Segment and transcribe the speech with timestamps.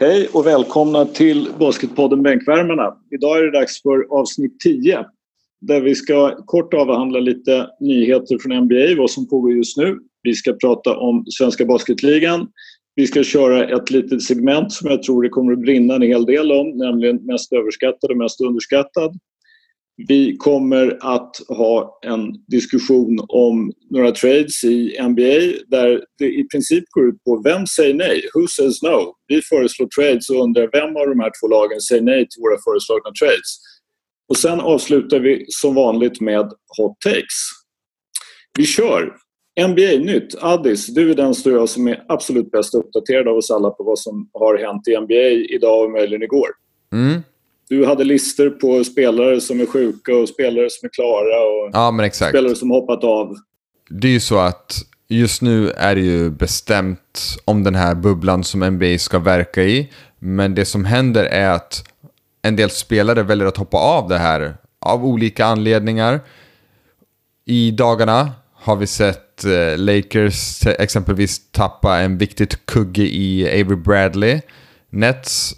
[0.00, 2.96] Hej och välkomna till Basketpodden Bänkvärmarna.
[3.10, 5.06] Idag är det dags för avsnitt 10
[5.60, 9.98] där vi ska kort avhandla lite nyheter från NBA, vad som pågår just nu.
[10.22, 12.48] Vi ska prata om Svenska Basketligan.
[12.94, 16.24] Vi ska köra ett litet segment som jag tror det kommer att brinna en hel
[16.24, 19.18] del om, nämligen mest överskattad och mest underskattad.
[20.06, 26.84] Vi kommer att ha en diskussion om några trades i NBA där det i princip
[26.90, 28.22] går ut på vem säger nej?
[28.34, 29.14] Who says no?
[29.26, 32.58] Vi föreslår trades och undrar vem av de här två lagen säger nej till våra
[32.64, 33.50] föreslagna trades?
[34.28, 37.38] Och sen avslutar vi som vanligt med hot takes.
[38.58, 39.16] Vi kör!
[39.66, 40.34] NBA-nytt.
[40.40, 43.84] Addis, du är den står jag som är absolut bäst uppdaterad av oss alla på
[43.84, 46.48] vad som har hänt i NBA idag och möjligen igår.
[46.92, 47.22] Mm.
[47.68, 52.10] Du hade listor på spelare som är sjuka och spelare som är klara och Ja,
[52.12, 53.36] spelare som hoppat av.
[53.88, 58.44] Det är ju så att just nu är det ju bestämt om den här bubblan
[58.44, 59.90] som NBA ska verka i.
[60.18, 61.84] Men det som händer är att
[62.42, 66.20] en del spelare väljer att hoppa av det här av olika anledningar.
[67.44, 74.40] I dagarna har vi sett eh, Lakers exempelvis tappa en viktigt kugge i Avery Bradley.
[74.90, 75.54] Nets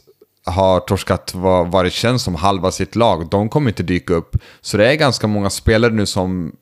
[0.51, 3.29] har torskat vad, vad det känns som halva sitt lag.
[3.31, 4.37] De kommer inte dyka upp.
[4.61, 6.53] Så det är ganska många spelare nu som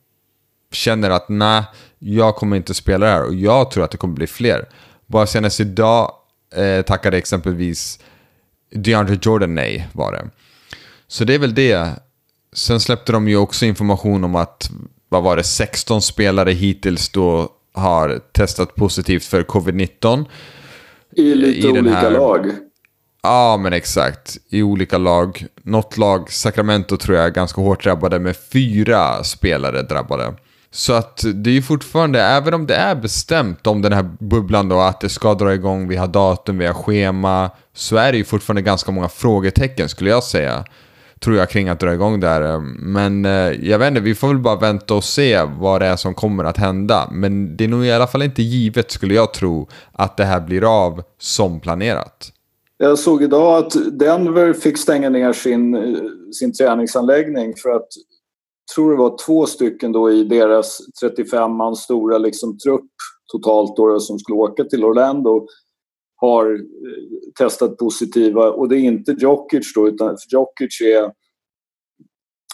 [0.73, 1.65] känner att nej,
[1.99, 4.69] jag kommer inte spela det här och jag tror att det kommer bli fler.
[5.07, 6.13] Bara senast idag
[6.57, 7.99] eh, tackade exempelvis
[8.75, 10.31] DeAndre Jordan nej, var det.
[11.07, 11.89] Så det är väl det.
[12.53, 14.71] Sen släppte de ju också information om att,
[15.09, 20.25] vad var det, 16 spelare hittills då har testat positivt för covid-19.
[21.17, 22.47] I lite I olika här- lag.
[23.23, 24.39] Ja, men exakt.
[24.49, 25.47] I olika lag.
[25.63, 30.35] Något lag, Sacramento tror jag, är ganska hårt drabbade med fyra spelare drabbade.
[30.71, 34.69] Så att det är ju fortfarande, även om det är bestämt om den här bubblan
[34.69, 38.19] då, att det ska dra igång, vi har datum, vi har schema, så är det
[38.19, 40.65] ju fortfarande ganska många frågetecken skulle jag säga.
[41.21, 42.59] Tror jag kring att dra igång där.
[42.79, 45.97] Men eh, jag vet inte, vi får väl bara vänta och se vad det är
[45.97, 47.09] som kommer att hända.
[47.13, 50.41] Men det är nog i alla fall inte givet skulle jag tro att det här
[50.41, 52.33] blir av som planerat.
[52.79, 55.77] Jag såg idag att Denver fick stänga ner sin,
[56.33, 57.89] sin träningsanläggning för att
[58.75, 62.91] tror det var två stycken då i deras 35 man stora liksom trupp
[63.33, 65.47] totalt då, som skulle åka till Orlando
[66.17, 66.61] har eh,
[67.39, 71.13] testat positiva och det är inte Djokic då utan för Djokic är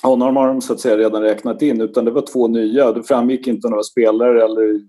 [0.02, 2.92] honom har de så att säga redan räknat in utan det var två nya.
[2.92, 4.80] Det framgick inte några spelare eller,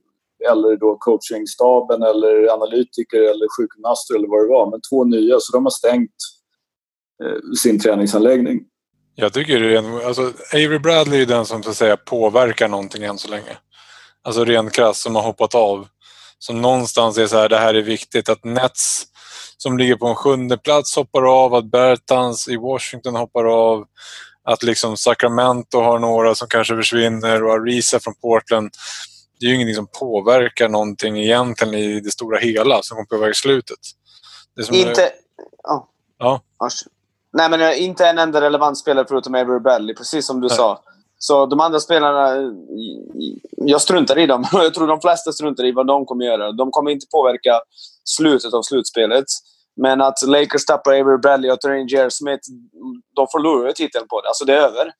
[0.51, 5.57] eller då coachingstaben eller analytiker eller sjukgymnaster eller vad det var men två nya så
[5.57, 6.15] de har stängt
[7.23, 8.59] eh, sin träningsanläggning.
[9.15, 10.21] Jag tycker det är en, alltså,
[10.53, 13.57] Avery Bradley är den som så att säga påverkar någonting än så länge.
[14.23, 15.87] Alltså rent krasst som har hoppat av.
[16.39, 18.29] Som någonstans är så här, det här är viktigt.
[18.29, 19.05] Att Nets
[19.57, 23.85] som ligger på en sjunde plats hoppar av, att Bertans i Washington hoppar av.
[24.43, 28.69] Att liksom Sacramento har några som kanske försvinner och Arisa från Portland.
[29.45, 33.33] Det är ju ingenting som påverkar någonting egentligen i det stora hela som kommer påverka
[33.33, 33.77] slutet.
[34.55, 35.11] Det som är- Inte...
[35.63, 35.87] Ja.
[36.17, 36.41] Ja.
[37.33, 40.57] Nej, men eh, inte en enda relevant spelare förutom Avery Bradley, precis som du Nej.
[40.57, 40.81] sa.
[41.17, 42.49] Så de andra spelarna, eh,
[43.57, 44.45] jag struntar i dem.
[44.51, 46.51] Jag tror de flesta struntar i vad de kommer göra.
[46.51, 47.61] De kommer inte påverka
[48.03, 49.25] slutet av slutspelet.
[49.75, 52.09] Men att Lakers tappar Avery Bradley och Terrain J.R.
[52.09, 52.43] Smith,
[53.15, 54.27] de förlorar titeln på det.
[54.27, 54.91] Alltså det är över.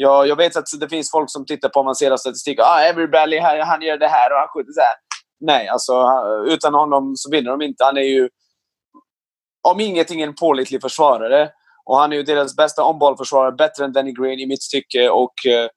[0.00, 2.58] Jag, jag vet att det finns folk som tittar på avancerad statistik.
[2.60, 4.94] Ah, Every Bradley, han, gör det här och han skjuter så här.
[5.40, 5.92] Nej, alltså
[6.46, 7.84] utan honom så vinner de inte.
[7.84, 8.28] Han är ju
[9.68, 11.50] om ingenting en pålitlig försvarare.
[11.84, 15.10] Och han är ju deras bästa ombollförsvarare, bättre än Danny Green i mitt tycke.
[15.10, 15.68] Och eh,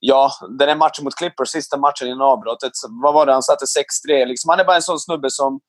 [0.00, 2.72] ja, den där matchen mot Clippers, sista matchen innan avbrottet,
[3.02, 3.32] vad var det?
[3.32, 3.64] Han satte
[4.08, 4.26] 6-3.
[4.26, 5.60] Liksom, han är bara en sån snubbe som...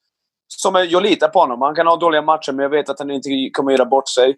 [0.48, 1.62] som är, jag litar på honom.
[1.62, 4.38] Han kan ha dåliga matcher, men jag vet att han inte kommer göra bort sig.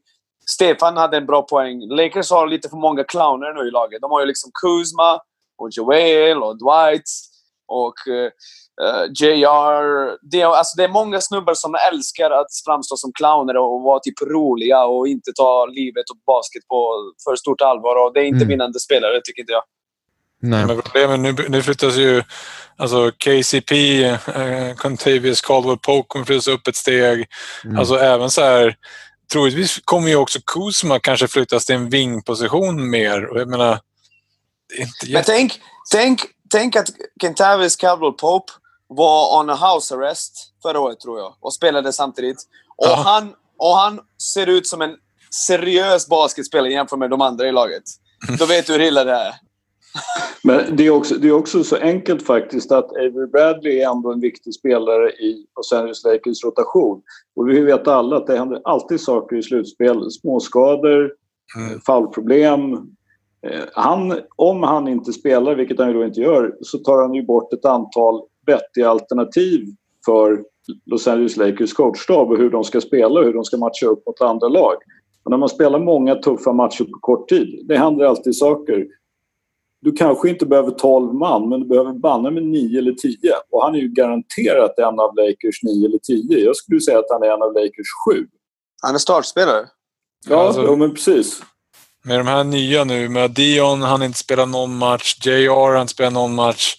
[0.49, 1.89] Stefan hade en bra poäng.
[1.89, 4.01] Lakers har lite för många clowner nu i laget.
[4.01, 5.19] De har ju liksom Kuzma,
[5.57, 7.03] och Joel och Dwight
[7.67, 8.31] och eh,
[8.87, 10.17] eh, JR.
[10.31, 13.99] Det, är- alltså det är många snubbar som älskar att framstå som clowner och vara
[13.99, 16.93] typ roliga och inte ta livet och basket på
[17.23, 18.05] för stort allvar.
[18.05, 18.47] Och det är inte Mm.
[18.47, 19.63] vinnande spelare, tycker inte jag.
[20.41, 20.65] Nej.
[20.65, 22.23] Men problemet nu, nu flyttas ju
[22.77, 27.25] alltså KCP, eh, Contavious Caldwell Pope kommer flyttas upp ett steg.
[27.65, 27.79] Mm.
[27.79, 28.75] Alltså även så här,
[29.31, 33.29] troligtvis kommer ju också Kuzma kanske flyttas till en vingposition mer.
[33.37, 33.79] Jag menar,
[34.79, 35.61] inte Men tänk,
[35.91, 36.87] tänk, tänk att
[37.21, 38.53] Kentavious Caldwell Pope
[38.87, 42.37] var on a house arrest förra året, tror jag, och spelade samtidigt.
[42.77, 42.95] Och, Ja.
[42.95, 43.99] han, och han
[44.33, 44.95] ser ut som en
[45.47, 47.83] seriös basketspelare jämfört med de andra i laget.
[48.39, 49.35] Då vet du hur illa det är.
[50.43, 54.11] Men det är, också, det är också så enkelt faktiskt att Avery Bradley är ändå
[54.11, 57.01] en viktig spelare i Los Angeles Lakers rotation.
[57.35, 60.11] Och vi vet alla att det händer alltid saker i slutspel.
[60.11, 61.13] Småskador,
[61.57, 61.79] mm.
[61.79, 62.73] fallproblem.
[63.47, 67.13] Eh, han, om han inte spelar, vilket han ju då inte gör, så tar han
[67.13, 69.65] ju bort ett antal vettiga alternativ
[70.05, 70.43] för
[70.85, 74.05] Los Angeles Lakers coachstab och hur de ska spela och hur de ska matcha upp
[74.05, 74.75] mot andra lag.
[75.23, 78.87] Och när man spelar många tuffa matcher på kort tid, det händer alltid saker.
[79.81, 83.15] Du kanske inte behöver 12 man, men du behöver banna med 9 eller 10.
[83.51, 86.39] Och han är ju garanterat en av Lakers 9 eller 10.
[86.39, 88.27] Jag skulle säga att han är en av Lakers 7.
[88.81, 89.65] Han är startspelare?
[90.29, 91.41] Ja, alltså, ja men precis.
[92.03, 95.15] Med de här nya nu, med Dion, han inte spelat någon match.
[95.25, 96.75] JR, han spelar någon match.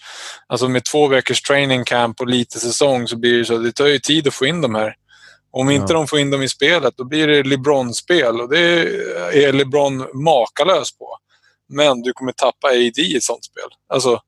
[0.46, 3.58] Alltså med två veckors training camp och lite säsong så blir det så.
[3.58, 4.94] Det tar ju tid att få in de här.
[5.50, 5.98] Om inte ja.
[5.98, 8.60] de får in dem i spelet, då blir det LeBron-spel och det
[9.44, 11.16] är LeBron makalös på.
[11.72, 13.68] Men du kommer tappa AD i ett sånt spel.
[13.88, 14.20] Alltså,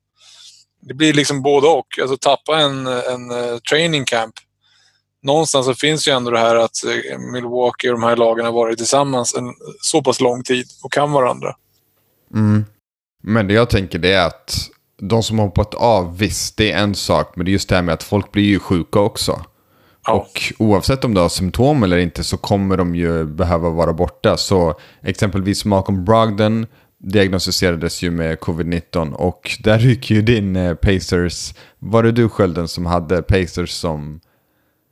[0.81, 1.99] det blir liksom både och.
[2.01, 4.33] Alltså tappa en, en uh, training camp.
[5.23, 8.53] Någonstans så finns ju ändå det här att uh, Milwaukee och de här lagen har
[8.53, 11.55] varit tillsammans en så pass lång tid och kan varandra.
[12.33, 12.65] Mm.
[13.23, 16.77] Men det jag tänker det är att de som har hoppat av, visst det är
[16.77, 17.35] en sak.
[17.35, 19.41] Men det är just det här med att folk blir ju sjuka också.
[20.05, 20.13] Ja.
[20.13, 24.37] Och oavsett om du har symptom eller inte så kommer de ju behöva vara borta.
[24.37, 31.53] Så exempelvis Malcolm Brogdon diagnostiserades ju med covid-19 och där ryker ju din eh, Pacers.
[31.79, 34.19] Var det du Skölden som hade Pacers som...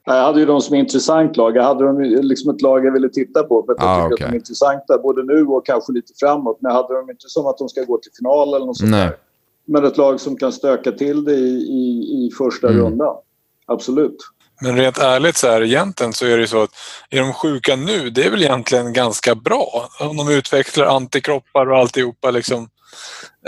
[0.05, 1.57] Jag hade ju de som intressant lag.
[1.57, 4.13] Jag hade dem liksom ett lag jag ville titta på för att jag ah, tycker
[4.13, 4.25] okay.
[4.25, 6.57] att de är intressanta både nu och kanske lite framåt.
[6.61, 8.91] Men jag hade dem inte som att de ska gå till final eller något sånt
[8.91, 9.07] Nej.
[9.07, 9.15] där.
[9.65, 12.81] Men ett lag som kan stöka till det i, i, i första mm.
[12.81, 13.15] rundan.
[13.65, 14.17] Absolut.
[14.61, 16.69] Men rent ärligt så här egentligen så är det så att
[17.09, 19.89] är de sjuka nu, det är väl egentligen ganska bra.
[20.00, 22.69] Om de utvecklar antikroppar och alltihopa liksom.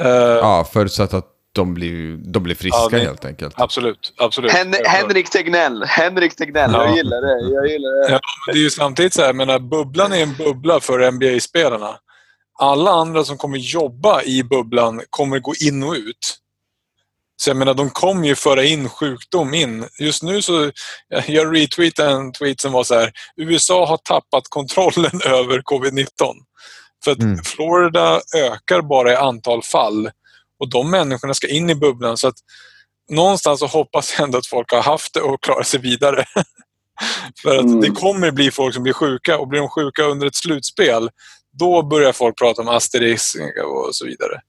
[0.02, 1.25] Uh, ja, förutsatt att
[1.56, 3.54] de blir, de blir friska ja, det, helt enkelt.
[3.57, 4.13] Absolut.
[4.18, 4.52] absolut.
[4.52, 5.84] Hen Henrik Tegnell.
[5.84, 6.72] Henrik Tegnell.
[6.74, 6.86] Ja.
[6.86, 7.54] Jag gillar det.
[7.54, 8.13] Jag gillar det.
[8.13, 8.19] Ja,
[8.54, 11.96] det är ju samtidigt så här, menar, bubblan är en bubbla för NBA-spelarna.
[12.60, 16.38] Alla andra som kommer jobba i bubblan kommer gå in och ut.
[17.38, 19.88] Så jag menar, de kommer ju föra in sjukdom in.
[20.00, 20.72] Just nu så,
[21.28, 26.08] jag retweetade en tweet som var så här, USA har tappat kontrollen över covid-19.
[27.04, 27.38] För att mm.
[27.44, 30.12] Florida ökar bara i antal fall
[30.60, 32.18] och de människorna ska in i bubblan.
[32.18, 32.36] Så att
[33.10, 36.26] någonstans så hoppas jag ändå att folk har haft det och klarar sig vidare.
[37.42, 37.82] För att mm.
[37.82, 41.10] det kommer bli folk som blir sjuka och blir de sjuka under ett slutspel,
[41.60, 43.36] då börjar folk prata om asterix
[43.66, 44.42] och så vidare.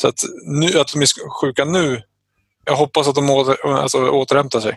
[0.00, 2.02] Så att, nu, att de är sjuka nu
[2.64, 4.76] jag hoppas att de åter, alltså, återhämtar sig.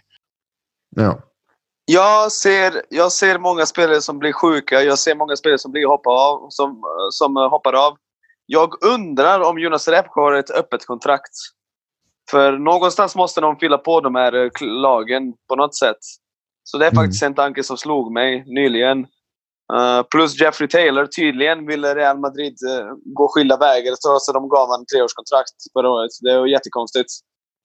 [0.96, 1.20] Ja.
[1.86, 4.82] Jag ser, jag ser många spelare som blir sjuka.
[4.82, 7.98] Jag ser många spelare som blir hoppar av, som, som hoppar av.
[8.46, 11.32] Jag undrar om Jonas Repko har ett öppet kontrakt.
[12.32, 15.98] För någonstans måste de fylla på de här eh, lagen på något sätt.
[16.64, 17.32] Så det är faktiskt mm.
[17.32, 18.98] en tanke som slog mig nyligen.
[19.74, 21.06] Uh, plus Jeffrey Taylor.
[21.06, 26.12] Tydligen ville Real Madrid uh, gå skilda vägar att de gav honom treårskontrakt förra året.
[26.22, 27.10] Det var jättekonstigt.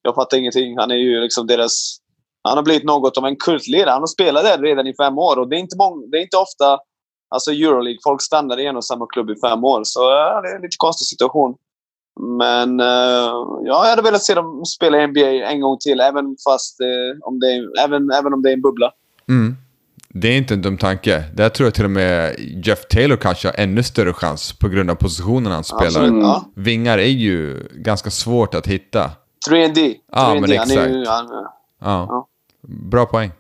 [0.02, 0.79] Jag fattar ingenting.
[0.79, 1.97] Han är ju liksom deras...
[2.43, 3.91] Han har blivit något av en kultledare.
[3.91, 6.23] Han har spelat där redan i fem år och det är inte, många, det är
[6.23, 6.79] inte ofta
[7.35, 9.81] Alltså Euroleague, folk stannar i en och samma klubb i fem år.
[9.85, 11.55] Så ja, det är en lite konstig situation.
[12.38, 16.37] Men uh, ja, jag hade velat se dem spela i NBA en gång till, även,
[16.49, 18.93] fast, uh, om, det är, även, även om det är en bubbla.
[19.29, 19.56] Mm.
[20.08, 21.25] Det är inte en dum tanke.
[21.35, 24.91] Där tror jag till och med Jeff Taylor kanske har ännu större chans på grund
[24.91, 25.86] av positionen han spelar.
[25.86, 26.44] Absolut, ja.
[26.56, 29.10] Vingar är ju ganska svårt att hitta.
[29.49, 29.97] 3D.
[30.13, 30.70] Ja, men exakt.
[30.70, 31.56] Ju, han, ja.
[31.79, 32.29] ja.
[32.63, 33.31] Bra poäng.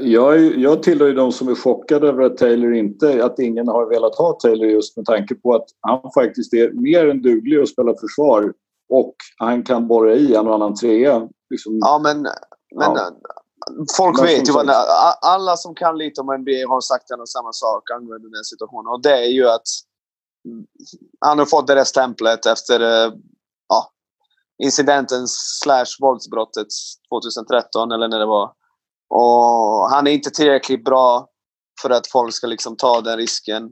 [0.00, 3.68] Jag, är, jag tillhör ju de som är chockade över att Taylor inte, att ingen
[3.68, 7.60] har velat ha Taylor just med tanke på att han faktiskt är mer än duglig
[7.60, 8.52] att spela försvar
[8.88, 11.28] och han kan borra i en och annan trea.
[11.50, 11.78] Liksom.
[11.80, 12.32] Ja, men, men
[12.76, 13.10] ja.
[13.96, 14.70] folk men vet ju vad...
[15.22, 18.86] Alla som kan lite om NBA har sagt en och samma sak angående den situationen
[18.86, 19.66] och det är ju att
[21.20, 23.12] han har fått det där stämplet efter eh,
[24.62, 26.66] incidenten slash våldsbrottet
[27.10, 28.52] 2013 eller när det var.
[29.10, 31.28] Och han är inte tillräckligt bra
[31.82, 33.70] för att folk ska liksom ta den risken.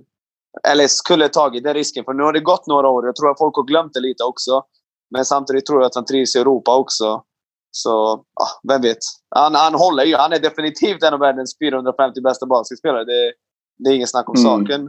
[0.69, 3.07] Eller skulle tagit den risken, för nu har det gått några år.
[3.07, 4.63] Jag tror att folk har glömt det lite också.
[5.11, 7.23] Men samtidigt tror jag att han trivs i Europa också.
[7.71, 8.99] Så, ja, vem vet.
[9.35, 10.17] Han, han håller ju.
[10.17, 13.05] Han är definitivt en av världens 450 bästa basketspelare.
[13.05, 13.33] Det,
[13.79, 14.45] det är ingen snack om mm.
[14.45, 14.81] saken.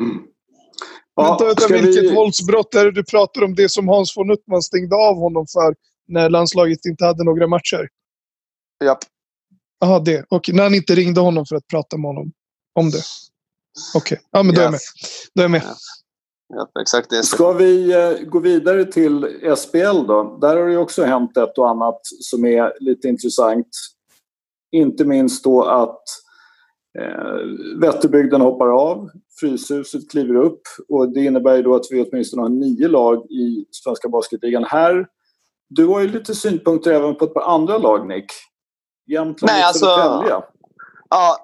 [0.00, 0.26] Mm.
[1.16, 2.14] Ja, vänta, vänta, vilket vi...
[2.14, 3.54] våldsbrott är det du pratar om?
[3.54, 5.74] Det som Hans von Uttman stängde av honom för
[6.08, 7.88] när landslaget inte hade några matcher?
[8.84, 8.98] Japp.
[9.80, 10.26] Jaha, det.
[10.28, 12.32] Och när han inte ringde honom för att prata med honom
[12.74, 13.02] om det?
[13.94, 14.26] Okej, okay.
[14.30, 14.80] ja, men då är jag med.
[15.34, 15.62] Då är jag med.
[16.48, 17.22] Ja, exakt det.
[17.22, 20.38] Ska vi eh, gå vidare till SPL då?
[20.40, 23.68] Där har det också hänt ett och annat som är lite intressant.
[24.72, 26.02] Inte minst då att
[26.98, 32.42] eh, Vätterbygden hoppar av, Fryshuset kliver upp och det innebär ju då att vi åtminstone
[32.42, 34.64] har nio lag i Svenska Basketligan.
[34.64, 35.06] Här,
[35.68, 38.32] du har ju lite synpunkter även på ett par andra lag, Nick.
[39.06, 40.42] Jämtland Nej, och alltså- Södertälje.
[41.10, 41.36] Ja,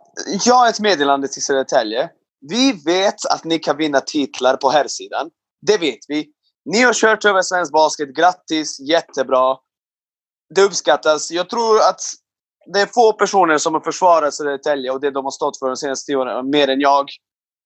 [0.45, 2.11] jag har ett meddelande till Södertälje.
[2.51, 5.31] Vi vet att ni kan vinna titlar på här sidan.
[5.67, 6.29] Det vet vi.
[6.65, 8.17] Ni har kört över svensk basket.
[8.17, 8.81] Grattis!
[8.81, 9.57] Jättebra.
[10.55, 11.31] Det uppskattas.
[11.31, 12.01] Jag tror att
[12.73, 15.77] det är få personer som har försvarat Södertälje och det de har stått för de
[15.77, 17.05] senaste åren, mer än jag.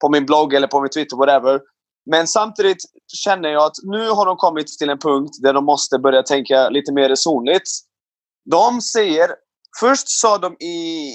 [0.00, 1.61] På min blogg eller på min Twitter, whatever.
[2.11, 2.79] Men samtidigt
[3.25, 6.69] känner jag att nu har de kommit till en punkt där de måste börja tänka
[6.69, 7.71] lite mer resonligt.
[8.50, 9.31] De säger...
[9.81, 11.11] Först sa de i,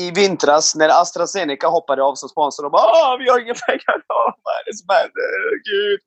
[0.00, 2.62] i vintras när AstraZeneca hoppade av som sponsor.
[2.62, 3.96] De bara Åh, vi har inga pengar.
[4.08, 5.30] Oh, vad är det som händer?
[5.70, 6.00] Gud.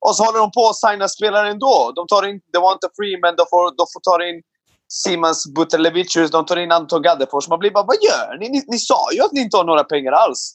[0.00, 1.92] Och så håller de på att signa spelare ändå.
[1.96, 4.42] De tar in Devonta Freeman, de får, de får ta in
[4.88, 7.48] Simons Butelevicius, de tar in Anton Gaddefors.
[7.48, 8.48] Man blir bara, vad gör ni?
[8.48, 8.64] ni?
[8.66, 10.54] Ni sa ju att ni inte har några pengar alls.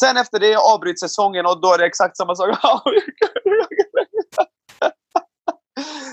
[0.00, 2.48] Sen efter det avbryts säsongen och då är det exakt samma sak.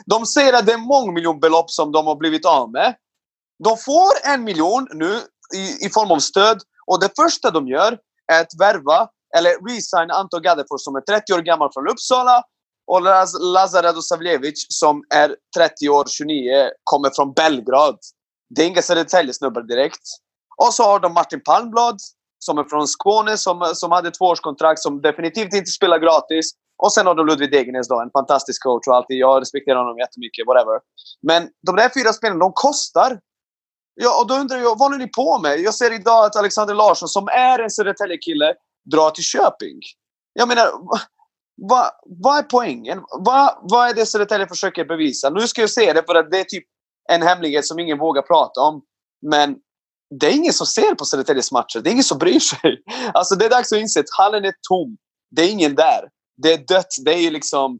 [0.05, 2.95] De säger att det är mångmiljonbelopp som de har blivit av med.
[3.63, 5.21] De får en miljon nu
[5.55, 7.97] i, i form av stöd och det första de gör
[8.31, 12.43] är att värva eller resigna Anton Gaddefors som är 30 år gammal från Uppsala
[12.87, 17.97] och Laz Lazarado Savljevic som är 30 år, 29, kommer från Belgrad.
[18.55, 20.01] Det är inga Södertäljesnubbar direkt.
[20.57, 21.97] Och så har de Martin Palmblad
[22.39, 26.51] som är från Skåne som, som hade tvåårskontrakt som definitivt inte spelar gratis.
[26.83, 29.17] Och sen har de Ludvig Degernes då, en fantastisk coach och alltid.
[29.17, 30.79] Jag respekterar honom jättemycket, whatever.
[31.21, 33.19] Men de där fyra spelarna, de kostar.
[33.95, 35.59] Ja, och då undrar jag, vad håller ni på med?
[35.59, 38.53] Jag ser idag att Alexander Larsson, som är en Södertälje-kille,
[38.91, 39.79] drar till Köping.
[40.33, 40.67] Jag menar,
[41.55, 41.85] vad
[42.23, 43.03] va är poängen?
[43.19, 45.29] Vad va är det Södertälje försöker bevisa?
[45.29, 46.63] Nu ska jag säga det för att det är typ
[47.09, 48.81] en hemlighet som ingen vågar prata om.
[49.21, 49.55] Men
[50.09, 51.79] det är ingen som ser på Södertäljes matcher.
[51.79, 52.83] Det är ingen som bryr sig.
[53.13, 54.97] Alltså det är dags att inse att hallen är tom.
[55.31, 56.09] Det är ingen där.
[56.37, 56.87] Det är dött.
[57.05, 57.79] Det är liksom...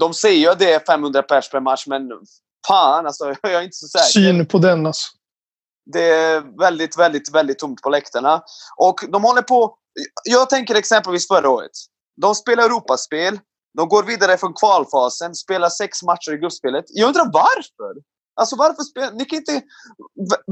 [0.00, 2.02] De säger ju att det är 500 pers per match, men
[2.68, 4.04] fan alltså, jag är inte så säker.
[4.04, 5.08] Syn på den alltså.
[5.92, 8.42] Det är väldigt, väldigt, väldigt tomt på läktarna.
[8.76, 9.76] Och de håller på...
[10.24, 11.70] Jag tänker exempelvis förra året.
[12.20, 13.38] De spelar Europaspel.
[13.78, 16.84] De går vidare från kvalfasen, spelar sex matcher i gruppspelet.
[16.88, 18.00] Jag undrar varför?
[18.38, 19.12] Alltså varför spelar...
[19.12, 19.62] Ni kan inte...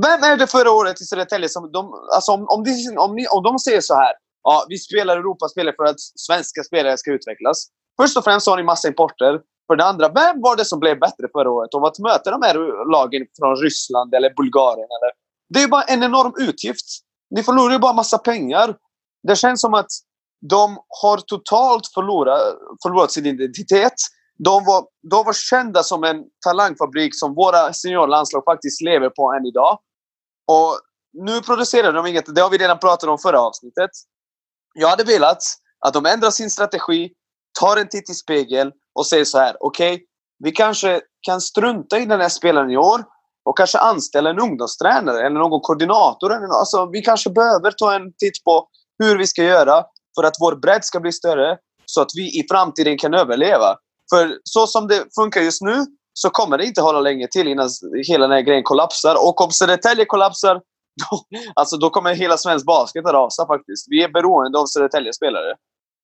[0.04, 1.72] Vem är det förra året i Södertälje som...
[1.72, 4.12] De, alltså om, om, de, om, ni, om de säger så här.
[4.42, 7.66] Ja, vi spelar Europaspelare för att svenska spelare ska utvecklas.
[8.00, 9.40] Först och främst har ni massa importer.
[9.66, 11.74] För det andra, vem var det som blev bättre förra året?
[11.74, 12.54] Om att möta de här
[12.92, 14.88] lagen från Ryssland eller Bulgarien?
[14.96, 15.12] Eller?
[15.48, 16.86] Det är ju bara en enorm utgift.
[17.30, 18.76] Ni förlorar ju bara massa pengar.
[19.28, 19.90] Det känns som att
[20.50, 22.40] de har totalt förlorat,
[22.82, 23.92] förlorat sin identitet.
[24.38, 29.46] De var, de var kända som en talangfabrik som våra seniorlandslag faktiskt lever på än
[29.46, 29.78] idag.
[30.46, 30.80] Och
[31.12, 32.34] nu producerar de inget.
[32.34, 33.90] Det har vi redan pratat om förra avsnittet.
[34.74, 35.42] Jag hade velat
[35.86, 37.12] att de ändrar sin strategi,
[37.60, 39.56] tar en titt i spegeln och säger så här.
[39.60, 40.06] Okej,
[40.44, 43.04] vi kanske kan strunta i den här spelaren i år
[43.44, 46.32] och kanske anställa en ungdomstränare eller någon koordinator.
[46.32, 49.84] Alltså, vi kanske behöver ta en titt på hur vi ska göra
[50.16, 53.76] för att vår bredd ska bli större så att vi i framtiden kan överleva.
[54.14, 57.68] För så som det funkar just nu så kommer det inte hålla länge till innan
[58.08, 59.14] hela den här grejen kollapsar.
[59.28, 60.54] Och om Södertälje kollapsar,
[61.10, 63.86] då, alltså då kommer hela svensk basket att rasa faktiskt.
[63.90, 65.54] Vi är beroende av Södertälje-spelare.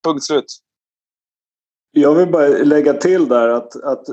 [0.07, 0.45] Punkt slut.
[1.95, 4.05] Jag vill bara lägga till där att, att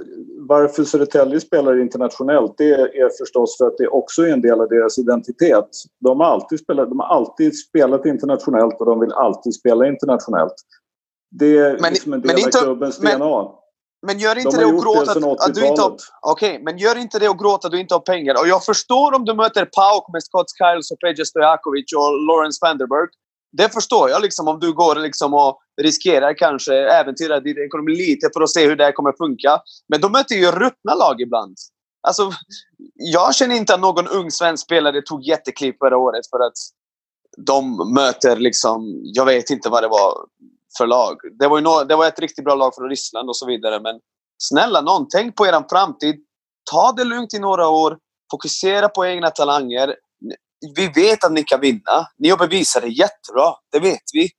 [0.48, 4.68] varför Södertälje spelar internationellt det är förstås för att det också är en del av
[4.68, 5.68] deras identitet.
[6.00, 10.54] De har alltid spelat, de har alltid spelat internationellt och de vill alltid spela internationellt.
[11.30, 13.48] Det är Men- liksom en men del inte- av klubbens men- DNA.
[14.06, 15.88] Men gör inte De det och gjort gråta det sedan att, att du inte har...
[15.88, 16.02] 80-talet.
[16.20, 18.40] Okej, men gör inte det och gråta att du inte har pengar.
[18.40, 22.58] Och jag förstår om du möter Pauk med Scott Skiles och Peja Stojakovic och Lawrence
[22.62, 23.08] Vanderberg.
[23.52, 28.30] Det förstår jag liksom om du går liksom och riskerar kanske äventyra din ekonomi lite
[28.34, 29.60] för att se hur det här kommer funka.
[29.88, 31.56] Men de möter ju ruttna lag ibland.
[32.02, 32.30] Alltså,
[32.94, 36.56] jag känner inte att någon ung svensk spelare tog jättekliv förra året för att
[37.46, 40.26] de möter liksom, jag vet inte vad det var
[40.78, 41.16] för lag.
[41.38, 43.80] Det var, ju no, det var ett riktigt bra lag från Ryssland och så vidare.
[43.80, 44.00] Men
[44.42, 46.16] snälla någon, tänk på er framtid.
[46.70, 47.98] Ta det lugnt i några år.
[48.30, 49.94] Fokusera på egna talanger.
[50.76, 52.06] Vi vet att ni kan vinna.
[52.18, 53.54] Ni har bevisat det jättebra.
[53.72, 54.30] Det vet vi.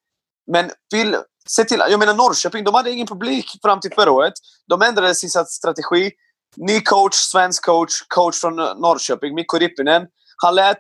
[0.52, 4.34] Men vill, se till, jag menar Norrköping, de hade ingen publik fram till förra året.
[4.68, 6.12] De ändrade sin strategi.
[6.58, 10.08] Ny coach, svensk coach, coach från Norrköping, Mikko Rippinen.
[10.44, 10.78] Han lät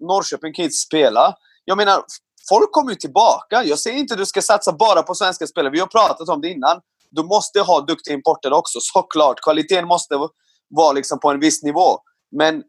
[0.00, 1.34] Norrköping Kids spela.
[1.64, 2.04] Jag menar,
[2.48, 3.64] folk kommer ju tillbaka.
[3.64, 5.72] Jag säger inte att du ska satsa bara på svenska spelare.
[5.72, 6.80] Vi har pratat om det innan.
[7.10, 9.40] Du måste ha duktiga importer också, såklart.
[9.40, 10.14] Kvaliteten måste
[10.70, 11.98] vara liksom på en viss nivå.
[12.36, 12.62] Men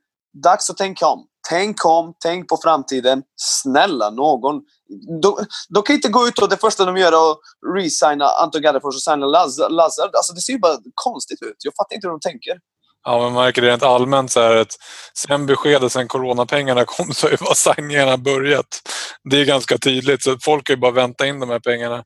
[0.44, 1.28] dags att tänka om.
[1.50, 3.24] Tänk om, tänk på framtiden.
[3.36, 4.62] Snälla någon.
[5.22, 5.38] De,
[5.70, 7.38] de kan inte gå ut och det första de gör är att
[7.76, 10.16] resigna Anton Gaddefors och signa Lazard.
[10.16, 11.56] Alltså det ser ju bara konstigt ut.
[11.64, 12.60] Jag fattar inte hur de tänker.
[13.06, 14.72] Ja, man märker det rent allmänt så här att
[15.18, 18.82] sen beskedet, sen coronapengarna kom så har signingarna börjat.
[19.30, 22.04] Det är ganska tydligt så folk kan ju bara vänta in de här pengarna.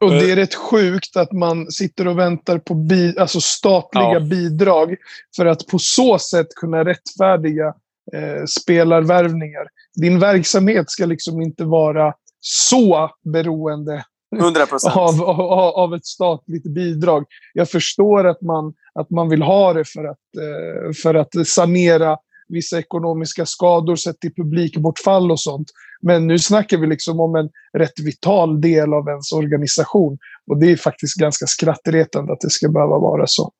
[0.00, 4.20] Och det är rätt sjukt att man sitter och väntar på bi alltså statliga ja.
[4.20, 4.96] bidrag
[5.36, 7.66] för att på så sätt kunna rättfärdiga
[8.14, 9.66] eh, spelarvärvningar.
[10.00, 14.90] Din verksamhet ska liksom inte vara så beroende 100%.
[14.90, 17.24] Av, av, av ett statligt bidrag.
[17.52, 22.16] Jag förstår att man, att man vill ha det för att, eh, för att sanera
[22.48, 25.68] vissa ekonomiska skador sett till publikbortfall och sånt.
[26.02, 27.48] Men nu snackar vi liksom om en
[27.78, 30.18] rätt vital del av ens organisation.
[30.46, 33.52] Och det är faktiskt ganska skrattretande att det ska behöva vara så.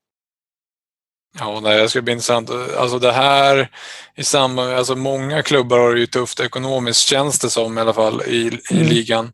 [1.39, 2.51] Ja, nej, det ska bli intressant.
[2.79, 3.71] Alltså det här
[4.17, 7.93] i samma, alltså många klubbar har det ju tufft ekonomiskt känns det som i alla
[7.93, 8.87] fall i, i mm.
[8.87, 9.33] ligan.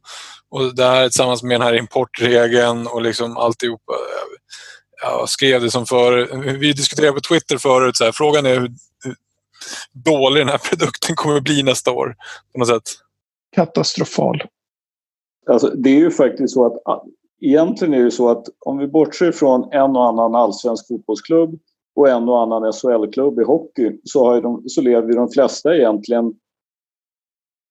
[0.51, 3.93] Och det här tillsammans med den här importregeln och liksom alltihopa.
[5.03, 6.29] Jag skrev det som för,
[6.59, 8.71] vi diskuterade på Twitter förut, så här, frågan är hur,
[9.05, 9.15] hur
[9.93, 12.17] dålig den här produkten kommer att bli nästa år.
[12.53, 12.83] På något sätt.
[13.57, 14.43] Katastrofal.
[15.47, 17.03] Alltså, det är ju faktiskt så att
[17.41, 21.59] egentligen är det så att om vi bortser från en och annan allsvensk fotbollsklubb
[21.97, 26.35] och en och annan SHL-klubb i hockey så, har de, så lever de flesta egentligen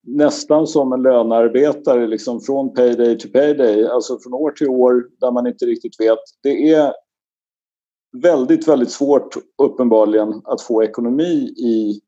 [0.07, 5.31] nästan som en lönearbetare liksom från payday till payday, alltså från år till år där
[5.31, 6.19] man inte riktigt vet.
[6.43, 6.93] Det är
[8.21, 12.01] väldigt, väldigt svårt uppenbarligen att få ekonomi i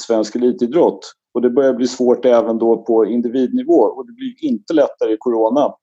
[0.00, 1.12] svensk elitidrott.
[1.34, 5.16] Och det börjar bli svårt även då på individnivå och det blir inte lättare i
[5.18, 5.74] corona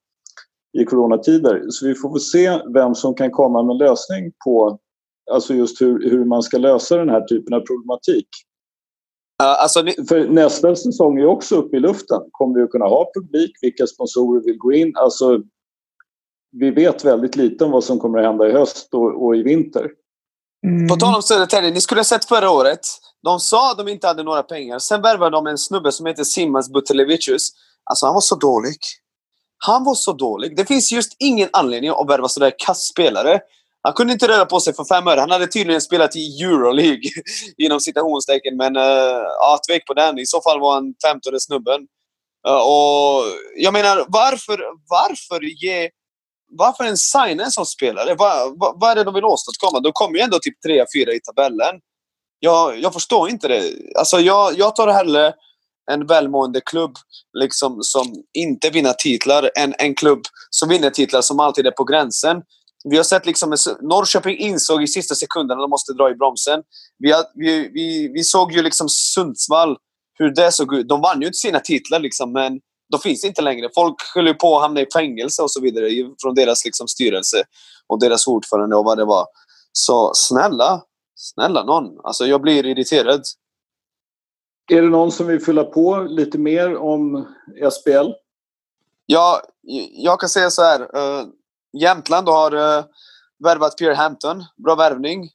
[0.77, 1.65] i coronatider.
[1.69, 4.79] Så vi får se vem som kan komma med en lösning på
[5.31, 8.27] alltså just hur, hur man ska lösa den här typen av problematik.
[9.43, 9.83] Alltså.
[10.09, 12.21] För nästa säsong är också uppe i luften.
[12.31, 13.51] Kommer vi att kunna ha publik?
[13.61, 14.93] Vilka sponsorer vill gå in?
[14.95, 15.41] Alltså,
[16.51, 19.43] vi vet väldigt lite om vad som kommer att hända i höst och, och i
[19.43, 19.89] vinter.
[20.67, 20.87] Mm.
[20.87, 22.79] På tal om Södertälje, ni skulle ha sett förra året.
[23.23, 24.79] De sa att de inte hade några pengar.
[24.79, 27.51] Sen värvade de en snubbe som heter Simas Butelevicius.
[27.83, 28.75] Alltså han var så dålig.
[29.57, 30.57] Han var så dålig.
[30.57, 33.39] Det finns just ingen anledning att värva sådär kassspelare.
[33.81, 35.19] Han kunde inte röra på sig för fem öre.
[35.19, 37.09] Han hade tydligen spelat i Euroleague,
[37.57, 38.57] inom citationstecken.
[38.57, 38.83] Men uh,
[39.39, 40.19] ja, tvek på den.
[40.19, 41.81] I så fall var han femtonde snubben.
[42.47, 43.23] Uh, och
[43.55, 45.89] jag menar, varför, varför ge...
[46.51, 48.15] Varför en signa en sån spelare?
[48.15, 49.79] Vad, va, vad är det de vill åstadkomma?
[49.79, 51.75] De kommer ju ändå typ 3-4 i tabellen.
[52.39, 53.73] Jag, jag förstår inte det.
[53.99, 55.33] Alltså jag, jag tar hellre
[55.91, 56.95] en välmående klubb
[57.39, 61.83] liksom, som inte vinner titlar än en klubb som vinner titlar som alltid är på
[61.83, 62.41] gränsen.
[62.83, 63.49] Vi har sett liksom,
[63.81, 66.63] Norrköping insåg i sista sekunden att de måste dra i bromsen.
[66.97, 69.77] Vi, har, vi, vi, vi såg ju liksom Sundsvall,
[70.19, 70.87] hur det såg ut.
[70.87, 72.59] De vann ju inte sina titlar, liksom, men
[72.91, 73.69] de finns inte längre.
[73.75, 75.89] Folk höll på att hamna i fängelse och så vidare
[76.21, 77.43] från deras liksom, styrelse
[77.87, 79.25] och deras ordförande och vad det var.
[79.71, 80.81] Så snälla,
[81.15, 81.99] snälla någon.
[82.03, 83.21] Alltså, jag blir irriterad.
[84.71, 87.27] Är det någon som vill fylla på lite mer om
[87.71, 88.11] SPL?
[89.05, 89.41] Ja,
[89.91, 90.87] jag kan säga så här.
[91.77, 92.85] Jämtland har uh,
[93.43, 94.45] värvat Pierre Hampton.
[94.63, 95.29] Bra värvning.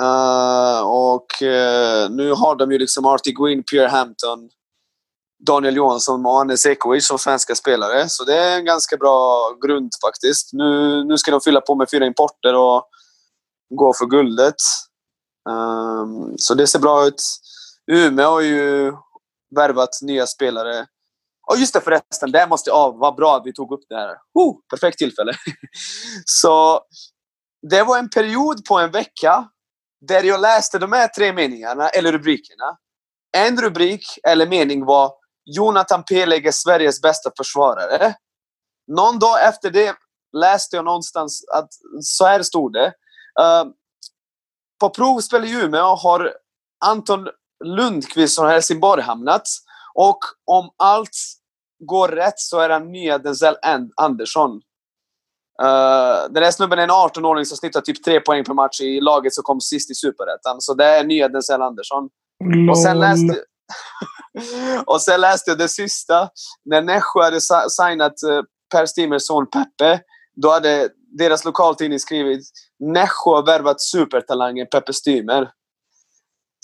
[0.00, 4.50] Uh, och uh, nu har de ju liksom Artie Green, Pierre Hampton,
[5.46, 8.08] Daniel Johansson och Anne Sekovic som svenska spelare.
[8.08, 10.52] Så det är en ganska bra grund faktiskt.
[10.52, 12.88] Nu, nu ska de fylla på med fyra importer och
[13.74, 14.54] gå för guldet.
[15.50, 17.22] Um, så det ser bra ut.
[17.86, 18.92] Umeå har ju
[19.56, 20.86] värvat nya spelare
[21.50, 22.98] och just det förresten, det måste jag...
[22.98, 24.16] Vad bra att vi tog upp det här.
[24.34, 25.32] Oh, perfekt tillfälle.
[26.24, 26.80] så
[27.70, 29.48] det var en period på en vecka
[30.06, 32.76] där jag läste de här tre meningarna, eller rubrikerna.
[33.36, 35.12] En rubrik eller mening var
[35.44, 38.14] Jonathan Peleg är Sveriges bästa försvarare.
[38.96, 39.96] Någon dag efter det
[40.36, 41.68] läste jag någonstans att
[42.00, 42.86] så här stod det.
[43.40, 43.72] Uh,
[44.80, 46.32] på provspel i Umeå har
[46.84, 47.28] Anton
[47.64, 49.42] Lundqvist från Helsingborg hamnat.
[49.94, 51.16] Och om allt
[51.84, 53.56] går rätt så är han nya Denzel
[53.96, 54.50] Andersson.
[55.62, 59.00] Uh, den här snubben är en 18-åring som snittar typ tre poäng per match i
[59.00, 60.60] laget som kom sist i Superettan.
[60.60, 62.08] Så det är nya Denzel Andersson.
[62.70, 63.44] Och sen läste,
[64.86, 66.28] och sen läste jag det sista.
[66.64, 70.00] När Nässjö hade signat uh, Per Stimers son Peppe,
[70.36, 72.40] då hade deras lokaltidning skrivit
[72.78, 75.50] Nässjö har värvat supertalangen Peppe Stymer.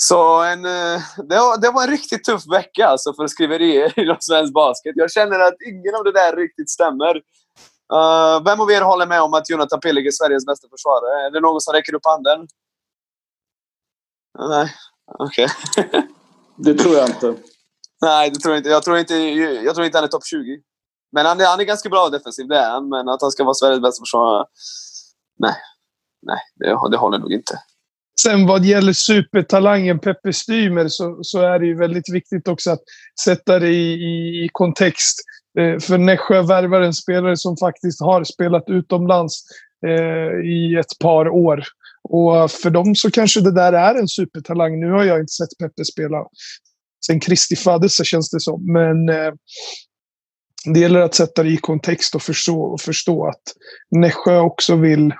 [0.00, 4.16] Så en, eh, det, var, det var en riktigt tuff vecka alltså för skriverier inom
[4.20, 4.92] svensk basket.
[4.96, 7.16] Jag känner att ingen av det där riktigt stämmer.
[7.92, 11.26] Uh, vem av er håller med om att Jonathan Pillig är Sveriges bästa försvarare?
[11.26, 12.48] Är det någon som räcker upp handen?
[14.38, 14.74] Nej,
[15.18, 15.48] okej.
[15.78, 16.02] Okay.
[16.56, 17.34] det tror jag inte.
[18.00, 18.70] Nej, det tror jag inte.
[18.70, 20.60] Jag tror inte, jag tror inte han är topp 20.
[21.12, 22.88] Men han är, han är ganska bra defensiv, det är han.
[22.88, 24.46] Men att han ska vara Sveriges bästa försvarare...
[25.38, 25.56] Nej.
[26.22, 27.58] Nej, det, det håller nog inte.
[28.22, 32.80] Sen vad gäller supertalangen Peppe Stymer så, så är det ju väldigt viktigt också att
[33.24, 35.18] sätta det i, i, i kontext.
[35.58, 39.34] Eh, för Nässjö värvar en spelare som faktiskt har spelat utomlands
[39.86, 41.64] eh, i ett par år.
[42.02, 44.80] Och för dem så kanske det där är en supertalang.
[44.80, 46.16] Nu har jag inte sett Peppe spela
[47.06, 48.72] sen Kristi födelse känns det som.
[48.72, 49.32] Men eh,
[50.64, 53.42] det gäller att sätta det i kontext och förstå, och förstå att
[53.90, 55.10] Nässjö också vill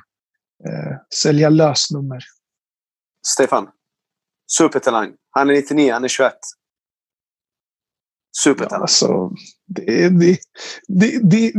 [0.67, 2.19] eh, sälja lösnummer.
[3.27, 3.69] Stefan.
[4.59, 5.13] Supertalang.
[5.31, 6.33] Han är 99, han är 21.
[8.43, 8.79] Supertalang.
[8.79, 9.31] Ja, alltså,
[9.67, 10.09] det,
[10.89, 11.53] det, det,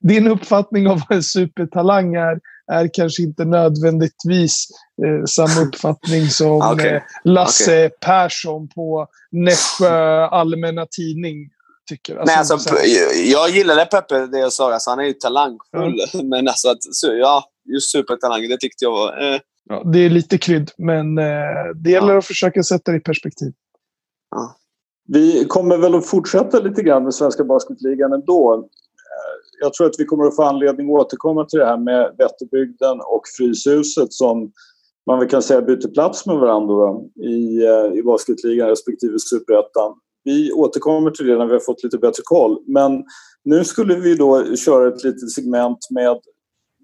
[0.00, 2.40] din uppfattning av vad en supertalang är,
[2.72, 4.66] är kanske inte nödvändigtvis
[5.06, 6.88] eh, samma uppfattning som okay.
[6.88, 7.98] eh, Lasse okay.
[8.00, 11.50] Persson på Nässjö Allmänna Tidning
[11.88, 12.16] tycker.
[12.16, 12.86] Alltså, Nej, alltså,
[13.32, 14.72] jag gillade Peppe, det jag sa.
[14.72, 16.00] Alltså, han är ju talangfull.
[16.14, 16.28] Mm.
[16.28, 19.34] Men alltså, att, ja, just supertalang, det tyckte jag var...
[19.34, 19.40] Eh.
[19.68, 21.24] Ja, det är lite krydd, men eh,
[21.74, 23.52] det gäller att försöka sätta det i perspektiv.
[24.30, 24.56] Ja.
[25.08, 28.54] Vi kommer väl att fortsätta lite grann med Svenska Basketligan ändå.
[28.54, 28.60] Eh,
[29.60, 33.00] jag tror att vi kommer att få anledning att återkomma till det här med Vätterbygden
[33.00, 34.52] och Fryshuset som
[35.06, 39.94] man väl kan säga byter plats med varandra i, eh, i basketligan respektive superettan.
[40.24, 42.58] Vi återkommer till det när vi har fått lite bättre koll.
[42.66, 43.04] Men
[43.44, 46.16] nu skulle vi då köra ett litet segment med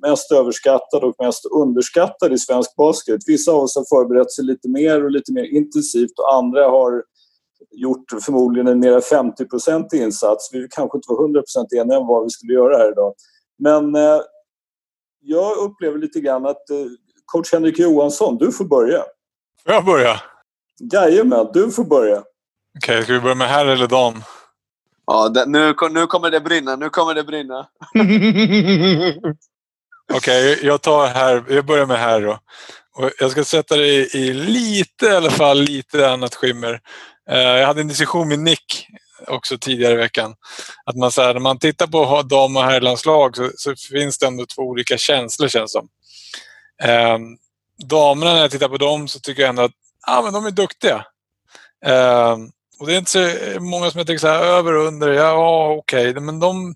[0.03, 3.21] mest överskattad och mest underskattad i svensk basket.
[3.27, 7.03] Vissa av oss har förberett sig lite mer och lite mer intensivt och andra har
[7.71, 10.51] gjort förmodligen en mer 50% insats.
[10.53, 11.43] Vi kanske inte var 100
[11.77, 13.15] eniga om vad vi skulle göra här idag.
[13.59, 14.21] Men eh,
[15.21, 16.77] jag upplever lite grann att eh,
[17.25, 19.05] coach Henrik Johansson, du får börja.
[19.65, 20.21] Får jag börja?
[20.93, 22.17] Jajamän, du får börja.
[22.17, 24.15] Okej, okay, ska vi börja med herr eller dam?
[25.07, 26.77] Ja, det, nu, nu kommer det brinna.
[26.77, 27.69] Nu kommer det brinna.
[30.13, 31.45] Okej, okay, jag tar här.
[31.49, 32.39] Jag börjar med här då.
[32.95, 36.81] Och jag ska sätta det i, i lite i alla fall, lite annat skimmer.
[37.31, 38.87] Uh, jag hade en diskussion med Nick
[39.27, 40.35] också tidigare i veckan.
[40.85, 44.27] Att man, så här, när man tittar på dam och herrlandslag så, så finns det
[44.27, 45.89] ändå två olika känslor känns som.
[46.85, 47.19] Uh,
[47.89, 49.73] damerna, när jag tittar på dem så tycker jag ändå att
[50.07, 51.05] ah, men de är duktiga.
[51.87, 52.37] Uh,
[52.81, 55.09] och det är inte så många som jag tänker så här, över och under.
[55.09, 56.23] Ja, okej, okay.
[56.23, 56.75] men de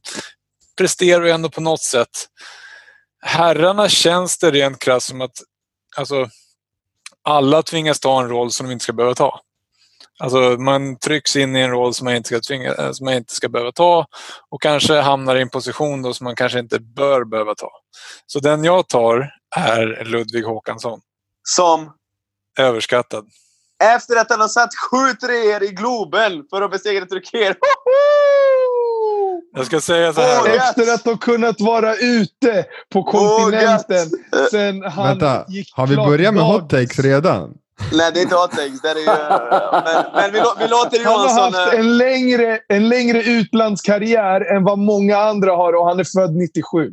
[0.79, 2.29] presterar ju ändå på något sätt
[3.25, 5.43] herrarna känns det rent krasst som att
[5.97, 6.29] alltså,
[7.23, 9.41] alla tvingas ta en roll som de inte ska behöva ta.
[10.19, 13.35] Alltså man trycks in i en roll som man inte ska, tvinga, som man inte
[13.35, 14.07] ska behöva ta
[14.51, 17.71] och kanske hamnar i en position då som man kanske inte bör behöva ta.
[18.27, 21.01] Så den jag tar är Ludvig Håkansson.
[21.43, 21.93] Som?
[22.59, 23.29] Överskattad.
[23.97, 27.57] Efter att han har satt sju treor i Globen för att besegra Turkiet.
[29.57, 30.57] Jag ska säga så här.
[30.57, 34.11] Efter att ha kunnat vara ute på kontinenten
[34.51, 37.55] sen han Vänta, gick har vi börjat med hot takes redan?
[37.93, 38.81] Nej, det är inte hot takes.
[38.83, 39.07] Det är ju,
[39.85, 41.39] men, men vi, vi låter Johansson...
[41.39, 46.01] Han har haft en längre, en längre utlandskarriär än vad många andra har och han
[46.01, 46.91] är född 97.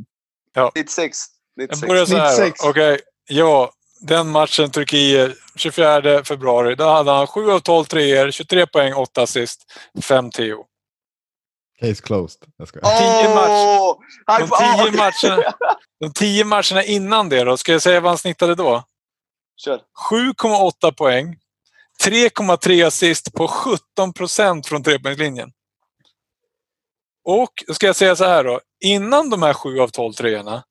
[0.53, 0.71] Ja.
[0.75, 1.17] 96.
[1.57, 1.81] 96.
[1.81, 2.53] Jag börjar så här.
[2.63, 2.97] Okej, okay.
[3.29, 3.71] ja.
[4.03, 6.75] Den matchen, Turkiet, 24 februari.
[6.75, 9.61] Då hade han 7 av 12 treor, 23 poäng, 8 assist,
[10.03, 10.65] 5 TO.
[11.81, 12.41] Case closed.
[12.57, 12.79] Jag ska.
[12.79, 13.97] Tio match,
[14.39, 15.53] de, tio matcherna,
[15.99, 18.83] de tio matcherna innan det då, ska jag säga vad han snittade då?
[19.57, 19.81] Kör.
[20.11, 21.37] 7,8 poäng.
[22.03, 25.51] 3,3 assist på 17 procent från trepoängslinjen.
[27.23, 28.59] Och ska jag säga så här då.
[28.83, 30.63] Innan de här 7 av 12 treorna.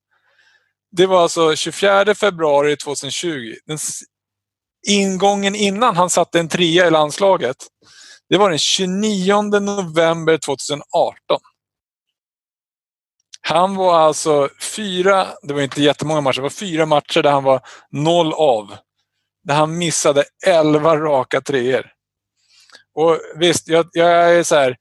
[0.91, 3.53] Det var alltså 24 februari 2020.
[3.65, 3.77] Den
[4.87, 7.57] ingången innan han satte en trea i landslaget.
[8.31, 11.39] Det var den 29 november 2018.
[13.41, 17.43] Han var alltså fyra, det var inte jättemånga matcher, det var fyra matcher där han
[17.43, 18.75] var noll av.
[19.43, 21.91] Där han missade elva raka treor.
[22.95, 24.77] Och visst, jag, jag är så här,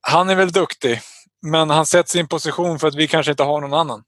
[0.00, 1.00] han är väl duktig,
[1.42, 4.04] men han sätts i en position för att vi kanske inte har någon annan.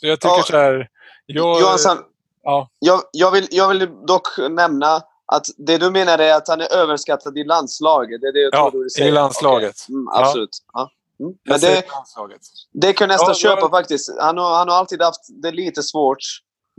[0.00, 0.88] Så jag tycker ja, så här...
[1.26, 1.98] Jag, Johansson,
[2.42, 2.68] ja.
[2.78, 6.72] jag, jag, vill, jag vill dock nämna att det du menar är att han är
[6.72, 8.20] överskattad i landslaget?
[8.20, 9.08] Det är det jag ja, du säger.
[9.08, 9.76] i landslaget.
[9.88, 9.94] Okay.
[9.94, 10.50] Mm, absolut.
[10.72, 10.80] Ja.
[10.80, 11.24] ja.
[11.24, 11.34] Mm.
[11.48, 11.84] Men det,
[12.72, 13.70] det kan jag nästan ja, köpa jag...
[13.70, 14.10] faktiskt.
[14.20, 16.18] Han har, han har alltid haft det lite svårt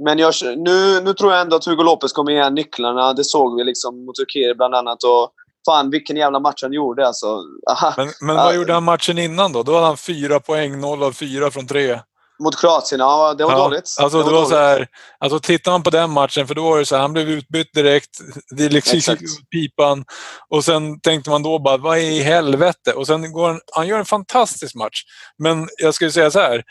[0.04, 3.14] Men jag, nu, nu tror jag ändå att Hugo Lopez kommer ge nycklarna.
[3.14, 5.04] Det såg vi liksom mot Turkiet bland annat.
[5.04, 5.32] Och
[5.66, 7.42] fan, vilken jävla match han gjorde alltså.
[7.72, 7.94] Aha.
[7.98, 9.64] Men, men vad gjorde han matchen innan då?
[9.64, 12.00] Då hade han fyra poäng, noll av fyra från tre.
[12.40, 13.96] Mot Kroatien, ja det var Ja, dåligt.
[14.00, 14.88] Alltså, det det var så här,
[15.20, 17.74] alltså tittar man på den matchen, för då var det så här, han blev utbytt
[17.74, 18.10] direkt.
[18.58, 20.06] Det liksom gick ut pipan.
[20.50, 22.94] Och sen tänkte man då bara, vad i helvete?
[22.94, 25.04] Och sen går han, han gör en fantastisk match.
[25.38, 26.64] Men jag skulle säga så här.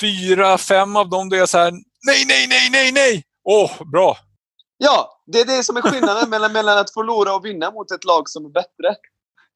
[0.00, 1.70] Fyra, fem av dem, då är jag så här,
[2.06, 3.24] nej, nej, nej, nej, nej!
[3.44, 4.16] Åh, bra!
[4.78, 8.04] Ja, det är det som är skillnaden mellan, mellan att förlora och vinna mot ett
[8.04, 8.96] lag som är bättre.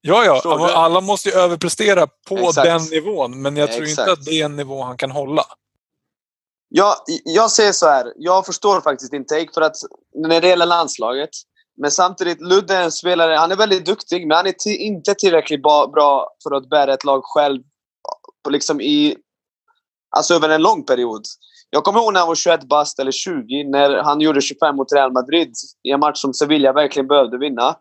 [0.07, 0.73] Ja, ja, Förstår du?
[0.73, 2.65] alla måste ju överprestera på Exakt.
[2.65, 3.43] den nivån.
[3.43, 4.11] Men jag tror inte Exakt.
[4.11, 5.45] att det är en nivå han kan hålla.
[6.69, 9.77] Jag, jag säger så här, jag förstår faktiskt din take för att
[10.15, 11.31] när det gäller landslaget.
[11.77, 15.63] Men samtidigt, Ludde är en spelare, han är väldigt duktig men han är inte tillräckligt
[15.63, 17.63] bra för att bära ett lag själv
[18.49, 19.17] liksom i,
[20.17, 21.23] alltså över en lång period.
[21.71, 24.93] Jag kommer ihåg när han var 21 bast eller 20 när han gjorde 25 mot
[24.93, 25.53] Real Madrid
[25.89, 27.77] i en match som Sevilla verkligen behövde vinna.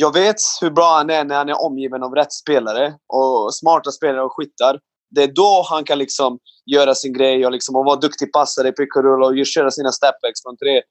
[0.00, 3.90] Jag vet hur bra han är när han är omgiven av rätt spelare och smarta
[3.90, 4.78] spelare och skyttar.
[5.10, 8.68] Det är då han kan liksom göra sin grej och, liksom, och vara duktig passare
[8.68, 10.82] i pick och rull och köra sina stepbacks från tre.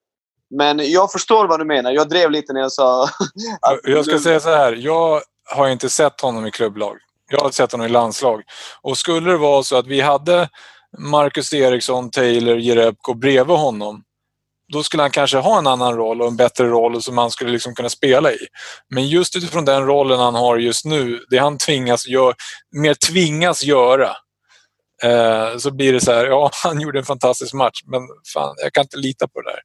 [0.50, 1.92] Men jag förstår vad du menar.
[1.92, 3.08] Jag drev lite när jag sa...
[3.84, 4.74] Jag ska du- säga så här.
[4.74, 5.22] Jag
[5.56, 6.98] har inte sett honom i klubblag.
[7.30, 8.42] Jag har sett honom i landslag.
[8.82, 10.50] Och skulle det vara så att vi hade
[10.98, 14.04] Marcus Eriksson, Taylor, Jerebko bredvid honom.
[14.74, 17.52] Då skulle han kanske ha en annan roll och en bättre roll som han skulle
[17.52, 18.38] liksom kunna spela i.
[18.96, 22.36] Men just utifrån den rollen han har just nu, det han tvingas gör,
[22.76, 24.10] mer tvingas göra.
[25.04, 28.02] Eh, så blir det så här, ja han gjorde en fantastisk match men
[28.34, 29.60] fan jag kan inte lita på det där.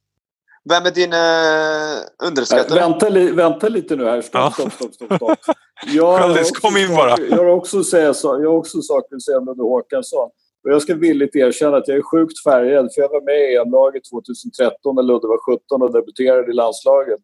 [0.68, 2.80] Vem är din uh, underskattare?
[2.80, 4.24] Vänta, li, vänta lite nu här.
[4.32, 4.50] Ja.
[4.50, 5.38] Stopp, stopp, stopp, stopp.
[5.42, 5.56] stopp.
[5.86, 7.18] Jag har också kom in saker- bara.
[7.30, 10.30] Jag har också, säga, så- jag har också saker att säga om Ludde Håkansson.
[10.64, 13.56] Och jag ska villigt erkänna att jag är sjukt färgad för jag var med i
[13.56, 17.20] EM-laget 2013 när Ludde var 17 och debuterade i landslaget.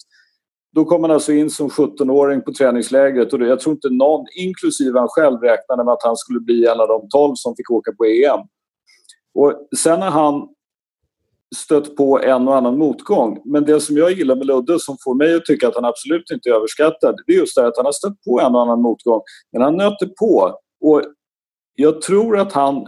[0.74, 4.98] Då kom han alltså in som 17-åring på träningslägret och jag tror inte någon, inklusive
[4.98, 7.92] han själv, räknade med att han skulle bli en av de 12 som fick åka
[7.92, 8.40] på EM.
[9.34, 10.48] Och sen har han
[11.56, 13.42] stött på en och annan motgång.
[13.44, 16.30] Men det som jag gillar med Ludde som får mig att tycka att han absolut
[16.30, 18.82] inte är överskattad det är just det att han har stött på en och annan
[18.82, 19.20] motgång.
[19.52, 20.58] Men han nöter på.
[20.80, 21.02] Och
[21.74, 22.86] jag tror att han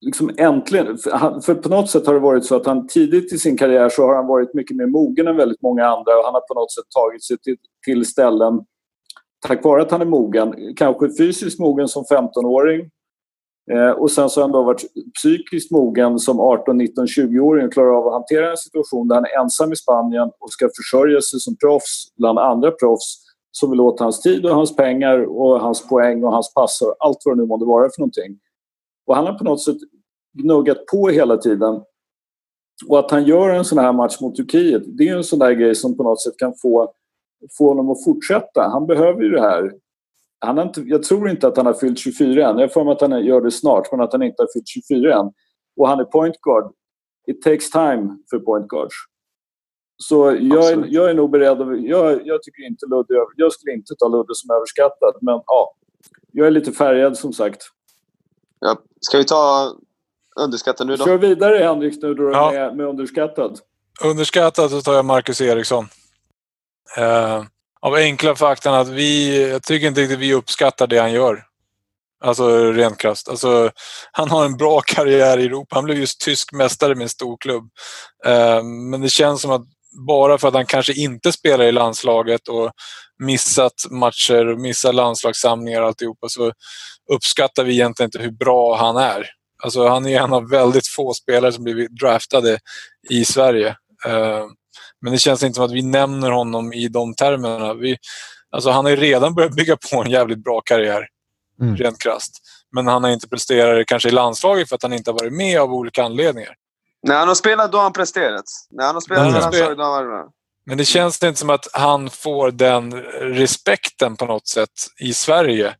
[0.00, 0.98] liksom äntligen...
[1.44, 4.02] För, på något sätt har det varit så att han tidigt i sin karriär så
[4.02, 6.72] har han varit mycket mer mogen än väldigt många andra och han har på något
[6.72, 8.60] sätt tagit sig till, till ställen
[9.46, 10.74] tack vare att han är mogen.
[10.76, 12.90] Kanske fysiskt mogen som 15-åring
[13.72, 17.72] Eh, och sen så har han då varit psykiskt mogen som 18, 19, 20-åring och
[17.72, 21.20] klarar av att hantera en situation där han är ensam i Spanien och ska försörja
[21.20, 25.60] sig som proffs bland andra proffs som vill åt hans tid och hans pengar och
[25.60, 28.38] hans poäng och hans pass och allt vad det nu månde vara för någonting.
[29.06, 29.76] Och han har på något sätt
[30.32, 31.82] gnuggat på hela tiden.
[32.88, 35.52] Och att han gör en sån här match mot Turkiet, det är en sån där
[35.52, 36.92] grej som på något sätt kan få,
[37.58, 38.68] få honom att fortsätta.
[38.68, 39.72] Han behöver ju det här
[40.38, 42.58] han har inte, jag tror inte att han har fyllt 24 än.
[42.58, 45.14] Jag får mig att han gör det snart, men att han inte har fyllt 24
[45.20, 45.32] än.
[45.76, 46.72] Och han är point guard.
[47.26, 48.94] It takes time för point guards.
[49.96, 51.58] Så jag är, jag är nog beredd.
[51.84, 55.74] Jag, jag, tycker inte Ludde, jag skulle inte ta Ludde som överskattad, men ja.
[56.32, 57.62] Jag är lite färgad som sagt.
[58.60, 58.76] Ja.
[59.00, 59.72] Ska vi ta
[60.40, 61.04] underskattare nu då?
[61.04, 62.52] Kör vidare Henrik nu då du Ja.
[62.52, 63.58] är med, med underskattad.
[64.04, 65.88] Underskattat så tar jag Marcus Eriksson.
[66.96, 67.44] Eh,
[67.80, 71.42] av enkla faktan att vi, jag tycker inte riktigt vi uppskattar det han gör.
[72.24, 73.28] Alltså rent krasst.
[73.28, 73.70] Alltså,
[74.12, 75.76] han har en bra karriär i Europa.
[75.76, 77.68] Han blev just tysk mästare med en stor klubb.
[78.26, 79.66] Eh, men det känns som att
[80.06, 82.70] bara för att han kanske inte spelar i landslaget och
[83.18, 86.52] missat matcher och missat landslagssamlingar och alltihopa så
[87.12, 89.26] uppskattar vi egentligen inte hur bra han är.
[89.64, 92.58] Alltså han är en av väldigt få spelare som blivit draftade
[93.10, 93.68] i Sverige.
[94.06, 94.44] Eh,
[95.02, 97.74] Men det känns inte som att vi nämner honom i de termerna.
[97.74, 97.96] Vi,
[98.50, 101.06] alltså han har ju redan börjat bygga på en jävligt bra karriär,
[101.60, 101.76] Mm.
[101.76, 102.32] rent krasst.
[102.74, 105.60] Men han har inte presterat kanske i landslaget för att han inte har varit med
[105.60, 106.54] av olika anledningar.
[107.06, 108.44] När han har spelat, då har han presterat.
[108.70, 110.30] När han har spelat han har landslaget, då har han varit.
[110.66, 115.74] Men det känns inte som att han får den respekten på något sätt i Sverige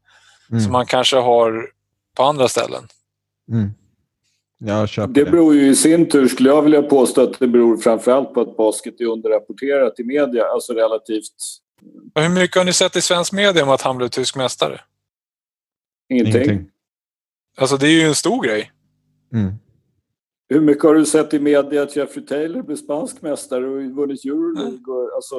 [0.51, 0.65] Mm.
[0.65, 1.71] som han kanske har
[2.17, 2.89] på andra ställen.
[3.53, 3.71] Mm.
[4.59, 5.31] Jag köper Det det.
[5.31, 8.57] beror ju i sin tur, skulle jag vilja påstå, att det beror framförallt på att
[8.57, 10.45] basket är underrapporterat i media.
[10.47, 11.33] Alltså relativt
[12.15, 14.81] Och hur mycket har ni sett i svensk media om att han blev tysk mästare?
[16.09, 16.35] ingenting.
[16.43, 16.71] Ingenting.
[17.59, 18.73] Alltså det är ju en stor grej.
[19.33, 19.55] Mm.
[20.49, 24.25] Hur mycket har du sett i media att Jeffrey Taylor blev spansk mästare och vunnit
[24.25, 24.81] Euroleague?
[24.89, 25.37] Och, alltså,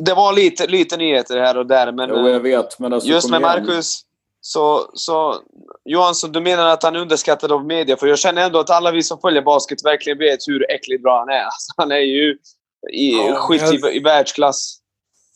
[0.00, 3.08] Det var lite, lite nyheter här och där, men jo, eh, jag vet, men alltså,
[3.08, 3.66] just med igen.
[3.66, 4.02] Marcus
[4.44, 5.36] så, så
[5.84, 7.96] Johansson, du menar att han är underskattad av media?
[7.96, 11.18] För jag känner ändå att alla vi som följer basket verkligen vet hur äckligt bra
[11.18, 11.42] han är.
[11.44, 12.38] Alltså, han är ju
[12.92, 14.78] i, Ja, skit jag- i, i världsklass.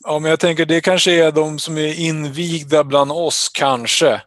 [0.05, 4.23] Ja, men jag tänker det kanske är de som är invigda bland oss, kanske.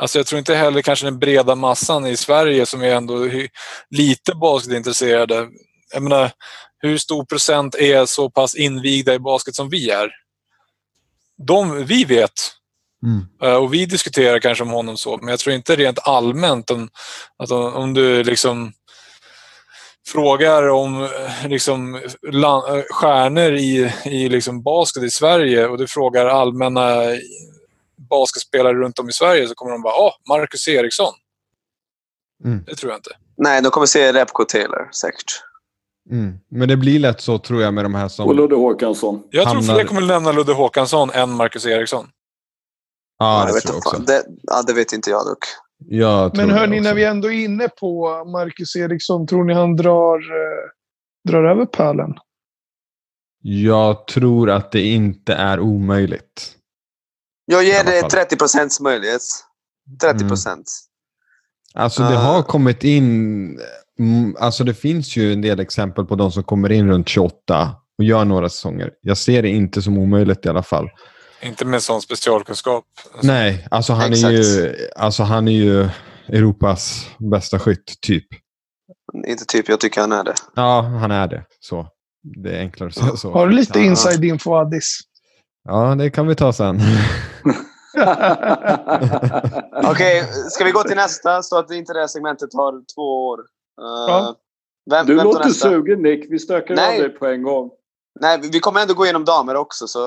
[0.00, 3.28] Alltså jag tror inte heller kanske den breda massan i Sverige som är ändå
[3.90, 5.48] lite basketintresserade.
[5.92, 6.30] Jag menar,
[6.78, 10.10] hur stor procent är så pass invigda i basket som vi är?
[11.46, 12.32] De, vi vet.
[13.06, 13.26] Mm.
[13.42, 16.88] Eh, Och vi diskuterar kanske om honom så, men jag tror inte rent allmänt om,
[17.38, 18.72] att om, om du liksom
[20.08, 26.26] frågar om eh, liksom, eh, stjärnor i, i liksom basket i Sverige och du frågar
[26.26, 27.02] allmänna
[28.10, 31.14] basketspelare runt om i Sverige så kommer de bara åh, Marcus Eriksson.
[32.44, 32.64] Mm.
[32.66, 33.10] Det tror jag inte.
[33.36, 35.42] Nej, de kommer se Repco Taylor, säkert.
[36.10, 36.34] Mm.
[36.50, 38.26] Men det blir lätt så tror jag med de här som...
[38.28, 39.22] Och Ludde Håkansson.
[39.30, 42.06] Jag tror Hamnar- fler kommer nämna Ludde Håkansson än Marcus Eriksson.
[43.18, 44.02] Ja, jag det vet tror jag inte också.
[44.02, 45.44] Det, ja, det vet inte jag dock.
[45.88, 49.76] Jag tror Men hörni, när vi ändå är inne på Marcus Eriksson, tror ni han
[49.76, 50.70] drar, eh,
[51.30, 52.14] drar över pölen?
[53.42, 56.56] Jag tror att det inte är omöjligt.
[57.50, 58.10] Jag ger det fall.
[58.10, 59.22] 30 procents möjlighet.
[60.02, 60.70] 30 procent.
[61.74, 63.04] Alltså det har kommit in...
[63.98, 67.76] mm, Alltså det finns ju en del exempel på de som kommer in runt 28
[67.98, 68.90] och gör några säsonger.
[69.00, 70.88] Jag ser det inte som omöjligt i alla fall.
[71.42, 72.84] Inte med sån specialkunskap.
[73.12, 75.88] Alltså, Nej, alltså han, är ju, alltså han är ju
[76.28, 78.26] Europas bästa skytt, typ.
[79.26, 80.34] Inte typ, jag tycker han är det.
[80.54, 81.44] Ja, han är det.
[81.60, 81.86] Så.
[82.42, 83.32] Det är enklare att säga så.
[83.32, 84.98] Har du lite inside info, Addis?
[85.64, 86.80] Ja, det kan vi ta sen.
[89.90, 93.38] Okej, ska vi gå till nästa så att inte det här segmentet tar två år?
[93.38, 93.44] Uh,
[94.08, 94.34] Ja.
[94.90, 95.68] Vem, Du vem låter nästa?
[95.68, 96.26] sugen Nick.
[96.32, 96.96] Vi stökar Nej.
[96.96, 97.70] av dig på en gång.
[98.20, 99.98] Nej, vi- kommer ändå gå igenom damer också, så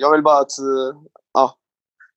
[0.00, 0.50] jag vill bara att...
[0.60, 0.96] uh,
[1.34, 1.54] ja.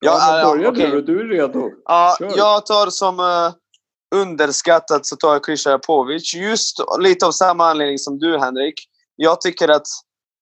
[0.00, 0.90] Ja, men ja, börja okej.
[0.90, 1.02] du.
[1.02, 1.70] Du är redo.
[1.84, 2.32] Ja, Kör.
[2.36, 3.52] jag tar som uh,
[4.14, 6.34] underskattat så tar jag Krisha Japovic.
[6.34, 8.74] Just lite av samma anledning som du, Henrik.
[9.16, 9.86] Jag tycker att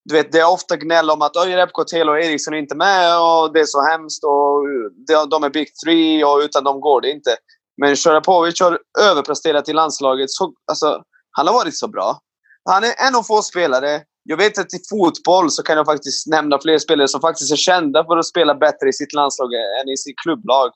[0.08, 3.20] du vet, det är ofta gnäll om att Repko, Taylor och Eriksson är inte med
[3.20, 4.62] och det är så hemskt och
[5.06, 7.36] de, de är big three och utan dem går det inte.
[7.80, 10.30] Men Sharapovic har överpresterat i landslaget.
[10.30, 12.20] Så, alltså, han har varit så bra.
[12.64, 14.02] Han är en av få spelare.
[14.22, 17.56] Jag vet att i fotboll så kan jag faktiskt nämna fler spelare som faktiskt är
[17.56, 20.70] kända för att spela bättre i sitt landslag än i sitt klubblag.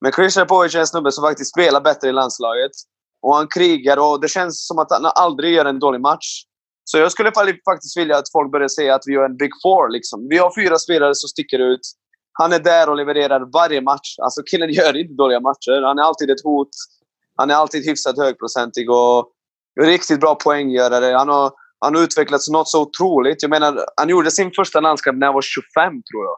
[0.00, 2.72] Men Chris Sharapovic är en snubbe som faktiskt spelar bättre i landslaget.
[3.22, 6.42] Och han krigar och det känns som att han aldrig gör en dålig match.
[6.90, 9.88] Så jag skulle faktiskt vilja att folk börjar säga att vi gör en big four.
[9.88, 10.28] Liksom.
[10.30, 11.80] Vi har fyra spelare som sticker ut.
[12.32, 14.14] Han är där och levererar varje match.
[14.22, 15.82] Alltså killen gör inte dåliga matcher.
[15.82, 16.68] Han är alltid ett hot.
[17.36, 19.32] Han är alltid hyfsat högprocentig och
[19.80, 21.16] riktigt bra poänggörare.
[21.16, 23.42] Han har, han har utvecklats något så otroligt.
[23.42, 26.36] Jag menar, han gjorde sin första landskamp när han var 25, tror jag.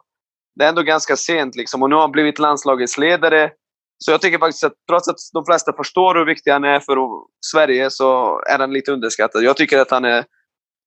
[0.55, 1.83] Det är ändå ganska sent liksom.
[1.83, 3.51] Och nu har han blivit landslagets ledare.
[3.97, 6.97] Så jag tycker faktiskt att trots att de flesta förstår hur viktig han är för
[7.45, 9.43] Sverige så är han lite underskattad.
[9.43, 10.25] Jag tycker att han är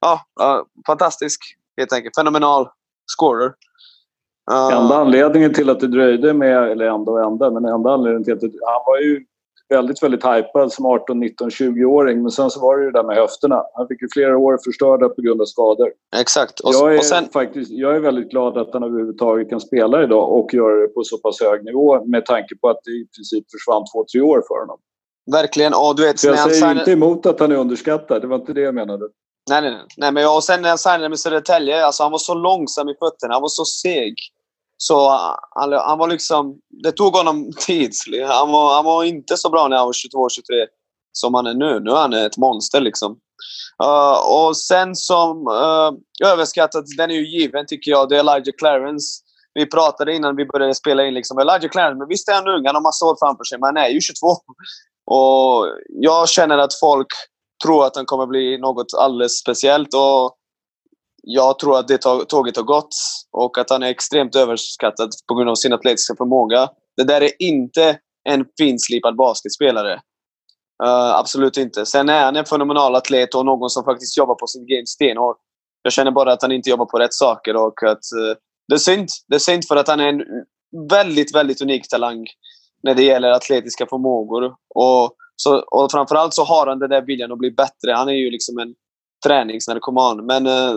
[0.02, 1.40] ja, ja, fantastisk,
[1.76, 2.16] helt enkelt.
[2.16, 2.68] Fenomenal
[3.16, 3.52] scorer.
[4.52, 8.24] Uh, Enda anledningen till att det dröjde med, eller enda och enda, men enda anledningen
[8.24, 9.24] till att det, han var ju
[9.68, 12.22] väldigt, väldigt hypad som 18, 19, 20-åring.
[12.22, 13.62] Men sen så var det ju det där med höfterna.
[13.74, 15.90] Han fick ju flera år förstörda på grund av skador.
[16.16, 16.60] Exakt.
[16.60, 20.02] Och, Jag är, och sen, faktiskt, jag är väldigt glad att han överhuvudtaget kan spela
[20.02, 23.06] idag och göra det på så pass hög nivå med tanke på att det i
[23.16, 24.78] princip försvann två, tre år för honom.
[25.32, 25.72] verkligen.
[25.74, 28.22] Och du vet, Så jag säger inte emot att han är underskattad.
[28.22, 29.08] Det var inte det jag menade.
[29.50, 29.87] Nej, nej, nej.
[29.96, 32.94] nej men och sen när jag signade med Södertälje, alltså han var så långsam i
[32.94, 33.35] fötterna.
[33.35, 34.14] Han var så seg.
[34.76, 36.59] Så uh, han, han var liksom...
[36.83, 37.92] Det tog honom tid.
[38.28, 40.66] Han var, han var inte så bra när han var 22-23
[41.12, 41.81] som han är nu.
[41.81, 43.18] Nu är han ett monster liksom.
[43.85, 48.55] Uh, och sen som uh, överskattat, den är ju given tycker jag, det är Elijah
[48.59, 49.22] Clarence.
[49.55, 52.66] Vi pratade innan vi började spela in liksom, Elijah Clarence, men visst är han ung,
[52.66, 54.28] han har massa år framför sig, men han är ju 22.
[55.07, 57.09] Och jag känner att folk
[57.62, 59.94] tror att han kommer bli något alldeles speciellt.
[59.94, 60.37] Och
[61.22, 61.98] jag tror att det
[62.29, 62.94] tåget har gått
[63.33, 66.68] och att han är extremt överskattad på grund av sin atletiska förmåga.
[66.96, 67.98] Det där är inte
[68.29, 70.01] en finslipad basketspelare.
[70.85, 71.87] Uh, absolut inte.
[71.87, 75.37] Sen är han en fenomenal atlet och någon som faktiskt jobbar på sin game stenhårt.
[75.83, 78.35] Jag känner bara att han inte jobbar på rätt saker och att uh,
[78.68, 79.09] det är synd.
[79.29, 80.22] Det är synd för att han är en
[80.90, 82.27] väldigt, väldigt unik talang
[82.83, 84.55] när det gäller atletiska förmågor.
[84.75, 87.92] Och, så, och framförallt så har han den där viljan att bli bättre.
[87.92, 88.74] Han är ju liksom en
[89.26, 90.26] träningsnarkoman.
[90.26, 90.75] Men eh,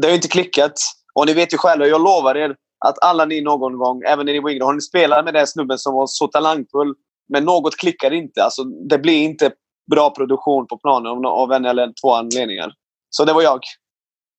[0.00, 0.72] det har inte klickat.
[1.14, 2.56] Och ni vet ju själva, jag lovar er
[2.86, 5.78] att alla ni någon gång, även ni var yngre, har ni spelat med den snubben
[5.78, 6.94] som var så talangfull,
[7.28, 8.44] men något klickar inte.
[8.44, 9.50] Alltså, det blir inte
[9.90, 12.72] bra produktion på planen av, av en eller två anledningar.
[13.10, 13.60] Så det var jag.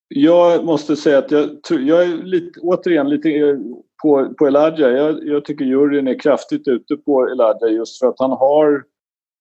[0.07, 3.55] Jag måste säga att jag, jag är lite, återigen lite eh,
[4.01, 4.91] på, på Elijah.
[4.91, 8.83] Jag, jag tycker juryn är kraftigt ute på Elijah just för att han har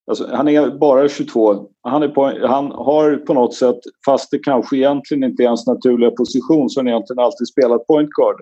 [0.06, 1.68] Alltså, han är bara 22.
[1.82, 5.66] Han, är på, han har på något sätt, fast det kanske egentligen inte är hans
[5.66, 8.40] naturliga position, så har han egentligen alltid spelat point guard.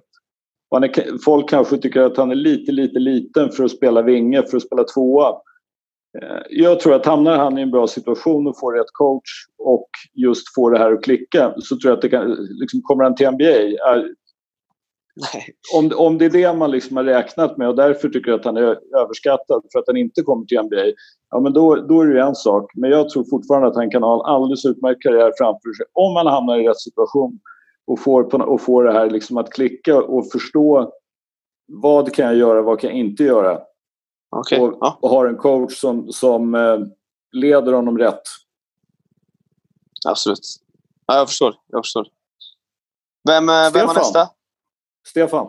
[0.84, 4.56] Är, folk kanske tycker att han är lite, lite liten för att spela vinge, för
[4.56, 5.28] att spela tvåa.
[6.22, 9.88] Eh, jag tror att hamnar han i en bra situation och får rätt coach och
[10.14, 13.14] just får det här att klicka så tror jag att det kan, liksom, kommer han
[13.14, 14.08] till NBA är,
[15.74, 18.56] om, om det är det man liksom har räknat med och därför tycker att han
[18.56, 20.84] är överskattad för att han inte kommer till NBA,
[21.30, 22.70] ja men då, då är det en sak.
[22.74, 26.16] Men jag tror fortfarande att han kan ha en alldeles utmärkt karriär framför sig om
[26.16, 27.40] han hamnar i rätt situation
[27.86, 30.92] och får, och får det här liksom att klicka och förstå
[31.66, 33.60] vad kan jag göra, vad kan jag inte göra.
[34.36, 34.58] Okay.
[34.58, 34.98] Och, ja.
[35.02, 36.78] och har en coach som, som eh,
[37.32, 38.22] leder honom rätt.
[40.08, 40.40] Absolut.
[41.06, 41.54] Ja, jag förstår.
[41.66, 42.06] Jag förstår.
[43.28, 44.28] Vem, eh, vem var nästa?
[45.08, 45.46] Stefan?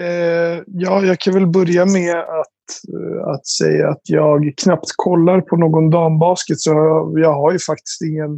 [0.00, 5.40] Eh, ja, jag kan väl börja med att, eh, att säga att jag knappt kollar
[5.40, 6.60] på någon dambasket.
[6.60, 8.30] Så jag, jag har ju faktiskt ingen,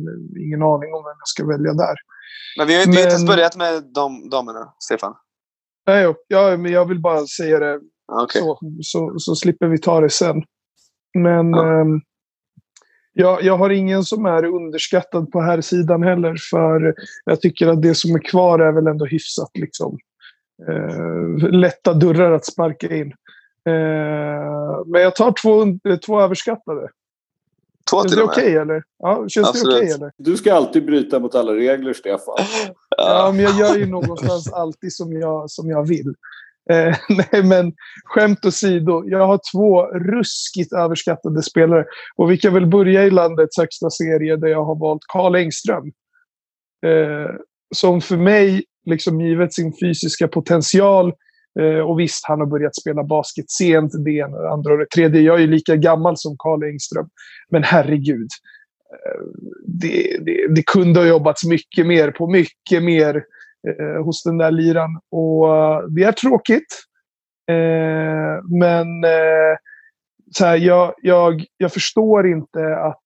[0.46, 1.94] ingen aning om vem jag ska välja där.
[2.58, 5.14] Men vi har ju inte ens börjat med dam, damerna, Stefan.
[5.86, 7.80] Nej, ja, men jag vill bara säga det
[8.24, 8.42] okay.
[8.42, 10.42] så, så, så slipper vi ta det sen.
[11.18, 11.80] Men ja.
[11.80, 11.86] eh,
[13.12, 16.36] jag, jag har ingen som är underskattad på här sidan heller.
[16.50, 19.98] För jag tycker att det som är kvar är väl ändå hyfsat liksom,
[21.50, 23.12] lätta dörrar att sparka in.
[23.66, 26.88] Eh, men jag tar två, två överskattade.
[27.90, 28.82] Två Känns det okej okay, eller?
[28.98, 29.74] Ja, känns Absolut.
[29.74, 30.12] det okej okay, eller?
[30.16, 32.34] Du ska alltid bryta mot alla regler, Stefan.
[32.96, 36.14] ja, men jag gör ju någonstans alltid som jag, som jag vill.
[36.70, 37.72] Eh, nej, men
[38.04, 39.02] skämt åsido.
[39.06, 41.84] Jag har två ruskigt överskattade spelare.
[42.16, 45.92] Och vi kan väl börja i landets högsta serie där jag har valt Karl Engström.
[46.86, 47.30] Eh,
[47.74, 51.12] som för mig, liksom givet sin fysiska potential,
[51.60, 54.90] eh, och visst, han har börjat spela basket sent, det ena, det andra och det
[54.94, 55.20] tredje.
[55.20, 57.08] Jag är lika gammal som Karl Engström.
[57.50, 58.28] Men herregud.
[58.92, 59.24] Eh,
[59.66, 63.24] det, det, det, kunde ha jobbats mycket mer på mycket mer
[63.68, 65.00] eh, hos den där liran.
[65.10, 66.84] Och eh, det är tråkigt.
[67.50, 69.56] Eh, men eh,
[70.30, 73.04] så här, jag, jag, jag förstår inte att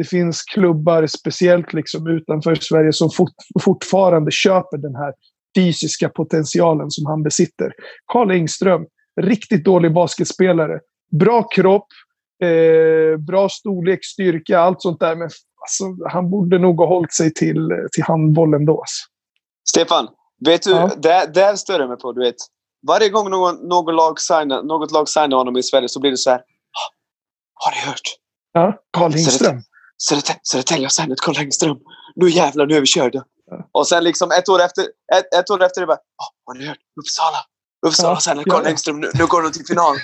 [0.00, 5.12] det finns klubbar, speciellt liksom utanför Sverige, som fort, fortfarande köper den här
[5.56, 7.72] fysiska potentialen som han besitter.
[8.06, 8.86] Karl Engström,
[9.20, 10.80] riktigt dålig basketspelare.
[11.20, 11.86] Bra kropp,
[12.42, 15.16] eh, bra storlek, styrka, allt sånt där.
[15.16, 15.30] Men
[15.60, 18.72] alltså, han borde nog ha hållit sig till, till handbollen då.
[18.72, 19.06] Alltså.
[19.68, 20.08] Stefan,
[20.44, 20.90] vet du, ja.
[20.96, 22.12] där, där stör jag mig på.
[22.12, 22.36] Du vet,
[22.86, 26.16] varje gång någon, någon lag signar, något lag signar honom i Sverige så blir det
[26.16, 26.40] så här.
[27.54, 28.00] Har ni hört?
[28.52, 29.62] Ja, Carl Engström.
[30.42, 31.78] Södertälje har signat Carl Engström.
[32.14, 33.24] Nu jävlar, nu är vi körda.
[33.50, 33.68] Ja.
[33.72, 34.84] Och sen liksom ett år efter,
[35.14, 35.98] ett, ett år efter det bara.
[36.46, 36.78] Har ni hört?
[37.00, 37.38] Uppsala.
[37.86, 38.70] Uppsala ja, sen Carl ja.
[38.70, 39.96] Engström, nu, nu går de till final.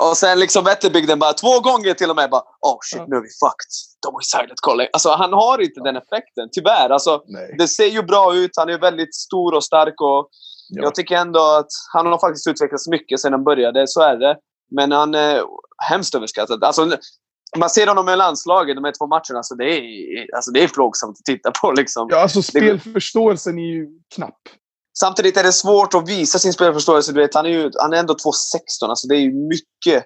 [0.00, 3.06] och sen liksom Vätterbygden bara två gånger till och med bara oh shit ja.
[3.08, 3.72] nu är vi fucked.
[4.02, 6.90] De har signat Carl Alltså han har inte den effekten, tyvärr.
[6.90, 7.22] Alltså,
[7.58, 10.28] det ser ju bra ut, han är väldigt stor och stark och
[10.68, 10.82] ja.
[10.82, 14.36] jag tycker ändå att han har faktiskt utvecklats mycket sedan han började, så är det.
[14.70, 15.42] Men han är
[15.88, 16.64] hemskt överskattad.
[16.64, 16.96] Alltså,
[17.58, 20.68] man ser honom i landslaget, de här två matcherna, alltså det är, alltså det är
[20.68, 21.72] plågsamt att titta på.
[21.72, 22.08] Liksom.
[22.10, 24.38] Ja, alltså spelförståelsen är ju knapp.
[24.98, 27.12] Samtidigt är det svårt att visa sin spelförståelse.
[27.12, 28.88] Du vet, han, är ju, han är ändå 2,16.
[28.88, 30.04] Alltså det är ju mycket,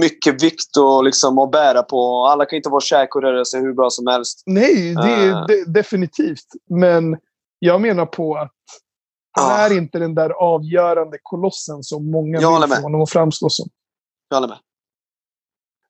[0.00, 2.26] mycket vikt att, liksom, att bära på.
[2.26, 4.42] Alla kan inte vara käk och röra sig hur bra som helst.
[4.46, 5.46] Nej, det är uh.
[5.46, 6.46] de, definitivt.
[6.70, 7.16] Men
[7.58, 8.52] jag menar på att
[9.32, 9.60] han uh.
[9.60, 13.68] är inte den där avgörande kolossen som många vill få honom att framstå som.
[14.28, 14.58] Jag håller med.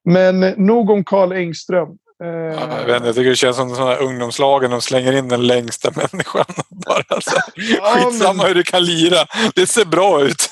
[0.09, 1.89] Men nog om Karl Engström.
[2.19, 4.71] Ja, jag, vet inte, jag tycker det känns som sådana ungdomslagen.
[4.71, 6.45] De slänger in den längsta människan.
[6.87, 7.37] Bara så.
[7.57, 8.47] Ja, Skitsamma men...
[8.47, 9.17] hur du kan lira.
[9.55, 10.51] Det ser bra ut.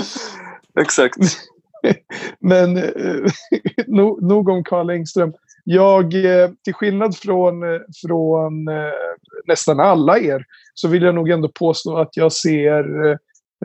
[0.80, 1.16] Exakt.
[2.40, 3.32] men eh,
[4.20, 5.32] nog om Karl Engström.
[5.64, 8.68] Jag, eh, till skillnad från, eh, från
[9.46, 13.10] nästan alla er, så vill jag nog ändå påstå att jag ser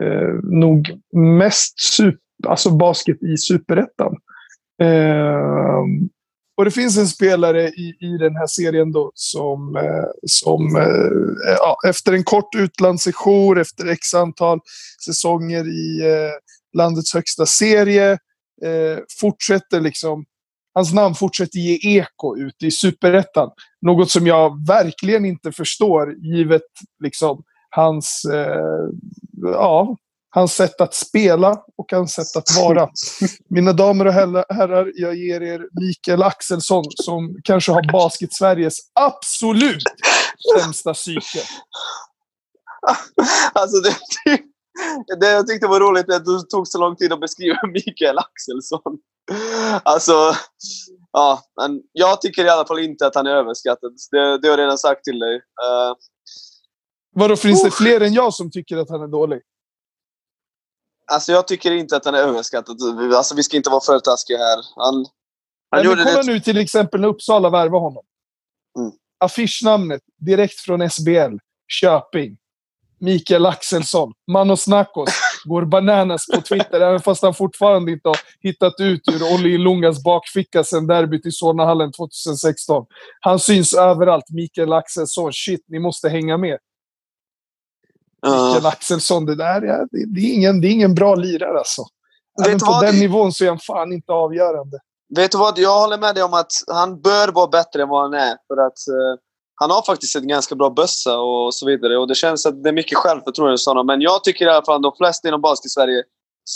[0.02, 4.16] eh, nog mest super, alltså basket i superettan.
[4.80, 5.84] Eh,
[6.56, 11.54] och det finns en spelare i, i den här serien då som, eh, som eh,
[11.58, 14.60] ja, efter en kort utlandssejour, efter x antal
[15.04, 16.32] säsonger i eh,
[16.76, 18.12] landets högsta serie,
[18.64, 20.24] eh, fortsätter liksom
[20.74, 23.50] Hans namn fortsätter ge eko ute i superettan.
[23.82, 26.62] Något som jag verkligen inte förstår, givet
[27.02, 28.88] liksom hans, eh,
[29.42, 29.96] ja,
[30.30, 32.88] hans sätt att spela och hans sätt att vara.
[33.48, 39.82] Mina damer och herrar, jag ger er Mikael Axelsson som kanske har Basket-Sveriges absolut
[40.54, 41.42] sämsta psyke.
[43.52, 43.96] alltså det,
[45.20, 48.98] det jag tyckte var roligt att du tog så lång tid att beskriva Mikael Axelsson.
[49.82, 50.34] Alltså,
[51.12, 53.92] ja, men jag tycker i alla fall inte att han är överskattad.
[54.10, 55.36] Det, det har jag redan sagt till dig.
[55.36, 55.94] Uh,
[57.14, 59.40] Vadå, finns det fler än jag som tycker att han är dålig?
[61.10, 62.76] Alltså jag tycker inte att han är överskattad.
[63.14, 64.58] Alltså vi ska inte vara för taskiga här.
[64.76, 65.06] Han,
[65.70, 66.32] han gjorde kolla det...
[66.32, 68.02] nu till exempel när Uppsala värvade honom.
[68.78, 68.92] Mm.
[69.18, 71.36] Affischnamnet direkt från SBL.
[71.68, 72.36] Köping.
[73.00, 74.12] Mikael Axelsson.
[74.32, 75.10] Manos Nakos.
[75.44, 80.02] Går bananas på Twitter, även fast han fortfarande inte har hittat ut ur Olli Lungas
[80.04, 82.86] bakficka sen derbyt i Solnahallen 2016.
[83.20, 84.30] Han syns överallt.
[84.30, 85.32] Mikael Axelsson.
[85.32, 86.58] Shit, ni måste hänga med.
[88.22, 88.46] Ja.
[88.46, 91.82] Mikael Axelsson, det där är, det, det är, ingen, det är ingen bra lirare alltså.
[92.46, 94.78] Även på den nivån så är han fan inte avgörande.
[95.16, 95.58] Vet du vad?
[95.58, 98.36] Jag håller med dig om att han bör vara bättre än vad han är.
[98.48, 99.20] För att eh,
[99.54, 101.98] han har faktiskt en ganska bra bössa och så vidare.
[101.98, 103.86] Och det känns att det är mycket självförtroende hos honom.
[103.86, 106.02] Men jag tycker i alla fall att de flesta inom basket-Sverige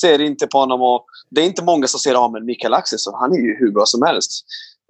[0.00, 0.82] ser inte på honom.
[0.82, 3.72] Och det är inte många som ser ja, men Mikael Axelsson, han är ju hur
[3.72, 4.30] bra som helst.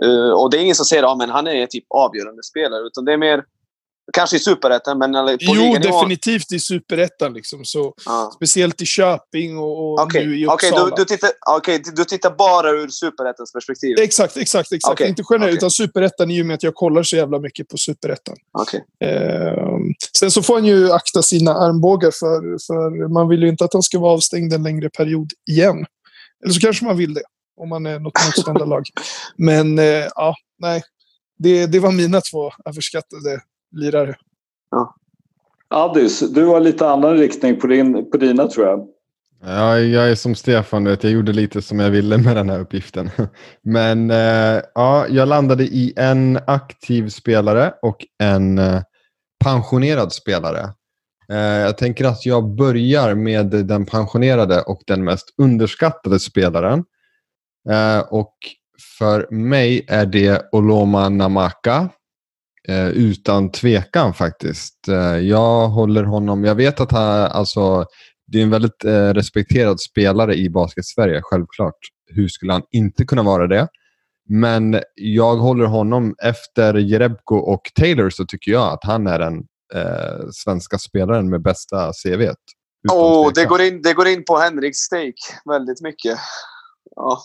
[0.05, 2.87] Eh, och det är ingen som säger ja, men han är typ avgörande spelare.
[2.87, 3.45] Utan det är mer,
[4.13, 7.33] kanske i superettan, men eller på Jo, definitivt i superettan.
[7.35, 8.33] Liksom, så, Ja.
[8.37, 10.97] speciellt i Köping och, och Okej, nu i Okej, Uppsala.
[10.97, 13.99] du, du, tittar, okej, du- tittar bara ur superettans perspektiv?
[13.99, 14.73] Exakt, exakt.
[14.73, 14.93] exakt.
[14.93, 17.77] Okej, Inte generellt, utan superettan i och med att jag kollar så jävla mycket på
[17.77, 18.37] superettan.
[19.05, 23.65] Ehm, sen så får han ju akta sina armbågar för, för man vill ju inte
[23.65, 25.87] att han ska vara avstängd en längre period igen.
[26.45, 27.23] Eller så kanske man vill det,
[27.61, 28.83] om man är något motståndarlag.
[29.37, 30.83] Men eh, ja, nej.
[31.39, 33.41] Det, det var mina två överskattade
[33.75, 34.15] lirare.
[35.69, 38.89] Addis, du har lite annan riktning på, din, på dina tror jag.
[39.47, 42.61] Ja, jag är som Stefan, vet, jag gjorde lite som jag ville med den här
[42.61, 43.11] uppgiften.
[43.63, 48.83] Men eh, ja, jag landade i en aktiv spelare och en eh,
[49.45, 50.73] pensionerad spelare.
[51.29, 56.85] Eh, jag tänker att jag börjar med den pensionerade och den mest underskattade spelaren.
[57.71, 58.35] Eh, och
[58.99, 61.89] för mig är det Oloma Namaka.
[62.69, 64.89] Eh, utan tvekan faktiskt.
[64.89, 67.87] Eh, jag håller honom, jag vet att han, alltså
[68.27, 71.79] det är en väldigt eh, respekterad spelare i basket-Sverige, självklart.
[72.07, 73.69] Hur skulle han inte kunna vara det?
[74.29, 79.43] Men jag håller honom efter Jerebko och Taylor så tycker jag att han är den
[80.33, 82.29] svenska spelaren med bästa CV.
[82.93, 86.19] Oh, det, går in, det går in på Henriks stake väldigt mycket.
[86.97, 87.19] Ja.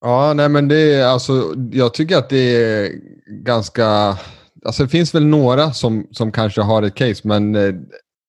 [0.00, 2.92] Ja, nej men det är alltså, jag tycker att det är
[3.26, 4.18] ganska,
[4.64, 7.74] alltså det finns väl några som, som kanske har ett case, men eh,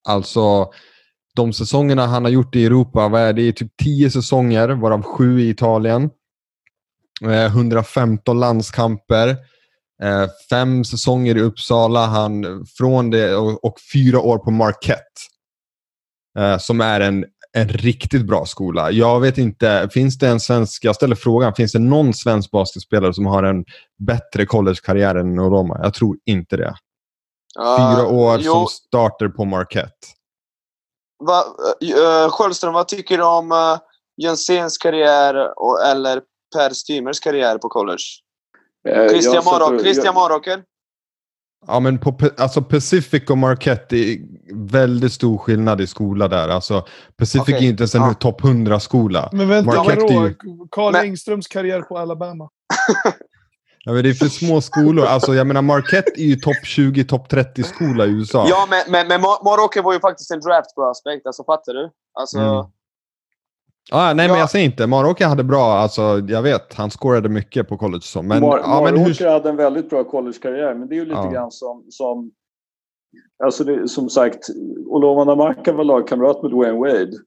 [0.08, 0.72] alltså
[1.36, 4.68] de säsongerna han har gjort i Europa, vad är det, det är typ 10 säsonger,
[4.68, 6.10] varav sju i Italien.
[7.24, 9.28] Eh, 115 landskamper.
[10.02, 15.20] Eh, fem säsonger i Uppsala, han från det och, och fyra år på Marquette.
[16.38, 17.24] Eh, som är en,
[17.56, 18.90] en riktigt bra skola.
[18.90, 23.14] Jag vet inte, finns det en svensk, jag ställer frågan, finns det någon svensk basketspelare
[23.14, 23.64] som har en
[24.06, 25.80] bättre collegekarriär än Roma?
[25.82, 26.74] Jag tror inte det.
[27.78, 30.06] Fyra Uh, år jo, som starter på Marquette.
[31.24, 31.44] va,
[31.84, 33.78] uh, Sköldström, vad tycker du om uh,
[34.22, 36.22] Jensens karriär och, eller
[36.56, 38.04] Per Stymers karriär på college?
[38.88, 40.62] Eh, Christian, jag- Maroker?
[41.68, 44.18] Ja, men på alltså Pacific och Marquette, det är
[44.54, 46.48] väldigt stor skillnad i skola där.
[46.48, 46.86] Alltså,
[47.16, 48.14] Pacific Okej, är inte ens en ja.
[48.14, 49.28] topp 100-skola.
[49.32, 50.30] Men vänta, Marquette vadå?
[50.70, 52.48] Carl Men- Engströms karriär på Alabama.
[53.84, 55.04] Ja, men det är för små skolor.
[55.06, 58.46] Alltså, jag menar, Marquette är ju topp 20, topp 30-skola i USA.
[58.48, 61.26] Ja, men, men, men Ma- Maroker var ju faktiskt en draft prospect.
[61.26, 61.90] Alltså, fattar du?
[62.20, 62.64] Alltså, Mm.
[63.90, 64.32] Ja, nej, Ja.
[64.32, 64.86] men jag säger inte.
[64.86, 68.02] Maroka hade bra, alltså, jag vet, han scorade mycket på college.
[68.02, 71.04] Så, men, Mar- ja, men hur, hade en väldigt bra collegekarriär, men det är ju
[71.04, 71.30] lite Ja.
[71.30, 71.84] grann som...
[71.90, 72.30] som
[73.44, 74.38] alltså det, som sagt,
[74.86, 77.00] Oloma Namaka var lagkamrat med Dwayne Wade.
[77.02, 77.20] Alltså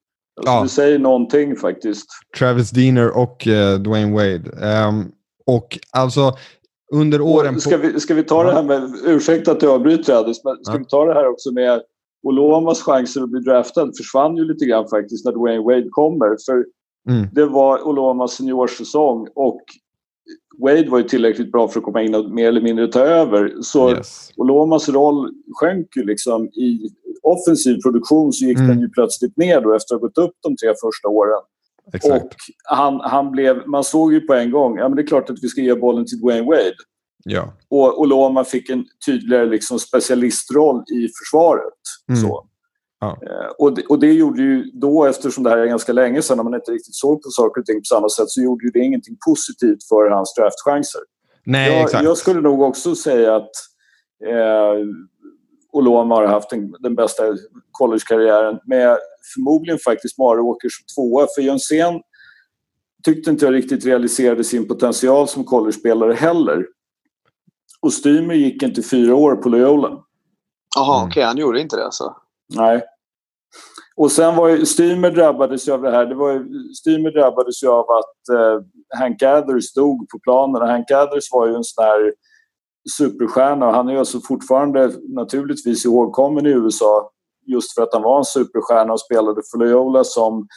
[0.45, 0.63] Ja.
[0.63, 2.07] Det säger någonting faktiskt.
[2.39, 4.67] Travis Diener och eh, Dwayne Wade.
[4.67, 5.11] Ehm,
[5.45, 6.33] och alltså,
[6.93, 7.55] under åren...
[7.55, 10.55] Och ska, vi, ska vi ta det här med, ursäkta att jag avbryter Addis, men
[10.63, 10.79] ska Ja.
[10.79, 11.81] vi ta det här också med
[12.23, 16.37] Olomas chanser att bli draftad försvann ju lite grann faktiskt när Dwayne Wade kommer.
[16.45, 16.65] För
[17.09, 17.27] Mm.
[17.33, 19.61] det var Olomas seniorsäsong och
[20.57, 23.53] Wade var ju tillräckligt bra för att komma in och mer eller mindre ta över.
[23.61, 24.31] Så Yes.
[24.37, 26.89] Olomas roll sjönk ju liksom i
[27.23, 28.69] offensiv produktion så gick Mm.
[28.69, 31.41] den ju plötsligt ner då efter att ha gått upp de tre första åren.
[31.93, 32.23] Exakt.
[32.25, 35.29] Och han, han blev, man såg ju på en gång, ja men det är klart
[35.29, 36.73] att vi ska ge bollen till Dwayne Wade.
[37.23, 37.53] Ja.
[37.69, 41.79] Och Oloma fick en tydligare liksom specialistroll i försvaret.
[42.09, 42.21] Mm.
[42.21, 42.45] Så.
[42.99, 43.17] Ja.
[43.23, 46.37] Eh, Och, det, och det gjorde ju då, eftersom det här är ganska länge sedan,
[46.37, 48.71] när man inte riktigt såg på saker och ting på samma sätt, så gjorde ju
[48.71, 51.01] det ingenting positivt för hans draftchanser.
[51.45, 52.03] Nej, Jag, exakt.
[52.03, 53.51] jag skulle nog också säga att
[54.25, 54.85] eh,
[55.71, 57.23] Oloma har haft den, den bästa
[57.71, 58.97] collegekarriären med
[59.33, 61.27] förmodligen faktiskt Maråker som tvåa.
[61.35, 62.01] För Jönsén
[63.05, 66.65] tyckte inte jag riktigt realiserade sin potential som college-spelare heller.
[67.81, 70.03] Och Stymer gick inte fyra år på Loyola.
[70.75, 71.09] Jaha, Mm.
[71.09, 71.23] okej.
[71.23, 72.15] han gjorde inte det alltså.
[72.55, 72.81] Nej.
[73.95, 76.05] Och sen var ju, Stymer drabbades ju av det här.
[76.05, 78.61] Det var ju, Stymer drabbades ju av att eh,
[78.99, 80.61] Hank Gathers dog på planen.
[80.61, 82.13] Och Hank Gathers var ju en sån här
[82.97, 83.67] superstjärna.
[83.67, 87.11] Och Han är ju alltså fortfarande naturligtvis ihågkommen i USA
[87.47, 90.47] just för att han var en superstjärna och spelade för Loyola som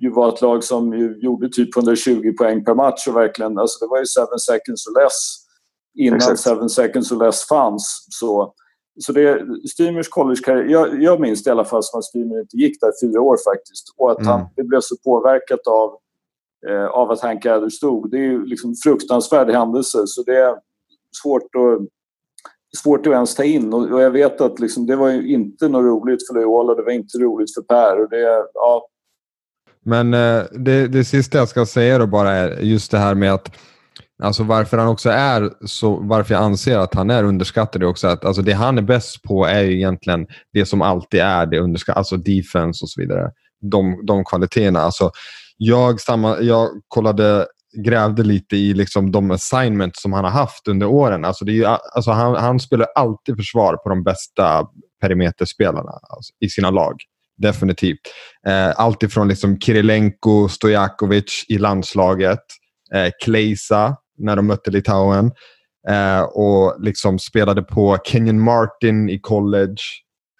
[0.00, 3.84] ju var ett lag som ju gjorde typ 120 poäng per match och verkligen, alltså
[3.84, 5.36] det var ju seven seconds or less
[5.98, 6.40] innan Exakt.
[6.40, 8.06] seven seconds or less fanns.
[8.10, 8.54] Så,
[9.00, 12.56] så det, Stymers collegekarriär, jag, jag minns det i alla fall som att Stymer inte
[12.56, 14.52] gick där fyra år faktiskt och att han, Mm.
[14.56, 15.96] det blev så påverkat av,
[16.68, 18.10] eh, av att Hank Adler stod.
[18.10, 20.54] Det är ju liksom fruktansvärd händelse så det är
[21.22, 21.88] svårt att
[22.82, 25.68] svårt att ens ta in och, och jag vet att liksom, det var ju inte
[25.68, 28.86] något roligt för Loyola, det var inte roligt för Per och det, ja,
[29.82, 33.34] Men eh, det, det sista jag ska säga då bara är just det här med
[33.34, 33.50] att
[34.22, 38.08] Alltså varför han också är så, varför jag anser att han är underskattad är också
[38.08, 41.58] att alltså det han är bäst på är ju egentligen det som alltid är det
[41.58, 43.30] underskattade, alltså defense och så vidare.
[43.60, 44.80] De, de kvaliteterna.
[44.80, 45.10] Alltså
[45.56, 47.46] jag, samma, jag kollade,
[47.84, 51.24] grävde lite i liksom de assignments som han har haft under åren.
[51.24, 54.66] Alltså det är ju, alltså han, han spelar alltid försvar på de bästa
[55.00, 56.94] perimeterspelarna alltså, i sina lag.
[57.38, 58.00] Definitivt.
[58.46, 62.44] Eh, Alltifrån liksom Kirilenko, Stojakovic i landslaget,
[62.94, 65.32] eh, Kleisa när de mötte Litauen
[65.88, 69.82] eh, och liksom spelade på Kenyon Martin i college.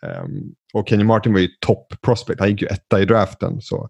[0.06, 2.40] Um, och Kenyon Martin var ju top prospect.
[2.40, 3.60] Han gick ju etta i draften.
[3.60, 3.88] Så.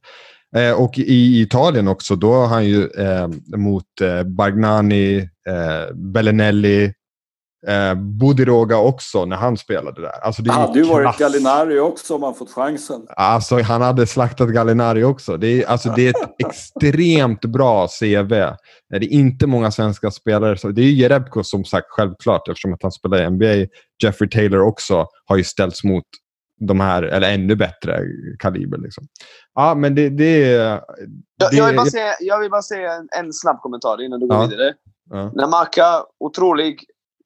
[0.57, 5.19] Eh, och i Italien också, då har han ju eh, mot eh, Bagnani,
[5.49, 6.93] eh, Bellinelli,
[7.69, 10.11] eh, Budiroga också när han spelade där.
[10.25, 11.19] Alltså, det det hade ju varit.
[11.19, 13.07] Gallinari också om han fått chansen.
[13.09, 15.37] Alltså, han hade slaktat Gallinari också.
[15.37, 18.29] Det är, alltså, det är ett extremt bra CV.
[18.29, 20.73] Det är inte många svenska spelare.
[20.73, 23.71] Det är ju Jerebko som sagt självklart eftersom att han spelar i NBA.
[24.03, 26.05] Jeffrey Taylor också har ju ställts mot
[26.63, 28.01] de här, eller ännu bättre
[28.39, 28.79] kaliber.
[28.79, 29.05] Liksom.
[29.55, 30.59] Ja, men det, det är...
[31.37, 34.21] Jag, det- jag, vill bara säga, jag vill bara säga en, en snabb kommentar innan
[34.21, 34.47] du går Ja.
[34.47, 34.75] vidare.
[35.11, 35.33] Ja.
[35.35, 35.85] Namaka,
[36.21, 36.85] otrolig.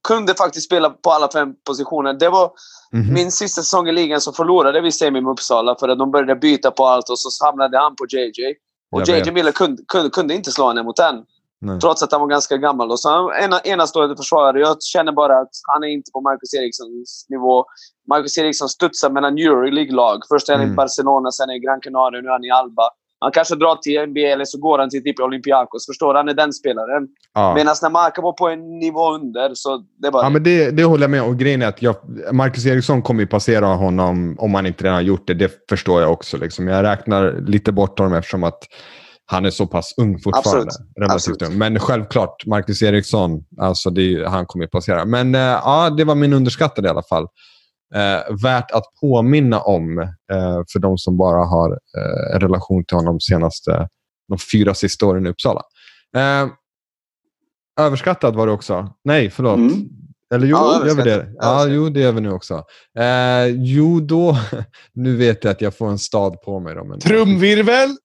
[0.08, 2.12] Kunde faktiskt spela på alla fem positioner.
[2.12, 2.52] Det var
[2.92, 3.14] Mhm.
[3.14, 6.36] min sista säsong i ligan så förlorade vi semi med Uppsala för att de började
[6.36, 8.54] byta på allt och så hamnade han på JJ.
[8.92, 9.32] Och JJ.
[9.32, 11.16] Miller kunde, kunde, kunde inte slå henne mot den.
[11.60, 11.80] Nej.
[11.80, 12.90] Trots att han var ganska gammal.
[12.90, 14.60] Och så han en, enastående försvarare.
[14.60, 17.64] Jag känner bara att han är inte på Marcus Erikssons nivå.
[18.08, 20.22] Marcus Eriksson studsar mellan Euroleague-lag.
[20.28, 20.72] Först är han Mm.
[20.72, 22.90] i Barcelona, sen är i Gran Canaria, nu är han i Alba.
[23.24, 25.86] Han kanske drar till NBA eller så går han till typ Olympiakos.
[25.86, 26.18] Förstår du?
[26.18, 27.08] Han är den spelaren.
[27.34, 27.54] Ja.
[27.54, 30.22] Medan när Marca var på en nivå under, så det bara...
[30.22, 31.28] Ja, men det, det håller jag med om.
[31.28, 31.96] Och Grejen är att jag,
[32.32, 35.34] Marcus Eriksson kommer ju passera honom om han inte redan har gjort det.
[35.34, 36.36] Det förstår jag också.
[36.36, 36.68] Liksom.
[36.68, 38.58] Jag räknar lite bort honom eftersom att
[39.26, 40.70] han är så pass ung fortfarande.
[40.70, 41.10] Absolut.
[41.10, 41.42] Absolut.
[41.42, 41.58] ung.
[41.58, 45.04] Men självklart, Marcus Eriksson, alltså det han kommer ju passera.
[45.04, 47.26] Men eh, ja, det var min underskattade i alla fall.
[47.94, 49.98] Eh, värt att påminna om
[50.32, 53.88] eh, för de som bara har eh, en relation till honom senaste,
[54.28, 55.62] de fyra sista åren i Uppsala.
[56.16, 56.48] Eh,
[57.80, 58.94] överskattad var det också.
[59.04, 59.56] Nej, förlåt.
[59.56, 59.88] Mm.
[60.34, 61.28] Eller jo, Ja, gör vi det?
[61.38, 62.64] Ja, jo, det gör vi nu också.
[62.98, 64.36] Eh, jo, då...
[64.92, 66.74] Nu vet jag att jag får en stad på mig.
[66.74, 67.00] Då, men...
[67.00, 67.96] Trumvirvel!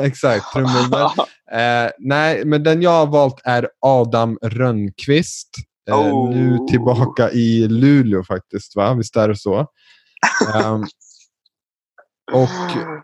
[0.00, 1.08] Exakt, trumvirvel.
[1.52, 5.48] Eh, nej, men den jag har valt är Adam Rönnqvist.
[5.90, 6.30] Eh, Oh.
[6.30, 8.94] Nu tillbaka i Luleå faktiskt, va?
[8.94, 9.58] Visst är det så?
[10.54, 10.82] Ehm,
[12.32, 12.48] och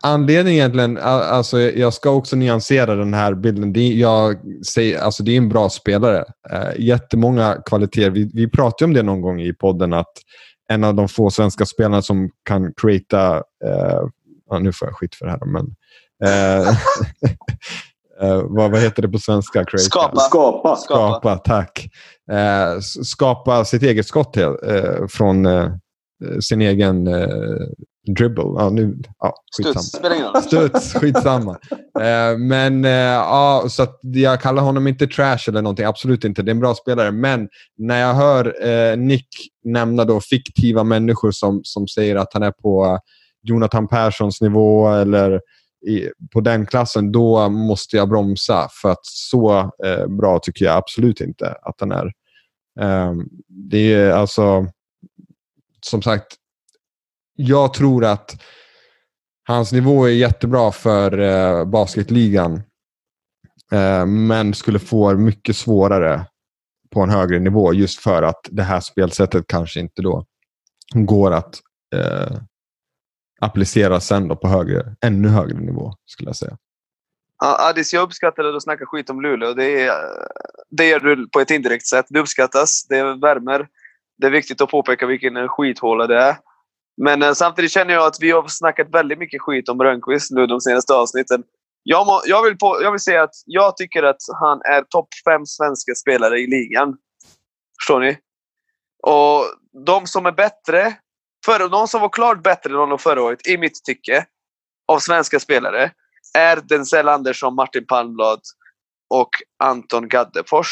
[0.03, 3.73] anledningen egentligen, alltså jag ska också nyansera den här bilden.
[3.73, 6.23] Det är, jag säger, alltså det är en bra spelare.
[6.51, 8.09] Eh, jättemånga kvaliteter.
[8.09, 10.13] Vi, vi pratade om det någon gång i podden att
[10.71, 14.01] en av de få svenska spelarna som kan creata, eh,
[14.49, 15.75] ja, nu får jag skit för det här men
[16.23, 16.73] eh,
[18.21, 19.65] eh, vad, vad heter det på svenska?
[19.65, 19.83] Creata?
[19.83, 20.19] Skapa.
[20.19, 20.75] Skapa.
[20.75, 21.89] Skapa, tack.
[22.31, 24.51] Eh, skapa sitt eget skott eh,
[25.09, 25.69] från eh,
[26.41, 27.27] sin egen eh,
[28.17, 28.43] dribble.
[28.43, 29.73] Ja, nu, ja, skitsamma.
[29.79, 29.97] Studs.
[29.97, 30.41] Spelar ingen roll.
[30.41, 31.57] Studs, skitsamma.
[31.99, 35.85] Eh, men eh, ja, så att jag kallar honom inte trash eller någonting.
[35.85, 36.41] Absolut inte.
[36.41, 37.11] Det är en bra spelare.
[37.11, 39.27] Men när jag hör eh, Nick
[39.63, 42.99] nämna då fiktiva människor som, som säger att han är på
[43.43, 45.41] Jonathan Perssons nivå eller
[45.87, 48.69] i, på den klassen, då måste jag bromsa.
[48.81, 52.05] För att så eh, bra tycker jag absolut inte att den är.
[52.79, 53.13] Eh,
[53.47, 54.67] det är alltså,
[55.81, 56.27] som sagt,
[57.35, 58.41] jag tror att
[59.49, 62.61] Hans nivå är jättebra för eh, basketligan.
[63.71, 66.25] Ehm, men skulle få mycket svårare
[66.89, 70.25] på en högre nivå just för att det här spelsättet kanske inte då
[70.93, 71.55] går att
[71.95, 72.37] eh,
[73.41, 76.57] applicera sen då på högre, ännu högre nivå skulle jag säga.
[77.43, 79.53] Adis, Addis, jag uppskattar att du snackar skit om Luleå.
[79.53, 79.93] Det, är,
[80.69, 82.05] det gör du på ett indirekt sätt.
[82.09, 83.67] Det uppskattas, det värmer.
[84.17, 86.35] Det är viktigt att påpeka vilken skithåla det är.
[87.01, 90.47] Men eh, samtidigt känner jag att vi har snackat väldigt mycket skit om Rönnqvist nu
[90.47, 91.43] de senaste avsnitten.
[91.83, 95.07] Jag, må, jag, vill på, jag vill säga att jag tycker att han är topp
[95.25, 96.97] fem svenska spelare i ligan.
[97.79, 98.17] Förstår ni?
[99.03, 99.45] Och
[99.85, 100.93] de som är bättre,
[101.49, 104.25] för, någon som var klart bättre än honom förra året, i mitt tycke,
[104.87, 105.91] av svenska spelare,
[106.37, 108.39] är Denzel Andersson, Martin Palmblad
[109.09, 109.29] och
[109.63, 110.71] Anton Gaddefors.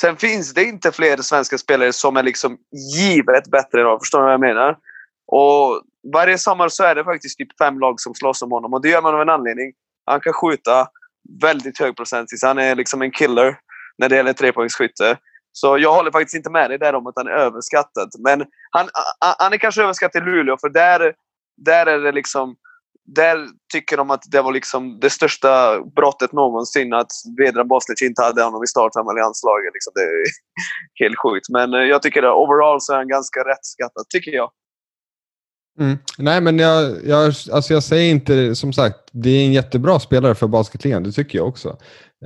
[0.00, 2.58] Sen finns det inte fler svenska spelare som är liksom
[2.96, 4.00] givet bättre än honom.
[4.00, 4.76] Förstår ni vad jag menar?
[5.26, 8.82] Och varje sommar så är det faktiskt typ fem lag som slåss om honom och
[8.82, 9.72] det gör man av en anledning.
[10.06, 10.88] Han kan skjuta
[11.42, 12.42] väldigt hög procentis.
[12.42, 13.58] Han är liksom en killer
[13.98, 15.18] när det gäller trepoängsskytte.
[15.52, 18.10] Så jag håller faktiskt inte med dig där om att han är överskattad.
[18.18, 18.88] Men han,
[19.38, 21.14] han är kanske överskattad i Luleå för där,
[21.56, 22.56] där är det liksom
[23.14, 28.22] där tycker de att det var liksom det största brottet någonsin att Vedran Boslic inte
[28.22, 29.72] hade honom i starten i landslaget.
[29.74, 29.92] Liksom.
[29.94, 30.24] Det är
[31.04, 31.48] helt sjukt.
[31.48, 34.50] Men eh, jag tycker att overall så är han ganska rätt skattad, tycker jag.
[35.80, 35.98] Mm.
[36.18, 40.34] Nej, men jag, jag, alltså jag säger inte, som sagt, det är en jättebra spelare
[40.34, 41.76] för basketligan, det tycker jag också.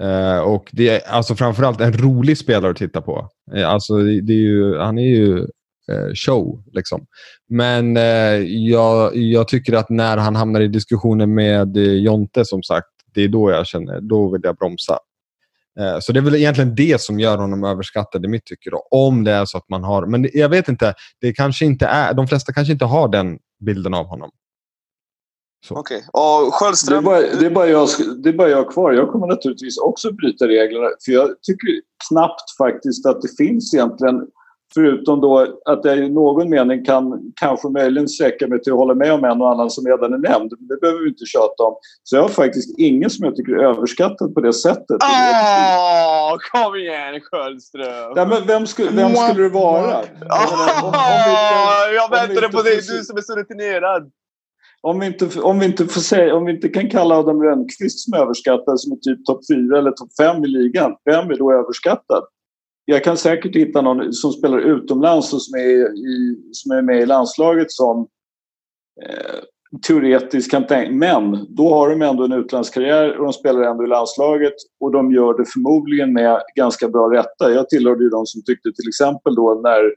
[0.01, 3.29] Uh, och det är alltså framförallt en rolig spelare att titta på.
[3.55, 5.39] Uh, alltså, det, det är ju, han är ju
[5.93, 7.07] uh, show, liksom.
[7.49, 7.97] Men
[8.67, 13.29] jag, jag tycker att när han hamnar i diskussioner med Jonte, som sagt, det är
[13.29, 14.99] då jag känner, då vill jag bromsa.
[16.01, 18.71] Så det är väl egentligen det som gör honom överskattad i mitt tycke.
[18.71, 20.07] Då, om det är så att man har...
[20.07, 20.95] Men jag vet inte.
[21.21, 24.31] Det kanske inte är, de flesta kanske inte har den bilden av honom.
[25.71, 25.97] Okej.
[25.97, 26.09] Okay.
[26.13, 27.05] Och Sköldström?
[27.05, 27.89] Det är, bara, det, är bara jag,
[28.23, 28.93] det är bara jag kvar.
[28.93, 30.89] Jag kommer naturligtvis också bryta reglerna.
[31.05, 31.69] För jag tycker
[32.09, 34.27] knappt faktiskt att det finns egentligen
[34.75, 38.95] Förutom då att jag i någon mening kan kanske möjligen sträcka mig till att hålla
[38.95, 40.53] med om en och annan som redan är nämnd.
[40.59, 41.77] Det behöver vi inte tjata om.
[42.03, 44.97] Så jag har faktiskt ingen som jag tycker är överskattad på det sättet.
[45.03, 48.13] Åh, kom igen Sköldström!
[48.17, 50.01] Ja, men vem, skulle, vem skulle det vara?
[50.01, 54.11] Oh, jag väntade på dig, du som är så rutinerad.
[54.85, 58.01] Om vi, inte, om, vi inte får säga, om vi inte kan kalla Adam Rönnqvist
[58.01, 61.53] som överskattad som är typ topp 4 eller topp 5 i ligan, vem är då
[61.53, 62.25] överskattad?
[62.85, 67.01] jag kan säkert hitta någon som spelar utomlands och som är, i, som är med
[67.01, 68.09] i landslaget som
[69.03, 69.41] eh,
[69.87, 70.93] teoretiskt kan tänka...
[70.93, 75.13] Men då har de ändå en utlandskarriär och de spelar ändå i landslaget och de
[75.13, 77.53] gör det förmodligen med ganska bra rätta.
[77.53, 79.95] Jag tillhörde ju de som tyckte till exempel då när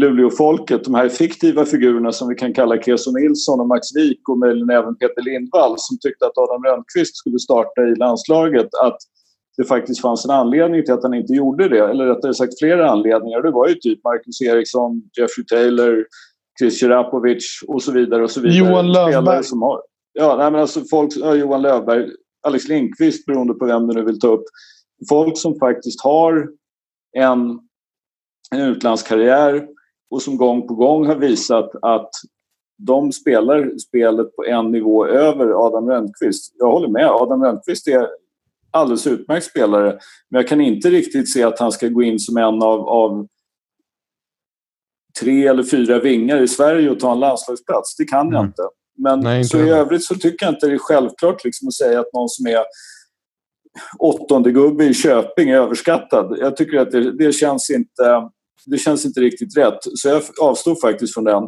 [0.00, 4.38] Luleåfolket, de här fiktiva figurerna som vi kan kalla Keso Nilsson och Max Wik och
[4.38, 8.68] möjligen även Peter Lindvall som tyckte att Adam Rönnqvist skulle starta i landslaget.
[8.82, 8.98] Att
[9.56, 11.78] det faktiskt fanns en anledning till att han inte gjorde det.
[11.78, 13.42] Eller rättare sagt flera anledningar.
[13.42, 16.06] Det var ju typ Marcus Eriksson, Jeffrey Taylor,
[16.58, 18.22] Chris Serapovic och så vidare.
[18.22, 18.58] Och så vidare.
[18.58, 19.44] Johan Löfberg.
[19.44, 19.82] Som har,
[20.12, 22.08] ja, nej, men alltså folk, ja, Johan Löfberg,
[22.46, 24.44] Alex Lindqvist beroende på vem du nu vill ta upp.
[25.08, 26.48] Folk som faktiskt har
[27.16, 27.60] en,
[28.50, 29.75] en utlandskarriär
[30.10, 32.10] och som gång på gång har visat att
[32.78, 36.54] de spelar spelet på en nivå över Adam Rönnqvist.
[36.58, 37.06] Jag håller med.
[37.06, 38.08] Adam Rönnqvist är
[38.70, 39.98] alldeles utmärkt spelare.
[40.30, 43.26] Men jag kan inte riktigt se att han ska gå in som en av, av
[45.20, 47.96] tre eller fyra vingar i Sverige och ta en landslagsplats.
[47.96, 48.46] Det kan jag mm.
[48.46, 48.62] inte.
[48.98, 51.74] Men Nej, inte så i övrigt så tycker jag inte det är självklart liksom att
[51.74, 52.64] säga att någon som är
[53.98, 56.36] åttonde gubbe i Köping är överskattad.
[56.40, 58.30] Jag tycker att det, det, känns inte,
[58.66, 59.78] det känns inte riktigt rätt.
[59.94, 61.42] Så jag avstår faktiskt från den.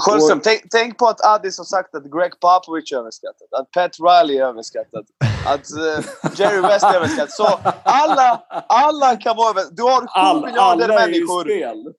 [0.00, 0.44] Sjöström, och...
[0.44, 3.48] tänk, tänk, på att Addis har sagt att Greg Popovich är överskattad.
[3.60, 5.04] Att Pat Riley är överskattad.
[5.46, 6.04] Att uh,
[6.38, 7.30] Jerry West är överskattad.
[7.30, 9.76] Så alla, alla kan vara överskattade.
[9.76, 11.64] Du har sju All, miljarder alla människor.
[11.64, 11.92] Alla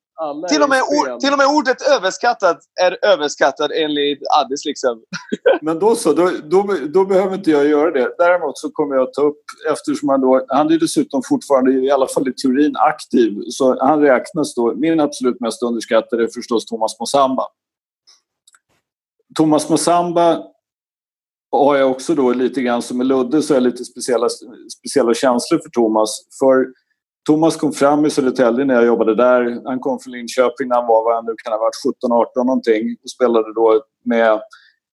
[0.48, 4.64] till, och med or, till och med ordet överskattad är överskattad enligt Addis.
[4.64, 5.02] Liksom.
[5.60, 8.14] Men då så, då, då, då, behöver inte jag göra det.
[8.18, 9.42] Däremot så kommer jag att ta upp,
[9.72, 13.42] eftersom han då, han är dessutom fortfarande, i alla fall i teorin, aktiv.
[13.48, 17.46] Så han räknas då, min absolut mest underskattade är förstås Thomas Mosamba.
[19.36, 20.42] Thomas Mosamba
[21.52, 24.28] har jag också då lite grann som med Ludde så har jag lite speciella,
[24.78, 26.10] speciella känslor för Thomas.
[26.38, 26.66] För
[27.26, 29.60] Thomas kom fram i Södertälje när jag jobbade där.
[29.64, 32.96] Han kom från Linköping när han var, vad han nu kan ha varit, 17-18 någonting.
[33.02, 34.40] Och spelade då med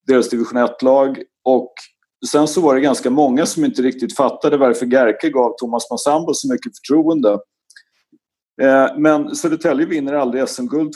[0.08, 1.24] deras division 1-lag.
[1.44, 1.74] Och
[2.32, 6.34] sen så var det ganska många som inte riktigt fattade varför Gerke gav Thomas Massambo
[6.34, 7.40] så mycket förtroende.
[8.62, 10.94] Eh, men Södertälje vinner aldrig SM-guld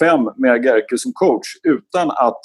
[0.00, 2.40] 2004-2005 med Gerke som coach utan att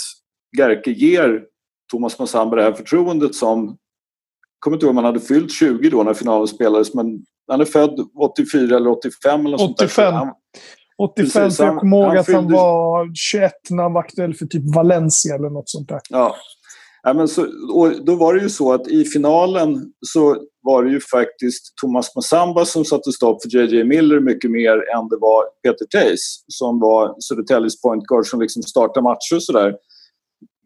[0.58, 1.44] Gerke ger
[1.92, 3.66] Thomas Massambo det här förtroendet som...
[3.66, 7.62] Jag kommer inte ihåg om han hade fyllt 20 då när finalen spelades men han
[7.62, 10.14] är född 84 eller 85 eller 85.
[10.14, 10.30] Han,
[11.00, 14.02] 85, Precis, jag han- kommer ihåg han att han fyllde- var 21 när han var
[14.02, 16.00] aktuell för typ Valencia eller något sånt där.
[16.10, 16.36] Ja.
[17.04, 17.46] Ja, men så,
[18.06, 22.66] då var det ju så att i finalen så var det ju faktiskt Thomas Massamba
[22.66, 27.16] som satte stopp för JJ Miller mycket mer än det var Peter Tays som var
[27.22, 29.74] Södertäljes point guard som liksom startade matcher och sådär.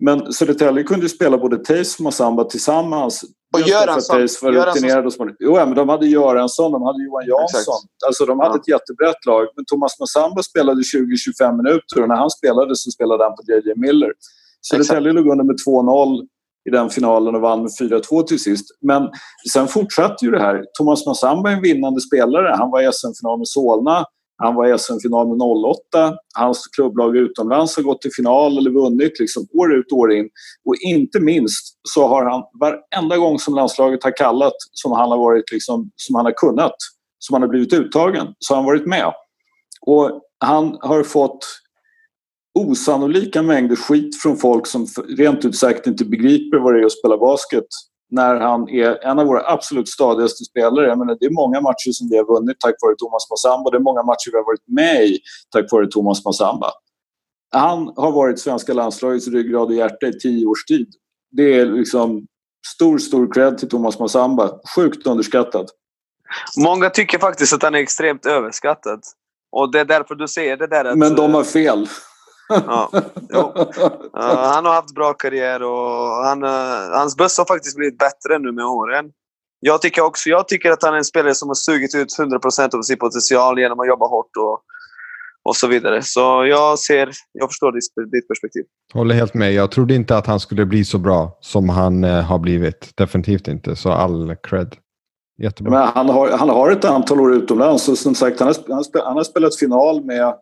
[0.05, 3.23] Men Södertälje kunde ju spela både Tays och Massamba tillsammans.
[3.53, 4.15] Och Göransson.
[4.17, 4.73] Tays var Göransson.
[4.75, 5.35] rutinerad och smart.
[5.39, 7.59] Jo, ja, men de hade Göransson, de hade Johan Jansson.
[7.59, 8.05] Exakt.
[8.07, 8.59] Alltså de hade Ja.
[8.61, 9.47] ett jättebrett lag.
[9.55, 13.73] Men Thomas Massamba spelade 20-25 minuter och när han spelade så spelade han på JJ
[13.75, 14.11] Miller.
[14.69, 16.27] Södertälje låg under med 2-0
[16.69, 18.65] i den finalen och vann med 4-2 till sist.
[18.81, 19.09] Men
[19.53, 20.63] sen fortsatte ju det här.
[20.77, 22.55] Thomas Massamba är en vinnande spelare.
[22.57, 24.05] Han var i SM-final med Solna.
[24.37, 26.17] Han var i SM-final med 08.
[26.35, 30.29] Hans klubblag utomlands har gått till final eller vunnit liksom år ut och år in.
[30.65, 35.17] Och inte minst så har han varenda gång som landslaget har kallat som han har
[35.17, 36.75] varit liksom, som han har kunnat,
[37.19, 39.13] som han har blivit uttagen, så har han varit med.
[39.81, 41.45] Och han har fått
[42.59, 46.99] osannolika mängder skit från folk som rent ut sagt inte begriper vad det är att
[46.99, 47.65] spela basket
[48.11, 50.87] när han är en av våra absolut stadigaste spelare.
[50.87, 53.69] Jag menar, det är många matcher som vi har vunnit tack vare Thomas Massamba.
[53.69, 55.19] Det är många matcher vi har varit med i
[55.51, 56.71] tack vare Thomas Massamba.
[57.51, 60.87] Han har varit svenska landslagets ryggrad och hjärta i tio års tid.
[61.31, 62.25] Det är liksom
[62.75, 64.51] stor, stor cred till Thomas Massamba.
[64.75, 65.69] Sjukt underskattad.
[66.57, 69.01] Många tycker faktiskt att han är extremt överskattad.
[69.51, 70.97] Och det är därför du säger det där att...
[70.97, 71.87] Men de har fel.
[72.49, 72.89] Ja.
[72.93, 72.99] Uh,
[74.53, 78.51] han har haft bra karriär och han, uh, hans buss har faktiskt blivit bättre nu
[78.51, 79.05] med åren.
[79.59, 82.75] Jag tycker också jag tycker att han är en spelare som har sugit ut 100%
[82.75, 84.61] av sin potential genom att jobba hårt och,
[85.43, 86.01] och så vidare.
[86.03, 88.63] Så jag ser, jag förstår ditt, ditt perspektiv.
[88.93, 89.53] Håller helt med.
[89.53, 92.91] Jag trodde inte att han skulle bli så bra som han eh, har blivit.
[92.97, 93.75] Definitivt inte.
[93.75, 94.75] Så all cred.
[95.37, 95.71] Jättebra.
[95.71, 99.17] Men han, har, han har ett antal år utomlands och som sagt han har, han
[99.17, 100.35] har spelat final med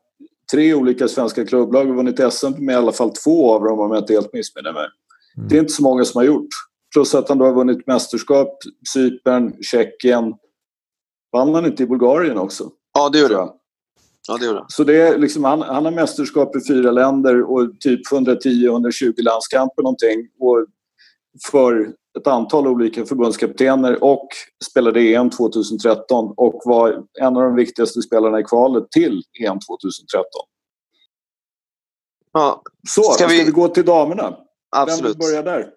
[0.51, 3.91] tre olika svenska klubblag och vunnit SM med i alla fall två av dem om
[3.91, 4.87] jag inte helt missminner mig.
[5.37, 5.49] Mm.
[5.49, 6.49] Det är inte så många som har gjort.
[6.93, 8.57] Plus att han då har vunnit mästerskap,
[8.93, 10.33] Cypern, Tjeckien.
[11.31, 12.69] Vann han inte i Bulgarien också?
[12.93, 13.53] Ja, det gjorde jag.
[14.27, 14.71] Ja, det gjorde jag.
[14.71, 19.83] Så det är liksom, han, han har mästerskap i fyra länder och typ 110-120 landskamper
[19.83, 20.27] någonting.
[20.39, 20.65] Och
[21.51, 24.27] för ett antal olika förbundskaptener och
[24.69, 30.25] spelade EM 2013 och var en av de viktigaste spelarna i kvalet till EM 2013.
[32.33, 34.23] Ja, Så, Ska ska vi, vi- gå till damerna?
[34.75, 35.17] Vem vill absolut.
[35.17, 35.69] börja där?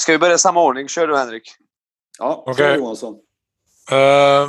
[0.00, 0.88] Ska vi börja i samma ordning?
[0.88, 1.42] Kör du, Henrik.
[2.18, 2.52] Ja, Okej.
[2.52, 2.76] okay.
[2.78, 3.14] Johansson.
[3.92, 4.48] Uh,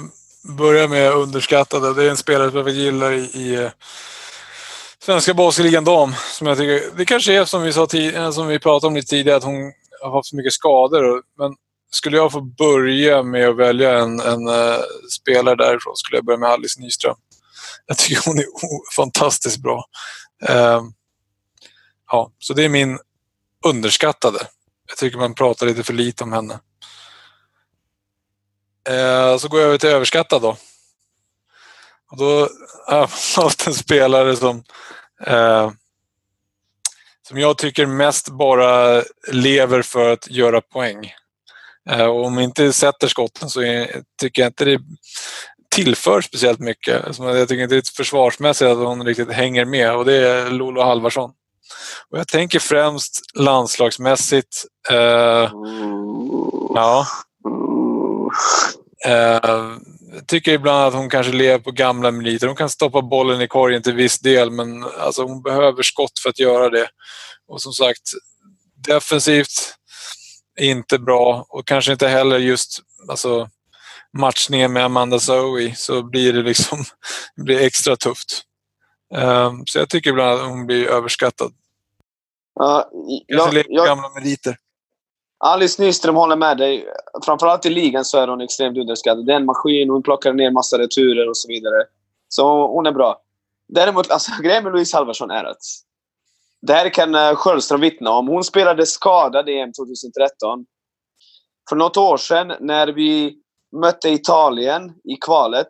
[0.58, 1.94] börja med underskattade.
[1.94, 3.72] Det är en spelare som jag gillar i, i eh,
[5.00, 6.14] svenska basketligan dam.
[6.32, 8.96] Som jag tycker, det kanske är som vi, sa tid, eh, som vi pratade om
[8.96, 11.24] lite tidigare, att hon har haft så mycket skador.
[11.38, 11.56] Men
[11.92, 14.80] skulle jag få börja med att välja en, en uh,
[15.20, 17.16] spelare därifrån skulle jag börja med Alice Nyström.
[17.86, 18.46] Jag tycker hon är
[18.96, 19.86] fantastiskt bra.
[20.50, 20.82] Uh,
[22.12, 23.00] ja, så det är min
[23.66, 24.40] underskattade.
[24.88, 26.60] Jag tycker man pratar lite för lite om henne.
[28.90, 30.58] Uh, så går jag över till överskattad då.
[32.12, 32.48] Och då
[32.88, 33.10] har jag
[33.44, 34.64] haft en spelare som,
[35.26, 35.72] ehm,
[37.30, 41.14] som jag tycker mest bara lever för att göra poäng.
[41.90, 44.80] Eh, och om inte sätter skotten så är, tycker jag inte det
[45.76, 47.06] tillför speciellt mycket.
[47.06, 50.50] Alltså, jag tycker inte det är försvarsmässigt att hon riktigt hänger med och det är
[50.50, 51.32] Lolo Halvarsson.
[52.10, 54.66] Och jag tänker främst landslagsmässigt.
[54.90, 55.52] Eh,
[56.76, 57.08] ja.
[59.06, 62.48] Jag tycker ibland att hon kanske lever på gamla meriter.
[62.48, 66.30] Hon kan stoppa bollen i korgen till viss del men alltså, hon behöver skott för
[66.30, 66.88] att göra det.
[67.48, 68.12] Och som sagt,
[68.88, 69.76] defensivt
[70.60, 72.80] inte bra och kanske inte heller just
[73.10, 73.50] alltså,
[74.18, 76.84] matchningen med Amanda Zoe så blir det liksom
[77.36, 78.42] blir extra tufft.
[79.16, 81.54] Eh, så jag tycker ibland att hon blir överskattad.
[82.56, 84.58] Ja, Kanske jag, lever på jag, gamla meriter.
[85.40, 86.86] Alice Nyström håller med dig.
[87.26, 89.26] Framförallt i ligan så är hon extremt underskattad.
[89.26, 91.84] Det är en maskin, hon plockar ner massa returer och så vidare.
[92.28, 93.22] Så hon är bra.
[93.68, 95.62] Däremot, alltså, grejen med Louise Halvarsson är att
[96.62, 98.28] det här kan Sjöström Sköldström vittna om.
[98.28, 100.66] Hon spelade skadad i EM 2013.
[101.70, 103.38] För något år sedan när vi
[103.82, 105.68] mötte Italien i kvalet.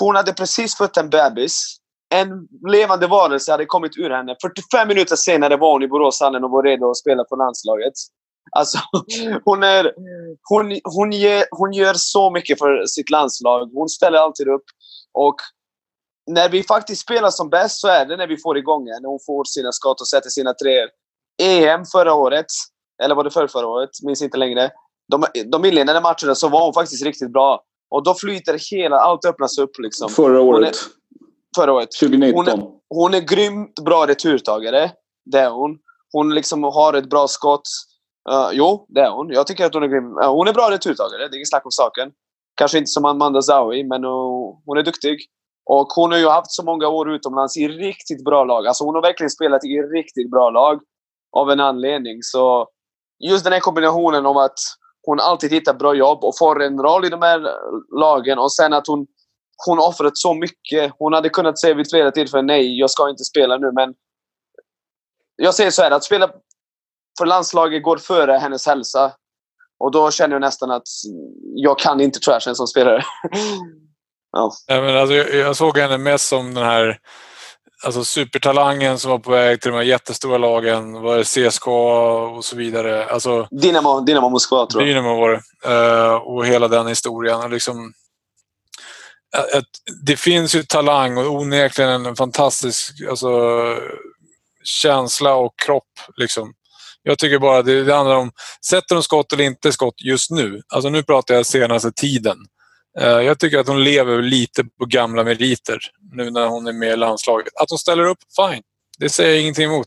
[0.00, 1.76] Hon hade precis fött en bebis.
[2.14, 4.36] En levande varelse hade kommit ur henne.
[4.42, 7.94] 45 minuter senare var hon i Boråshallen och var redo att spela på landslaget.
[8.50, 8.78] Alltså,
[9.44, 9.92] hon, är,
[10.48, 13.70] hon, hon, ger, hon gör så mycket för sitt landslag.
[13.74, 14.64] Hon ställer alltid upp.
[15.12, 15.36] Och
[16.30, 19.08] när vi faktiskt spelar som bäst så är det när vi får igång henne.
[19.08, 20.88] Hon får sina skott och sätter sina treor.
[21.42, 22.46] EM förra året,
[23.02, 23.90] eller var det för förra året?
[24.02, 24.70] Minns inte längre.
[25.08, 27.62] De, de inledande matcherna så var hon faktiskt riktigt bra.
[27.90, 30.10] Och då flyter hela, allt öppnas upp liksom.
[30.10, 30.76] Förra året.
[31.56, 31.88] förra året.
[32.00, 32.46] 2019.
[32.46, 34.90] Hon är, hon är grymt bra returtagare.
[35.24, 35.78] Det är hon.
[36.12, 37.68] Hon liksom har ett bra skott.
[38.30, 39.30] Uh, jo, det är hon.
[39.30, 40.18] Jag tycker att hon är grym.
[40.18, 41.28] Uh, hon är bra returtagare.
[41.28, 42.12] Det är inget snack om saken.
[42.54, 45.18] Kanske inte som Amanda Zawi, men uh, hon är duktig.
[45.64, 48.66] Och hon har ju haft så många år utomlands i riktigt bra lag.
[48.66, 50.80] Alltså hon har verkligen spelat i riktigt bra lag.
[51.32, 52.22] Av en anledning.
[52.22, 52.68] Så
[53.18, 54.58] just den här kombinationen om att
[55.02, 57.40] hon alltid hittar bra jobb och får en roll i de här
[58.00, 59.06] lagen och sen att hon,
[59.66, 60.92] hon offrat så mycket.
[60.98, 63.94] Hon hade kunnat säga vid flera tillfällen nej, jag ska inte spela nu, men
[65.36, 66.30] jag säger så här, att spela
[67.18, 69.12] för landslaget går före hennes hälsa.
[69.80, 70.88] Och då känner jag nästan att
[71.54, 73.04] jag kan inte trasha en som spelare.
[74.32, 74.52] ja.
[74.66, 74.80] ja.
[74.80, 76.98] men alltså, jag, jag såg henne mest som den här
[77.84, 80.92] alltså supertalangen som var på väg till de här jättestora lagen.
[80.92, 81.70] Var det CSKA
[82.36, 83.06] och så vidare.
[83.06, 84.90] Alltså, Dynamo, Dynamo Moskva tror jag.
[84.90, 85.42] Dynamo var det.
[85.68, 87.50] Uh, och hela den historien.
[87.50, 87.92] liksom,
[89.36, 89.64] att,
[90.06, 93.30] det finns ju talang och onekligen en fantastisk alltså,
[94.64, 95.92] känsla och kropp.
[96.16, 96.52] Liksom.
[97.08, 98.30] Jag tycker bara det, det handlar om,
[98.66, 100.62] sätter de skott eller inte skott just nu?
[100.74, 102.36] Alltså nu pratar jag senaste tiden.
[102.98, 105.78] Eh, jag tycker att hon lever lite på gamla meriter
[106.12, 107.56] nu när hon är med i landslaget.
[107.60, 108.62] Att hon ställer upp, fine.
[108.98, 109.86] Det säger jag ingenting emot.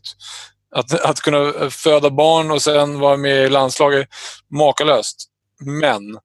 [0.76, 4.08] Att, att kunna eh, föda barn och sen vara med i landslaget,
[4.50, 5.24] makalöst.
[5.60, 6.18] Men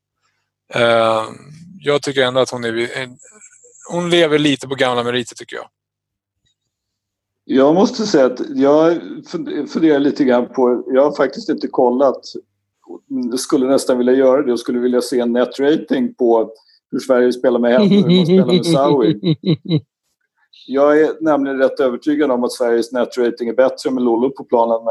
[0.73, 1.25] eh,
[1.79, 3.09] jag tycker ändå att hon, är,
[3.91, 5.67] hon lever lite på gamla meriter, tycker jag.
[7.49, 9.01] Jag måste säga att jag
[9.69, 12.21] funderar lite grann på, jag har faktiskt inte kollat,
[13.37, 16.51] skulle nästan vilja göra det, jag skulle vilja se en netrating på
[16.91, 19.37] hur Sverige spelar med henne och hur man spelar med Saudi.
[20.67, 24.77] Jag är nämligen rätt övertygad om att Sveriges netrating är bättre med Lolo på planen
[24.77, 24.85] än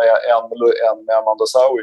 [1.05, 1.83] med, Amanda Saudi.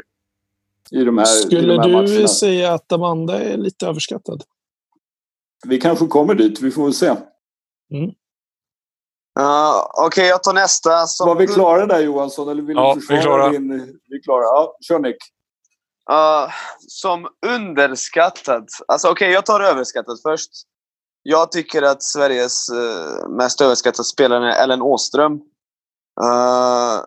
[0.90, 2.28] I de här, Skulle i de här du matcherna.
[2.28, 4.42] säga att Amanda är lite överskattad?
[5.66, 7.06] Vi kanske kommer dit, vi får väl se.
[7.90, 8.10] Mm.
[9.40, 11.06] Uh, Okej, okay, jag tar nästa.
[11.06, 11.28] Som...
[11.28, 12.48] Var vi klara där Johansson?
[12.48, 13.48] Eller vill ja, du vi är klara.
[13.48, 13.98] Din...
[14.08, 14.42] Vi är klara.
[14.42, 15.16] Ja, kör Nick.
[16.10, 18.68] Uh, som underskattad.
[18.88, 20.50] Alltså okej, okay, jag tar överskattad först.
[21.22, 25.32] Jag tycker att Sveriges uh, mest överskattade spelare är Ellen Åström.
[26.22, 27.04] Uh,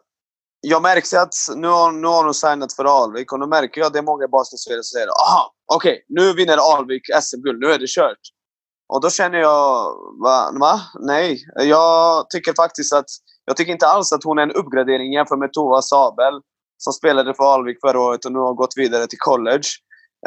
[0.61, 3.87] jag märker att nu har, nu har hon signat för Alvik och nu märker jag
[3.87, 7.67] att det är många basketspelare som säger aha, okej, okay, nu vinner Alvik SM-guld, nu
[7.67, 8.19] är det kört.
[8.89, 10.51] Och då känner jag, va?
[10.59, 10.81] va?
[10.99, 11.43] Nej.
[11.55, 13.05] Jag tycker faktiskt att,
[13.45, 16.33] jag tycker inte alls att hon är en uppgradering jämfört med Tova Sabel
[16.77, 19.67] som spelade för Alvik förra året och nu har gått vidare till college.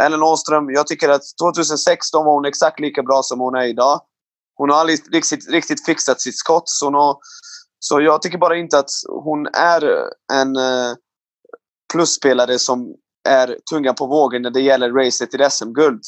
[0.01, 4.01] Ellen Åström, jag tycker att 2016 var hon exakt lika bra som hon är idag.
[4.55, 6.69] Hon har aldrig riktigt, riktigt fixat sitt skott.
[6.69, 7.17] Så, hon har,
[7.79, 8.91] så jag tycker bara inte att
[9.25, 9.83] hon är
[10.33, 10.95] en eh,
[11.93, 12.95] plusspelare som
[13.29, 16.01] är tungan på vågen när det gäller racet till SM-guld.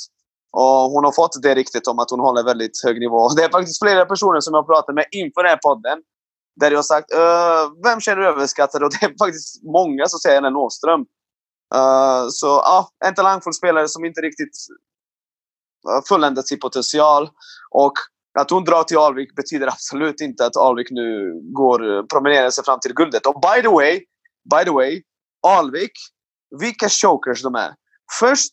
[0.53, 3.29] Och hon har fått det riktigt om att hon håller väldigt hög nivå.
[3.37, 5.99] Det är faktiskt flera personer som jag pratat med inför den här podden.
[6.61, 7.11] Där jag har sagt
[7.85, 8.83] vem känner du överskattad?
[8.85, 11.01] Och det är faktiskt många som säger Ellen Åström.
[11.75, 14.57] Uh, så ja, en talangfull spelare som inte riktigt
[16.09, 17.31] fulländat sin potential.
[17.71, 17.93] Och
[18.39, 22.81] att hon drar till Alvik betyder absolut inte att Alvik nu går promenerar sig fram
[22.81, 23.27] till guldet.
[23.27, 24.01] Och by the way,
[24.51, 25.03] by the way,
[25.47, 25.93] Alvik,
[26.61, 27.75] vilka chokers de är.
[28.21, 28.53] Först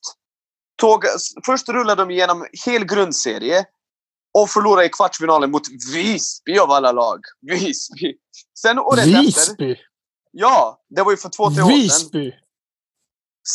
[0.80, 1.06] tåg,
[1.46, 3.66] först rullade de igenom hel grundserie
[4.34, 5.64] och förlorade i kvartsfinalen mot
[5.94, 7.20] Visby av alla lag.
[7.42, 8.18] Visby!
[8.60, 9.28] Sen året Visby?
[9.28, 9.80] efter...
[10.32, 11.78] Ja, det var ju för två, tre år sedan.
[11.80, 12.34] Visby?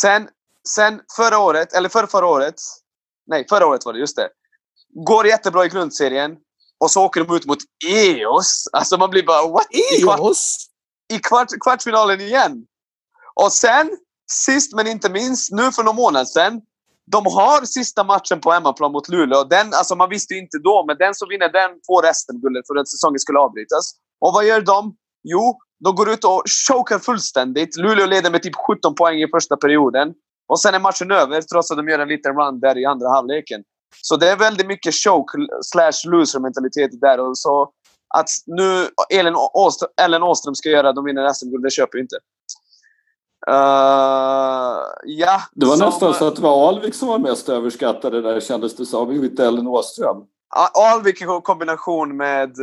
[0.00, 0.28] Sen,
[0.68, 2.54] sen förra året, eller förra, förra året.
[3.26, 4.28] Nej, förra året var det, just det.
[5.06, 6.36] Går jättebra i grundserien.
[6.78, 8.68] Och så åker de ut mot EOS.
[8.72, 9.66] Alltså man blir bara what?
[9.72, 9.90] EOS?
[9.98, 10.20] I, kvart,
[11.12, 12.66] i kvart, kvartsfinalen igen.
[13.34, 13.96] Och sen,
[14.30, 16.60] sist men inte minst, nu för någon månad sedan
[17.12, 19.44] de har sista matchen på hemmaplan mot Luleå.
[19.44, 22.80] Den, alltså man visste ju inte då, men den som vinner den får resten-guldet för
[22.80, 23.92] att säsongen skulle avbrytas.
[24.20, 24.96] Och vad gör de?
[25.22, 27.76] Jo, de går ut och chokar fullständigt.
[27.76, 30.14] Luleå leder med typ 17 poäng i första perioden.
[30.48, 33.08] Och sen är matchen över, trots att de gör en liten run där i andra
[33.08, 33.62] halvleken.
[34.02, 37.20] Så det är väldigt mycket choke slash loser-mentalitet där.
[37.20, 37.70] Och så
[38.14, 42.16] att nu Ellen Åström, Ellen Åström ska göra de vinner SM-guld, det köper jag inte.
[43.50, 48.22] Uh, ja, det var som, nästan så att det var Alvik som var mest överskattade
[48.22, 50.16] där kändes det som, inte Ellen Åström.
[50.74, 52.56] Alvik i kombination med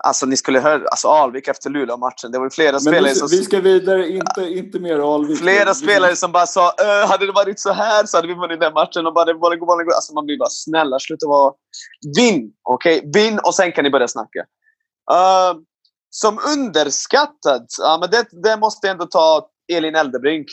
[0.00, 2.32] Alltså ni skulle höra, alltså Alvik efter Luleå-matchen.
[2.32, 3.28] Det var flera Men spelare som...
[3.30, 5.38] Vi ska vidare, inte, inte mer Alvik.
[5.38, 8.60] Flera spelare som bara sa äh, hade det varit så här så hade vi vunnit
[8.60, 9.06] den matchen.
[9.06, 11.52] Och bara, det var, bara, alltså man blir bara snälla, sluta vara...
[12.16, 12.50] Vinn!
[12.62, 12.98] Okej?
[12.98, 13.10] Okay?
[13.22, 14.40] Vinn och sen kan ni börja snacka.
[15.12, 15.60] Uh,
[16.10, 20.48] som underskattad, ja, men det, det måste jag ändå ta Elin Eldebrink.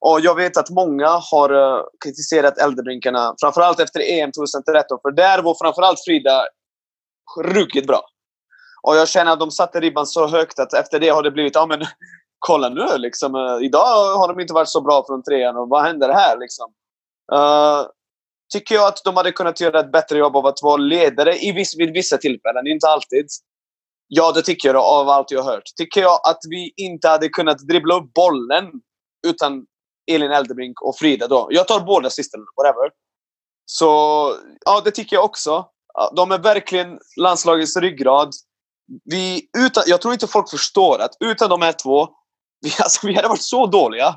[0.00, 4.98] Och jag vet att många har eh, kritiserat Eldebrinkarna, framförallt efter EM 2013.
[5.02, 6.46] För där var framförallt Frida
[7.42, 8.02] ruggigt bra.
[8.82, 11.54] Och jag känner att de satte ribban så högt att efter det har det blivit,
[11.54, 11.80] ja men
[12.38, 13.34] kolla nu liksom.
[13.34, 16.72] Eh, idag har de inte varit så bra från trean och vad händer här liksom?
[17.32, 17.86] Uh,
[18.52, 21.52] tycker jag att de hade kunnat göra ett bättre jobb av att vara ledare i
[21.52, 23.26] viss, vid vissa tillfällen, inte alltid.
[24.12, 25.62] Ja, det tycker jag av allt jag har hört.
[25.76, 28.64] Tycker jag att vi inte hade kunnat dribbla upp bollen
[29.26, 29.66] utan
[30.10, 31.48] Elin Eldebrink och Frida då.
[31.50, 32.90] Jag tar båda systrarna, whatever.
[33.64, 33.86] Så
[34.64, 35.66] ja, det tycker jag också.
[36.16, 38.30] De är verkligen landslagets ryggrad.
[39.04, 42.08] Vi, utan, jag tror inte folk förstår att utan de här två,
[42.60, 44.14] vi, alltså, vi hade varit så dåliga.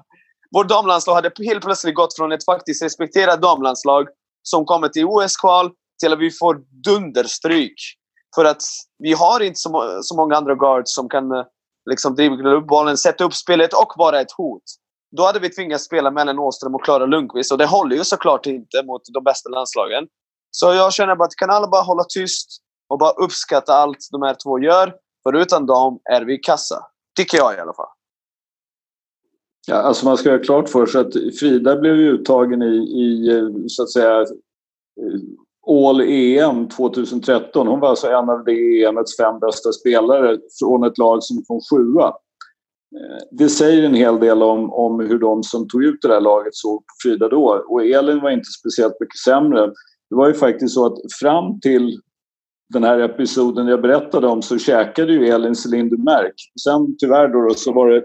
[0.52, 4.08] Vårt damlandslag hade helt plötsligt gått från ett faktiskt respekterat damlandslag
[4.44, 7.76] som kommer till OS-kval till att vi får dunderstryk.
[8.36, 8.62] För att
[9.00, 11.46] vi har inte så, så många andra guards som kan eh,
[11.90, 14.64] liksom dribbla upp bollen, sätta upp spelet och vara ett hot.
[15.18, 18.46] Då hade vi tvingats spela mellan Åström och Klara Lundqvist och det håller ju såklart
[18.46, 20.08] inte mot de bästa landslagen.
[20.52, 22.48] Så jag känner bara att kan alla bara hålla tyst
[22.90, 24.94] och bara uppskatta allt de här två gör.
[25.24, 26.86] För utan dem är vi kassa.
[27.18, 27.88] Tycker jag i alla fall.
[29.68, 33.50] Ja, alltså man ska ha klart för sig att Frida blev uttagen i, i eh,
[33.68, 34.26] så att säga eh,
[35.68, 37.68] All EM 2013.
[37.68, 41.62] Hon var alltså en av det EMets fem bästa spelare från ett lag som kom
[41.72, 42.08] sjua.
[42.96, 46.22] Eh, det säger en hel del om, om hur de som tog ut det här
[46.22, 47.66] laget såg på Frida då.
[47.68, 49.68] Och Elin var inte speciellt mycket sämre.
[50.10, 52.00] Det var ju faktiskt så att fram till
[52.74, 56.36] den här episoden jag berättade om så käkade ju Elin Cylindermärk.
[56.64, 58.04] Sen tyvärr då, så var det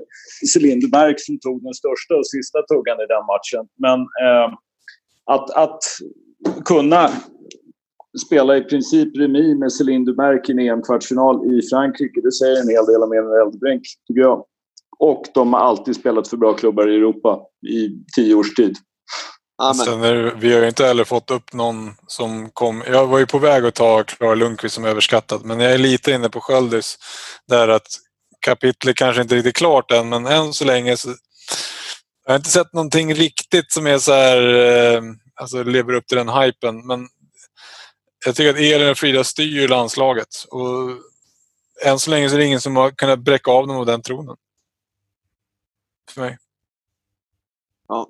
[0.55, 3.69] Cylindermärk som tog den största och sista tuggan i den matchen.
[3.77, 4.59] Men eh,
[5.25, 5.83] att, att
[6.65, 7.11] kunna
[8.19, 12.87] spela i princip remis med Cylindermärk i en EM-kvartsfinal i Frankrike, det säger en hel
[12.87, 14.45] del om Elin Eldebrink, tycker jag.
[14.99, 18.77] Och de har alltid spelat för bra klubbar i Europa i tio års tid.
[19.85, 22.83] Sen är, vi har ju inte heller fått upp någon som kom...
[22.87, 26.13] Jag var ju på väg att ta Klara Lundqvist som överskattad men jag är lite
[26.13, 26.99] inne på Sköldis
[27.49, 27.87] där att
[28.41, 31.09] kapitlet kanske inte är riktigt klart än men än så länge så
[32.25, 35.03] jag har inte sett någonting riktigt som är så här, eh,
[35.41, 37.09] alltså lever upp till den hypen men
[38.27, 40.91] jag tycker att Elin och Frida styr landslaget och
[41.87, 44.03] än så länge så är det ingen som har kunnat bräcka av dem av den
[44.03, 44.37] tronen.
[46.15, 46.39] För mig.
[47.89, 48.09] Ja,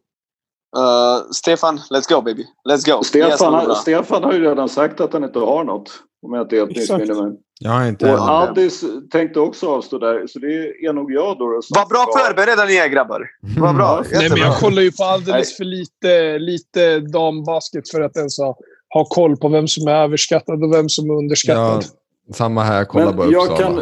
[0.76, 2.44] Uh, Stefan, let's go baby.
[2.68, 3.02] Let's go.
[3.04, 5.90] Stefan, har, Stefan har ju redan sagt att han inte har något.
[6.22, 7.38] Om jag inte helt missminner mig.
[7.60, 10.26] Jag inte och Addis tänkte också avstå där.
[10.26, 10.46] Så det
[10.86, 11.60] är nog jag då.
[11.70, 13.26] Vad bra förberedda ni är grabbar.
[13.58, 13.98] Vad bra.
[13.98, 14.06] Mm.
[14.12, 18.56] Nej, men jag kollar ju på alldeles för lite, lite dambasket för att ens ha,
[18.94, 21.84] ha koll på vem som är överskattad och vem som är underskattad.
[21.84, 22.34] Ja.
[22.34, 23.80] Samma här, kolla bara jag kan,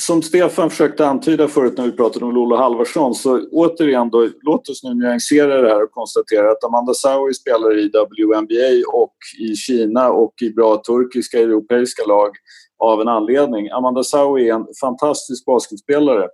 [0.00, 4.68] Som Stefan försökte antyda förut när vi pratade om Lolo Halvarsson så återigen då, låt
[4.68, 9.54] oss nu nyansera det här och konstatera att Amanda Saui spelar i WNBA och i
[9.54, 12.30] Kina och i bra turkiska europeiska lag
[12.78, 13.70] av en anledning.
[13.70, 16.28] Amanda Saui är en fantastisk basketspelare.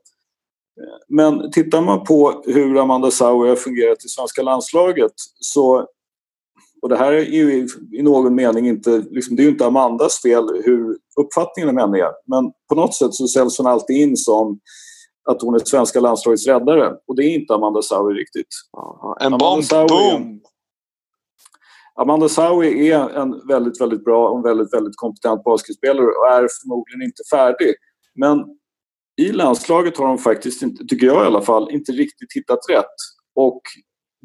[1.09, 5.87] Men tittar man på hur Amanda Saui har fungerat i svenska landslaget så
[6.83, 10.23] och det här är ju i någon mening inte, liksom, det är ju inte Amandas
[10.23, 12.13] fel hur uppfattningen om henne är.
[12.27, 14.61] Men på något sätt så säljs hon alltid in som
[15.31, 16.93] att hon är svenska landslagets räddare.
[17.07, 18.49] Och det är inte Amanda Saui riktigt.
[19.21, 19.65] En bomb!
[19.89, 20.41] Boom!
[21.95, 27.03] Amanda Saui är en väldigt, väldigt bra och väldigt, väldigt kompetent basketspelare och är förmodligen
[27.03, 27.75] inte färdig.
[28.15, 28.45] Men
[29.17, 32.97] i landslaget har hon faktiskt, inte, tycker jag i alla fall, inte riktigt hittat rätt.
[33.35, 33.61] Och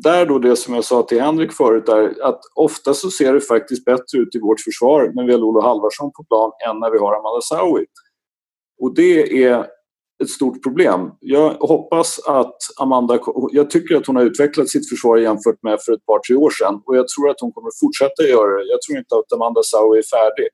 [0.04, 3.42] där då det som jag sa till Henrik förut är att ofta så ser det
[3.42, 6.92] faktiskt bättre ut i vårt försvar när vi har Olof Halvarsson på plan än när
[6.92, 7.86] vi har Amanda Saui.
[8.82, 9.68] Och det är
[10.24, 11.12] ett stort problem.
[11.20, 13.20] Jag hoppas att Amanda...
[13.52, 16.50] Jag tycker att hon har utvecklat sitt försvar jämfört med för ett par, tre år
[16.50, 18.66] sedan och jag tror att hon kommer fortsätta göra det.
[18.66, 20.48] Jag tror inte att Amanda Saui är färdig.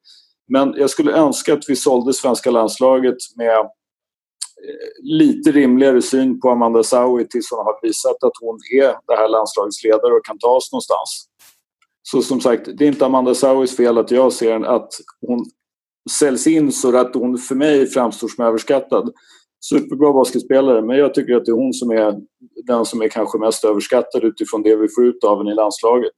[0.48, 3.70] Men jag skulle önska att vi sålde svenska landslaget med
[5.04, 9.30] lite rimligare syn på Amanda Saui tills hon har visat att hon är det här
[9.30, 11.28] landslagets ledare och kan ta oss någonstans.
[12.12, 14.90] Så som sagt, det är inte Amanda Sauis fel att jag ser att
[15.22, 15.46] hon
[16.12, 19.14] säljs in så att hon för mig framstår som överskattad.
[19.70, 22.16] Superbra basketspelare, men jag tycker att det är hon som är
[22.66, 26.14] den som är kanske mest överskattad utifrån det vi får ut av henne i landslaget.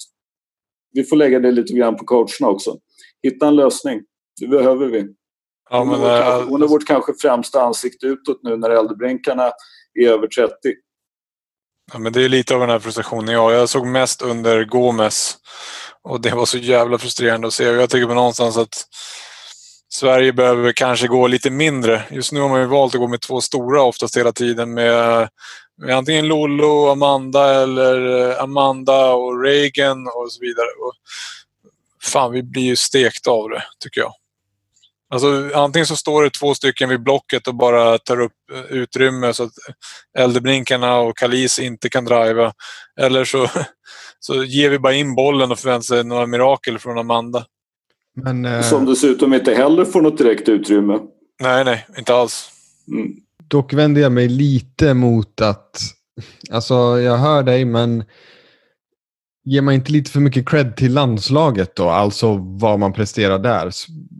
[0.91, 2.77] Vi får lägga det lite grann på coacherna också.
[3.23, 4.01] Hitta en lösning.
[4.41, 5.15] Det behöver vi.
[5.69, 9.51] Ja, men, hon, är hon är vårt kanske främsta ansikte utåt nu när äldrebränkarna
[9.99, 10.53] är över 30.
[11.93, 15.37] Ja, men det är lite av den här frustrationen jag Jag såg mest under Gomes
[16.03, 17.63] och det var så jävla frustrerande att se.
[17.63, 18.85] Jag tycker på någonstans att
[19.91, 22.03] Sverige behöver kanske gå lite mindre.
[22.11, 25.29] Just nu har man ju valt att gå med två stora oftast hela tiden med,
[25.77, 30.67] med antingen Lollo och Amanda eller Amanda och Reagan och så vidare.
[30.67, 30.93] Och
[32.03, 34.13] fan, vi blir ju stekta av det, tycker jag.
[35.13, 39.33] Alltså, antingen så står det två stycken vid blocket och bara tar upp eh, utrymme
[39.33, 39.51] så att
[40.17, 42.53] Eldebrinkarna och Kalis inte kan driva.
[43.01, 43.47] Eller så,
[44.19, 47.45] så ger vi bara in bollen och förväntar sig några mirakel från Amanda.
[48.15, 48.61] Men, eh...
[48.61, 50.99] Som dessutom inte heller får något direkt utrymme.
[51.41, 52.49] Nej, nej, inte alls.
[52.91, 53.11] Mm.
[53.47, 55.81] Dock vänder jag mig lite mot att,
[56.51, 58.03] alltså jag hör dig men
[59.49, 61.89] ger man inte lite för mycket cred till landslaget då?
[61.89, 63.71] Alltså vad man presterar där.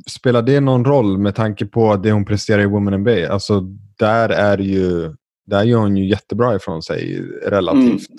[0.10, 3.34] Spelar det någon roll med tanke på det hon presterar i Women NBA?
[3.34, 3.60] Alltså
[3.98, 5.16] där är ju,
[5.46, 8.10] där gör hon ju jättebra ifrån sig relativt.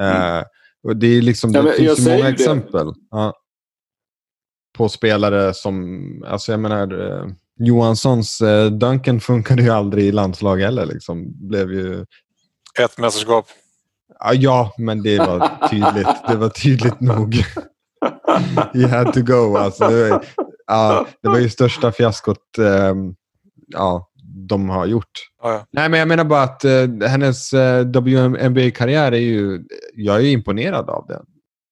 [0.00, 0.38] Mm.
[0.38, 0.44] Uh,
[0.82, 2.92] och det är liksom, det ja, finns ju många exempel.
[3.10, 3.34] Ja,
[4.78, 7.26] på spelare som, alltså jag menar, uh,
[7.58, 10.86] Johanssons uh, Duncan funkade ju aldrig i landslag heller.
[10.86, 11.48] Liksom.
[11.48, 12.04] Blev ju...
[12.80, 13.46] Ett mästerskap.
[14.34, 16.08] Ja, men det var tydligt.
[16.28, 17.34] Det var tydligt nog.
[18.74, 19.56] You had to go.
[19.56, 20.24] Alltså, det, var,
[20.66, 23.14] ja, det var ju största fiaskot um,
[23.66, 24.08] ja,
[24.48, 25.10] de har gjort.
[25.42, 25.66] Ja, ja.
[25.72, 29.64] Nej, men jag menar bara att uh, hennes eh, WNBA-karriär är ju...
[29.94, 31.22] Jag är imponerad av den.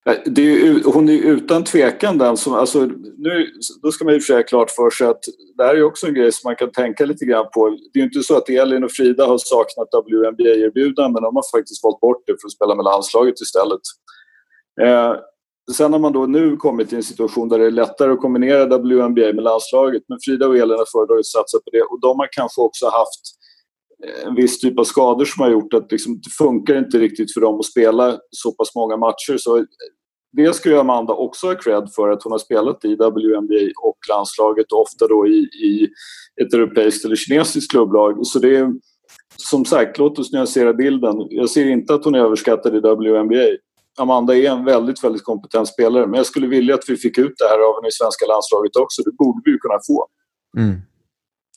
[0.06, 2.54] Det är ju, hon är utan tvekan den som...
[2.54, 2.80] Alltså,
[3.18, 3.46] nu,
[3.82, 5.20] då ska man ju säga klart för sig att
[5.56, 7.68] det här är också en grej som man kan tänka lite grann på.
[7.68, 11.58] Det är ju inte så att Elin och Frida har saknat WNBA-erbjudanden men de har
[11.58, 13.80] faktiskt valt bort det för att spela med landslaget istället.
[14.82, 15.14] Eh,
[15.76, 18.78] sen har man då nu kommit till en situation där det är lättare att kombinera
[18.78, 22.18] WNBA med landslaget men Frida och Elin har föredragit att satsa på det och de
[22.18, 23.22] har kanske också haft
[24.04, 27.34] eh, en viss typ av skador som har gjort att liksom, det funkar inte riktigt
[27.34, 29.36] för dem att spela så pass många matcher.
[29.36, 29.64] Så eh,
[30.36, 33.98] det ska ju Amanda också ha cred för att hon har spelat i WNBA och
[34.08, 35.88] landslaget och ofta då i, i
[36.42, 38.26] ett europeiskt eller kinesiskt klubblag.
[38.26, 38.72] Så det är
[39.36, 41.14] som sagt, låt oss nyansera bilden.
[41.30, 43.56] Jag ser inte att hon är överskattad i WNBA.
[43.98, 47.34] Amanda är en väldigt, väldigt kompetent spelare men jag skulle vilja att vi fick ut
[47.38, 49.02] det här av henne i svenska landslaget också.
[49.02, 50.06] Det borde vi ju kunna få.
[50.58, 50.80] Mm.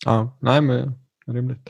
[0.06, 0.92] Ja, nej men
[1.28, 1.70] rimligt.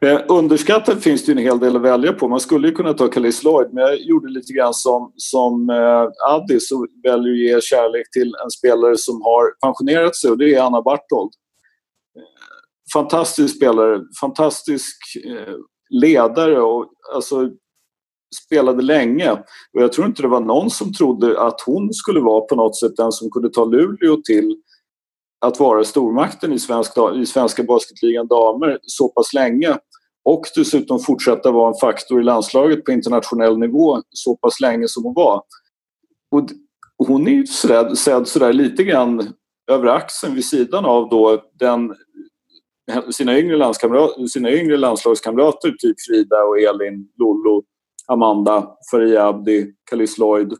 [0.00, 2.28] Eh, underskattat finns det en hel del att välja på.
[2.28, 6.32] Man skulle ju kunna ta Kalis Lloyd men jag gjorde lite grann som, som eh,
[6.32, 10.54] Addis och väljer att ge kärlek till en spelare som har pensionerat sig och det
[10.54, 11.30] är Anna Bartold.
[12.16, 12.22] Eh,
[12.92, 15.54] fantastisk spelare, fantastisk eh,
[15.90, 17.50] ledare och alltså
[18.46, 19.32] spelade länge.
[19.72, 22.78] Och jag tror inte det var någon som trodde att hon skulle vara på något
[22.78, 24.56] sätt den som kunde ta Luleå till
[25.40, 29.78] att vara stormakten i, svensk, i svenska basketligan damer så pass länge
[30.24, 35.04] och dessutom fortsätta vara en faktor i landslaget på internationell nivå så pass länge som
[35.04, 35.42] hon var.
[36.30, 36.50] Och
[37.06, 39.32] hon är ju sedd, sedd sådär lite grann
[39.70, 41.94] över axeln vid sidan av då den,
[43.10, 43.74] sina, yngre
[44.28, 47.62] sina yngre landslagskamrater typ Frida och Elin, Lollo,
[48.06, 50.52] Amanda, Faria Abdi, Kalis Lloyd.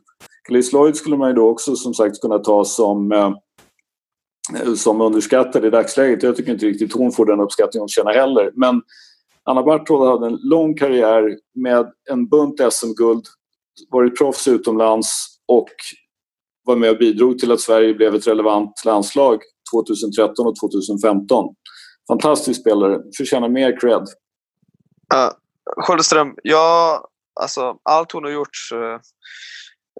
[0.47, 3.31] Kalis Lloyd skulle man ju då också som sagt kunna ta som eh,
[4.75, 6.23] som underskattad i dagsläget.
[6.23, 8.51] Jag tycker inte riktigt hon får den uppskattning hon känner heller.
[8.55, 8.81] Men
[9.45, 13.25] Anna Barthold hade en lång karriär med en bunt SM-guld,
[13.89, 15.69] varit proffs utomlands och
[16.63, 19.41] var med och bidrog till att Sverige blev ett relevant landslag
[19.73, 21.55] 2013 och 2015.
[22.07, 24.07] Fantastisk spelare, förtjänar mer cred.
[25.13, 25.31] Eh, uh,
[25.77, 27.03] Sköldström, ja,
[27.41, 28.99] alltså, allt hon har gjort uh, eh,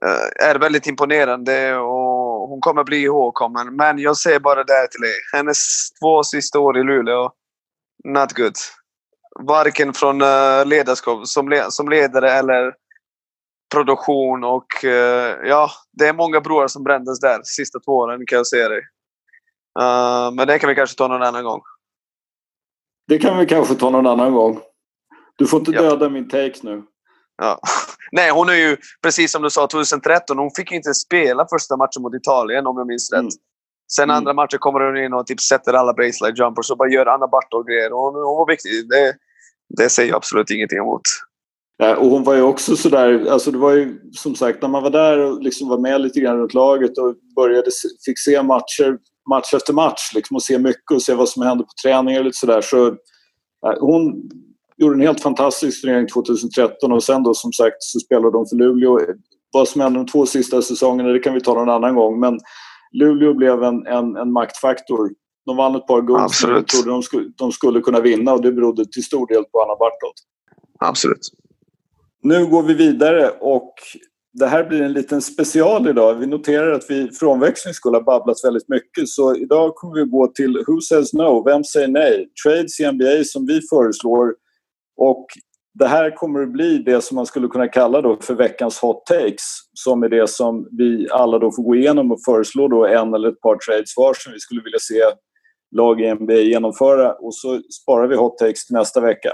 [0.06, 3.76] eh, är väldigt imponerande och hon kommer bli ihågkommen.
[3.76, 5.16] Men jag säger bara det till dig.
[5.34, 7.32] Hennes två sista år i Luleå,
[8.04, 8.56] not good
[9.48, 12.74] varken från uh, ledarskap som, le som ledare eller
[13.74, 14.44] produktion.
[14.44, 14.92] Och uh,
[15.50, 18.82] ja, det är många broar som brändes där sista två åren kan jag säga dig.
[19.80, 21.62] Uh, men det kan vi kanske ta någon annan gång.
[23.08, 24.60] Det kan vi kanske ta någon annan gång.
[25.36, 26.10] Du får inte döda ja.
[26.10, 26.84] min take nu.
[27.38, 27.60] Ja.
[28.12, 30.38] Nej, hon är ju precis som du sa 2013.
[30.38, 33.20] Hon fick inte spela första matchen mot Italien om jag minns rätt.
[33.20, 33.32] Mm.
[33.92, 34.16] Sen mm.
[34.16, 37.28] andra matchen kommer hon in och typ sätter alla baseline jumpers och bara gör Anna
[37.28, 37.90] Bartol-grejer.
[37.90, 38.90] Hon, hon var viktig.
[38.90, 39.16] Det,
[39.78, 41.02] det säger jag absolut ingenting emot.
[41.78, 44.84] Ja, och hon var ju också sådär, alltså det var ju som sagt när man
[44.84, 47.72] var där och liksom var med lite grann runt laget och började,
[48.06, 48.98] fick se matcher
[49.30, 52.26] match efter match liksom, och se mycket och se vad som hände på träningar och
[52.26, 52.62] lite sådär.
[52.62, 52.98] Så,
[53.62, 54.30] ja, eh, hon
[54.78, 58.56] gjorde en helt fantastisk turnering 2013 och sen då som sagt så spelade de för
[58.56, 59.00] Luleå.
[59.52, 62.40] Vad som hände de två sista säsongerna det kan vi ta någon annan gång men
[62.92, 65.10] Luleå blev en, en, en maktfaktor
[65.50, 68.42] de vann ett par guld som de trodde de skulle, de skulle kunna vinna och
[68.42, 70.14] det berodde till stor del på Anna Bartold.
[70.80, 71.30] Absolut.
[72.24, 73.74] Nu går vi vidare och
[74.34, 76.16] det här blir en liten special idag.
[76.16, 80.10] Vi noterar att vi för omväxling skulle ha babblat väldigt mycket så idag kommer vi
[80.10, 81.44] gå till Who says no?
[81.46, 82.30] Vem säger nej?
[82.46, 84.36] Trades i NBA som vi föreslår
[84.98, 85.26] och
[85.74, 89.06] det här kommer att bli det som man skulle kunna kalla då för veckans hot
[89.06, 89.44] takes
[89.74, 93.30] som är det som vi alla då får gå igenom och föreslå då en eller
[93.30, 95.02] ett par trades var som vi skulle vilja se
[95.76, 97.14] lag i NBA genomföra.
[97.14, 99.30] Och så sparar vi hot takes till nästa vecka.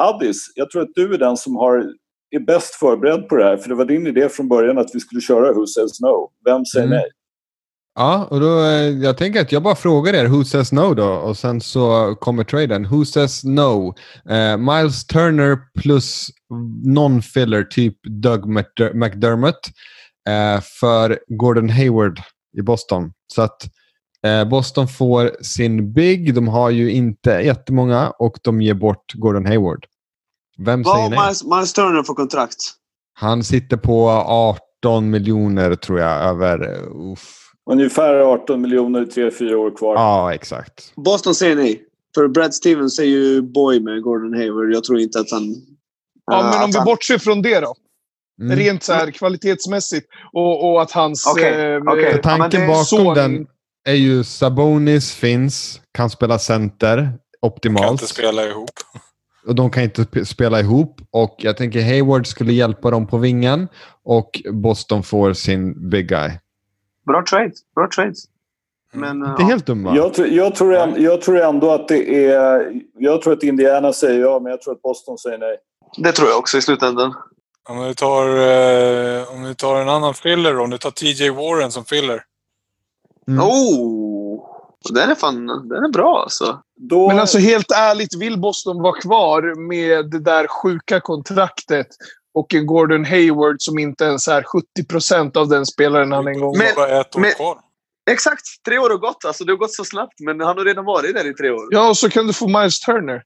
[0.00, 1.84] Addis, jag tror att du är den som har,
[2.30, 3.56] är bäst förberedd på det här.
[3.56, 6.30] För det var din idé från början att vi skulle köra Who says no?
[6.44, 6.96] Vem säger Mm.
[6.98, 7.10] nej?
[7.94, 11.08] Ja, och då, eh, jag tänker att jag bara frågar er who says no då
[11.08, 12.88] och sen så kommer traden.
[12.88, 13.94] Who says no?
[14.30, 16.28] Eh, Miles Turner plus
[16.84, 19.60] non-filler typ Doug McDer- McDermott
[20.28, 22.20] eh, för Gordon Hayward
[22.58, 23.12] i Boston.
[23.34, 23.62] Så att
[24.50, 29.86] Boston får sin big, de har ju inte jättemånga och de ger bort Gordon Hayward.
[30.58, 31.18] Vem Vad säger nej?
[31.18, 32.56] Miles, Miles Turner för kontrakt?
[33.14, 34.08] Han sitter på
[34.80, 36.70] 18 miljoner tror jag över...
[36.70, 37.38] Uh, uff.
[37.70, 39.94] Ungefär 18 miljoner, 3-4 år kvar.
[39.94, 40.92] Ja, exakt.
[40.96, 41.82] Boston säger nej.
[42.14, 44.72] För Brad Stevens är ju boy med Gordon Hayward.
[44.72, 45.54] Jag tror inte att han...
[46.26, 47.74] Ja, äh, men om att vi han- bortser från det då.
[48.42, 48.56] Mm.
[48.58, 50.06] Rent så här kvalitetsmässigt.
[50.32, 51.26] Och, och att hans...
[51.26, 53.46] Okej, eh, eh, För tanken bakom son- den
[53.84, 57.90] är ju Sabonis finns, kan spela center Kan optimalt.
[57.92, 58.70] inte spela ihop.
[59.46, 61.00] Och de kan inte spela ihop.
[61.10, 63.68] Och jag tänker Hayward skulle hjälpa dem på vingen.
[64.04, 66.30] Och Boston får sin big guy.
[67.06, 67.52] Bra trade.
[67.74, 68.14] Bra trade.
[68.94, 69.18] Mm.
[69.18, 69.48] Men, Inte ja.
[69.48, 69.96] helt dumma.
[69.96, 72.72] Jag, tror- jag, tror ändå, jag tror ändå att det är...
[72.98, 75.56] Jag tror att Indiana säger ja, men jag tror att Boston säger nej.
[75.96, 77.14] Det tror jag också i slutändan.
[77.68, 80.58] Om vi tar, eh, om vi tar en annan filler.
[80.58, 82.22] Om du tar TJ Warren som filler.
[83.28, 83.40] Mm.
[83.40, 84.48] Oh!
[84.90, 85.46] Den är fan...
[85.46, 86.62] Den är bra alltså.
[86.76, 91.86] Då, Men alltså helt ärligt, vill Boston vara kvar med det där sjuka kontraktet
[92.34, 94.44] och en Gordon Hayward som inte ens är
[94.80, 96.64] 70% av den spelaren han en gång var?
[96.64, 97.58] är bara ett år men- kvar.
[98.10, 98.42] Exakt!
[98.64, 99.24] Tre år har gått.
[99.24, 101.68] Alltså, det har gått så snabbt, men han har redan varit där i tre år.
[101.70, 103.22] Ja, och så kan du få Miles Turner.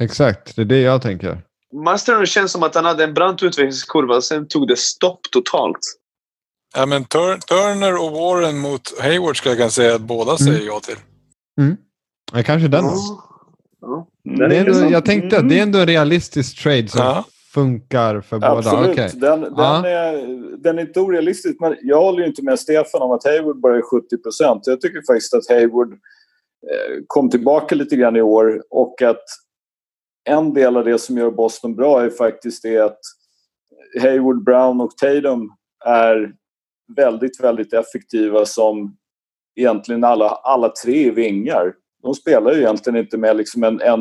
[0.00, 1.42] Exakt, det är det jag tänker.
[1.86, 5.78] Miles Turner känns som att han hade en brant utvecklingskurva, sen tog det stopp totalt.
[6.74, 10.66] Ja, men Tur- Turner och Warren mot Hayward ska jag kan säga att båda säger
[10.66, 10.96] ja till.
[12.32, 12.94] Ja, kanske den då.
[13.80, 14.08] Ja.
[14.28, 17.24] Mm, Det är ändå, jag tänkte att det är ändå en realistisk trade som Ja.
[17.54, 18.52] funkar för båda.
[18.52, 18.90] Absolut.
[18.90, 19.10] Okej.
[19.14, 19.86] Den, den, Ja.
[19.86, 20.12] är,
[20.62, 21.56] den är inte orealistisk.
[21.60, 24.62] Men jag håller ju inte med Stefan om att Hayward bara är 70 procent.
[24.66, 29.24] Jag tycker faktiskt att Hayward eh, kom tillbaka lite grann i år och att
[30.24, 32.98] en del av det som gör Boston bra är faktiskt det att
[34.02, 35.48] Hayward, Brown och Tatum
[35.86, 36.32] är
[36.96, 38.96] väldigt, väldigt effektiva som
[39.56, 41.72] egentligen alla, alla tre vingar.
[42.02, 44.00] De spelar ju egentligen inte med liksom en, en,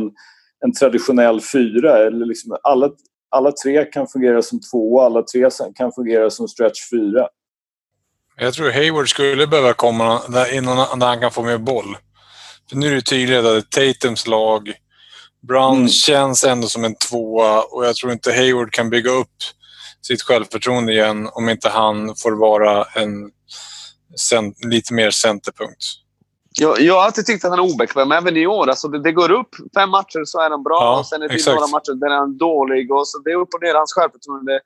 [0.65, 1.97] en traditionell fyra.
[1.97, 2.89] Eller liksom alla,
[3.29, 7.27] alla tre kan fungera som två och alla tre kan fungera som stretch fyra.
[8.37, 10.21] Jag tror Hayward skulle behöva komma
[10.53, 11.97] innan när han kan få med boll.
[12.69, 14.73] För nu är det tydligt att Tatums lag.
[15.47, 15.87] Brown Mm.
[15.87, 19.35] känns ändå som en tvåa och jag tror inte Hayward kan bygga upp
[20.01, 23.31] sitt självförtroende igen om inte han får vara en
[24.29, 25.83] cent, lite mer centerpunkt.
[26.59, 28.69] Jag, jag har alltid tyckt att han är obekväm, även i år.
[28.69, 31.27] Alltså det, det går upp fem matcher så är han bra Ja, och sen är
[31.27, 31.55] det exakt.
[31.55, 32.91] några matcher där han är dålig.
[32.91, 33.73] Och så det är upp och ner.
[33.75, 34.59] Hans självförtroende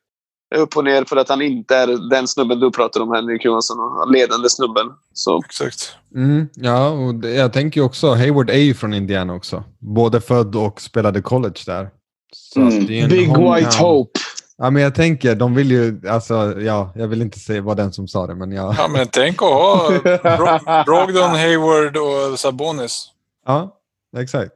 [0.55, 3.45] är upp och ner för att han inte är den snubben du pratar om, Henrik
[3.45, 3.77] Johansson.
[4.13, 4.87] Ledande snubben.
[5.13, 5.41] Så.
[5.45, 5.91] Exakt.
[6.15, 9.63] Mm, ja, och det, jag tänker ju också, Hayward är ju från Indiana också.
[9.79, 11.89] Både född och spelade college där.
[12.33, 12.79] Så Mm.
[12.81, 13.27] att det är en Big.
[13.29, 14.19] White Hope.
[14.57, 17.93] Ja, men jag tänker, de vill ju, alltså, ja, jag vill inte säga vad den
[17.93, 18.75] som sa det, men ja.
[18.77, 19.89] Ja, men tänk att ha
[20.37, 23.07] Bro- Brogdon, Hayward och Sabonis.
[23.45, 23.79] Ja,
[24.17, 24.55] exakt.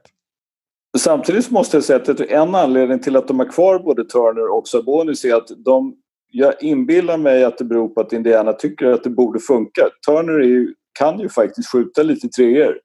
[0.98, 4.68] Samtidigt måste jag säga att en anledning till att de har kvar både Turner och
[4.68, 5.94] Sabonis är att de,
[6.32, 9.88] jag inbillar mig att det beror på att Indiana tycker att det borde funka.
[10.06, 12.78] Turner är ju, kan ju faktiskt skjuta lite treor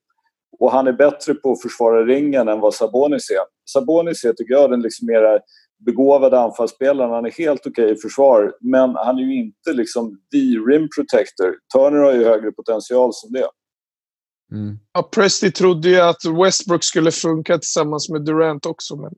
[0.60, 3.70] och han är bättre på att försvara ringen än vad Sabonis är.
[3.70, 5.40] Sabonis är, tycker jag, den liksom mera
[5.86, 7.12] begåvade anfallsspelaren.
[7.12, 10.38] Han är helt okej i försvar, men han är ju inte liksom the
[10.72, 11.56] rim protector.
[11.74, 13.48] Turner har ju högre potential som det.
[14.52, 14.80] Mm.
[14.94, 18.96] Ja, Presti trodde ju att Westbrook skulle funka tillsammans med Durant också.
[18.96, 19.12] Men...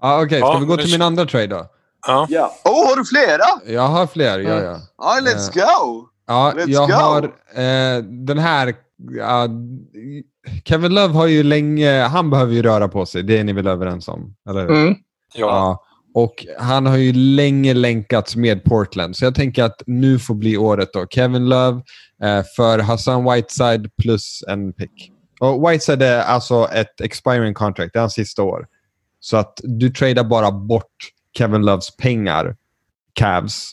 [0.00, 1.66] Ja, Okej, ska Ja, vi gå till min andra trade då?
[2.06, 2.26] Ja.
[2.30, 3.74] Ja, oh, har du flera?
[3.74, 4.78] Jag har fler, ja, ja.
[4.98, 6.08] Ja, let's go!
[6.26, 6.94] Ja, Let's jag go.
[6.94, 7.22] har
[7.54, 8.74] eh, den här...
[9.10, 9.48] ja,
[10.64, 12.02] Kevin Love har ju länge...
[12.02, 14.34] Han behöver ju röra på sig, det är ni väl överens om?
[14.48, 14.70] Eller hur?
[14.70, 14.94] Mm.
[15.34, 15.46] ja.
[15.46, 15.84] Ja.
[16.14, 19.16] Och han har ju länge länkats med Portland.
[19.16, 21.06] Så jag tänker att nu får bli året då.
[21.06, 21.82] Kevin Love
[22.22, 25.12] eh, för Hassan Whiteside plus en pick.
[25.40, 27.92] Och Whiteside är alltså ett expiring contract.
[27.92, 28.66] Det är hans sista år.
[29.20, 30.96] Så att du tradar bara bort
[31.38, 32.56] Kevin Loves pengar,
[33.12, 33.72] Cavs,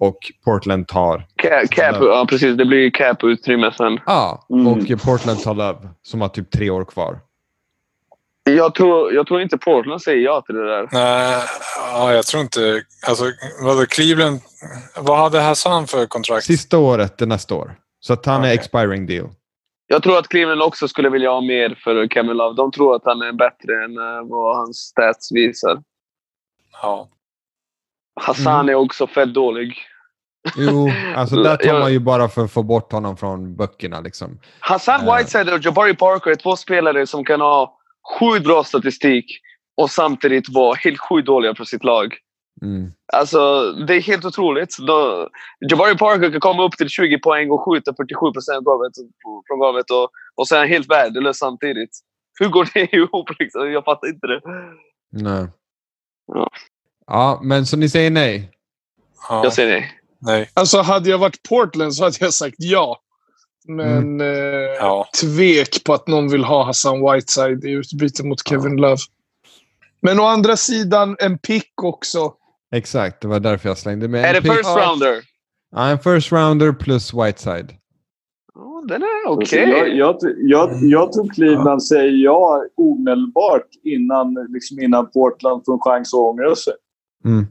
[0.00, 1.26] och Portland tar...
[1.36, 2.56] Cap, cap, ja, precis.
[2.56, 4.00] Det blir cap-utrymme sen.
[4.06, 4.66] Ja, Mm.
[4.66, 7.18] och Portland tar Love som har typ tre år kvar.
[8.50, 10.88] Jag tror, jag tror inte Portland säger ja till det där.
[10.92, 11.42] Nej,
[11.92, 12.82] ja, jag tror inte...
[13.08, 13.24] Alltså,
[13.62, 14.40] vadå, Cleveland...
[15.00, 16.44] Vad hade Hassan för kontrakt?
[16.44, 17.74] Sista året är nästa år.
[18.00, 18.54] Så att han är Okej.
[18.54, 19.28] expiring deal.
[19.86, 22.56] Jag tror att Cleveland också skulle vilja ha mer för Kevin Love.
[22.56, 25.82] De tror att han är bättre än eh, vad hans stats visar.
[26.82, 27.08] Ja.
[28.20, 28.68] Hassan Mm.
[28.68, 29.76] är också fett dålig.
[30.56, 34.38] Jo, alltså där tar man ju bara för att få bort honom från böckerna liksom.
[34.60, 35.16] Hassan Eh.
[35.16, 37.78] Whiteside och Jabari Parker är två spelare som kan ha
[38.20, 39.40] sjukt bra statistik
[39.76, 42.14] och samtidigt vara helt sjukt dåliga för sitt lag.
[42.62, 42.92] Mm.
[43.12, 44.76] Alltså, det är helt otroligt.
[44.86, 45.28] Då,
[45.70, 48.64] Jabari Parker kan komma upp till 20 poäng och skjuta 47 procent
[49.48, 51.90] från golvet och, och sen helt värdelös samtidigt.
[52.40, 53.30] Hur går det ihop?
[53.38, 53.72] Liksom?
[53.72, 54.40] Jag fattar inte det.
[55.12, 55.46] Nej.
[56.26, 56.50] Ja.
[57.06, 58.50] Ja, men så ni säger nej?
[59.28, 59.40] ja.
[59.44, 59.90] Jag säger nej.
[60.18, 60.50] Nej.
[60.54, 63.00] Alltså, hade jag varit Portland så hade jag sagt ja.
[63.68, 64.26] Men eh,
[64.80, 65.08] Ja.
[65.22, 68.96] tvek på att någon vill ha Hassan Whiteside i utbyte mot Kevin Love.
[70.02, 72.32] Men å andra sidan en pick också.
[72.74, 74.52] Exakt, det var därför jag slängde med Är det pick.
[74.52, 74.86] first Ja.
[74.90, 75.22] rounder?
[75.76, 77.72] Ja, en first rounder plus Whiteside.
[78.54, 79.68] Ja, den är okej.
[79.68, 85.80] Jag, jag, jag, jag tror Cleveland säger ja omedelbart innan, liksom innan Portland får en
[85.80, 86.72] chans att ångra sig.
[87.24, 87.46] Mm.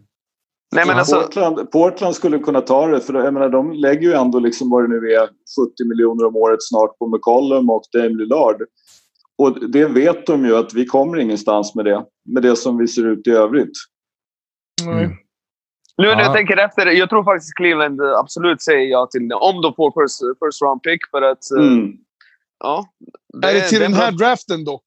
[0.75, 4.13] Nej, men alltså, Portland, Portland skulle kunna ta det, för jag menar, de lägger ju
[4.13, 5.31] ändå liksom vad det nu är 70
[5.89, 8.61] miljoner om året snart på McCollum och Dame Lillard.
[9.37, 12.87] Och det vet de ju att vi kommer ingenstans med det, med det som vi
[12.87, 13.71] ser ut i övrigt.
[14.85, 15.09] Mm.
[15.97, 16.21] nu när Ja.
[16.21, 16.85] jag tänker efter.
[16.87, 19.35] Jag tror faktiskt Cleveland absolut säger ja till det.
[19.35, 20.99] Om de får first, first round pick.
[21.11, 21.91] För att, eh, Mm.
[22.59, 22.85] ja.
[23.43, 24.01] är det till den bra.
[24.01, 24.85] här draften dock?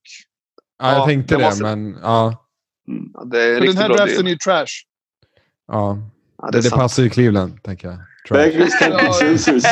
[0.79, 2.45] Ja, jag Ja, tänkte det det, måste- men ja.
[3.15, 4.67] Ja, det är den här draften är ju trash.
[5.73, 5.99] ja.
[6.43, 7.99] Ja, Det, det passar ju Cleveland, tänker jag.
[8.29, 8.37] Trash.
[8.39, 9.13] Beggars can't be Ja.
[9.13, 9.65] choosers.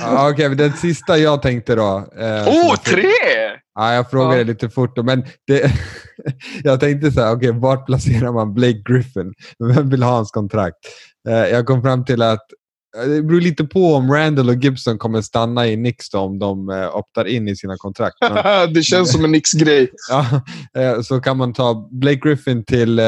[0.00, 2.06] Ja, Okej, men den sista jag tänkte då.
[2.44, 3.02] som Oh, tre!
[3.74, 4.44] Ja, jag frågade Ja.
[4.44, 5.04] lite fort.
[5.04, 5.72] Men det,
[6.64, 9.32] jag tänkte så här, okej, vart placerar man Blake Griffin?
[9.58, 10.76] Vem vill ha hans kontrakt?
[11.28, 12.46] Eh, jag kom fram till att
[12.92, 16.68] det beror lite på om Randall och Gibson kommer stanna i Knicks då, om de
[16.70, 18.16] eh, optar in i sina kontrakt.
[18.20, 19.90] Men, det känns som en Knicks-grej.
[20.10, 20.26] ja,
[20.82, 23.04] eh, så kan man ta Blake Griffin till eh,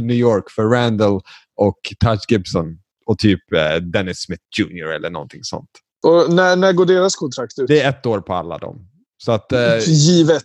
[0.00, 1.20] New York för Randall
[1.60, 2.66] och Touch Gibson
[3.06, 4.86] och typ eh, Dennis Smith Jr.
[4.86, 5.70] eller någonting sånt.
[6.06, 7.68] Och när, när går deras kontrakt ut?
[7.68, 8.88] Det är ett år på alla dem.
[9.24, 10.44] Så att, eh, Givet.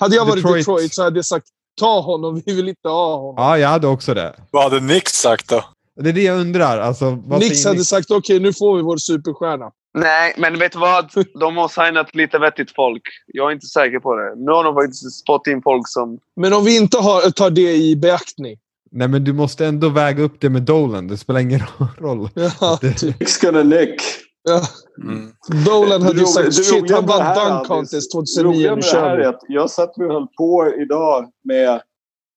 [0.00, 1.46] Hade jag varit Detroit- Detroit så hade jag sagt
[1.80, 2.42] ta honom.
[2.46, 3.34] Vi vill inte ha honom.
[3.36, 4.34] ja, jag hade också det.
[4.50, 5.64] Vad hade Nick sagt då?
[6.02, 6.78] Det är det jag undrar.
[6.78, 7.84] Alltså, säger hade ni?
[7.84, 9.70] sagt okej, nu får vi vår superstjärna.
[9.98, 11.10] Nej, men vet du vad?
[11.40, 13.02] De har signat lite vettigt folk.
[13.26, 14.34] Jag är inte säker på det.
[14.36, 16.18] Nu har de faktiskt spott in folk som...
[16.36, 18.56] Men om vi inte har, tar det i beaktning.
[18.90, 21.08] Nej, men du måste ändå väga upp det med Dolan.
[21.08, 21.60] Det spelar ingen
[21.98, 22.28] roll.
[22.34, 23.20] Ja, Det- typ.
[23.20, 24.02] Nick's gonna nick.
[24.48, 24.62] ja.
[25.02, 25.30] Mm.
[25.64, 28.44] Dolan hade ju Det sagt det shit, han det vann Dunk Contest Det 2009.
[28.44, 31.80] roliga Nu med det här är att jag satt och höll på idag med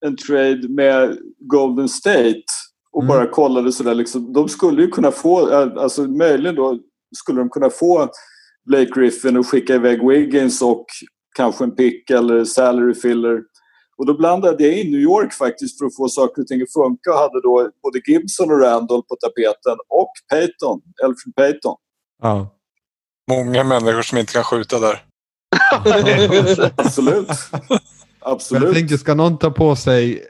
[0.06, 2.44] en trade med Golden State
[2.94, 3.08] och Mm.
[3.16, 3.94] bara kollade sådär.
[3.96, 6.80] Liksom, de skulle ju kunna få, alltså möjligen då
[7.18, 8.10] skulle de kunna få
[8.66, 10.86] Blake Griffin och skicka iväg Wiggins och
[11.36, 13.42] kanske en pick eller salary filler.
[13.98, 16.74] Och då blandade jag in New York faktiskt för att få saker och ting att
[16.74, 21.76] funka och hade då både Gibson och Randall på tapeten och Payton, Elfrid Payton.
[22.22, 22.56] Ja.
[23.32, 25.04] Många människor som inte kan skjuta där.
[26.76, 27.28] Absolut.
[28.24, 28.74] Men jag Absolut.
[28.74, 30.24] tänker, ska någon ta på sig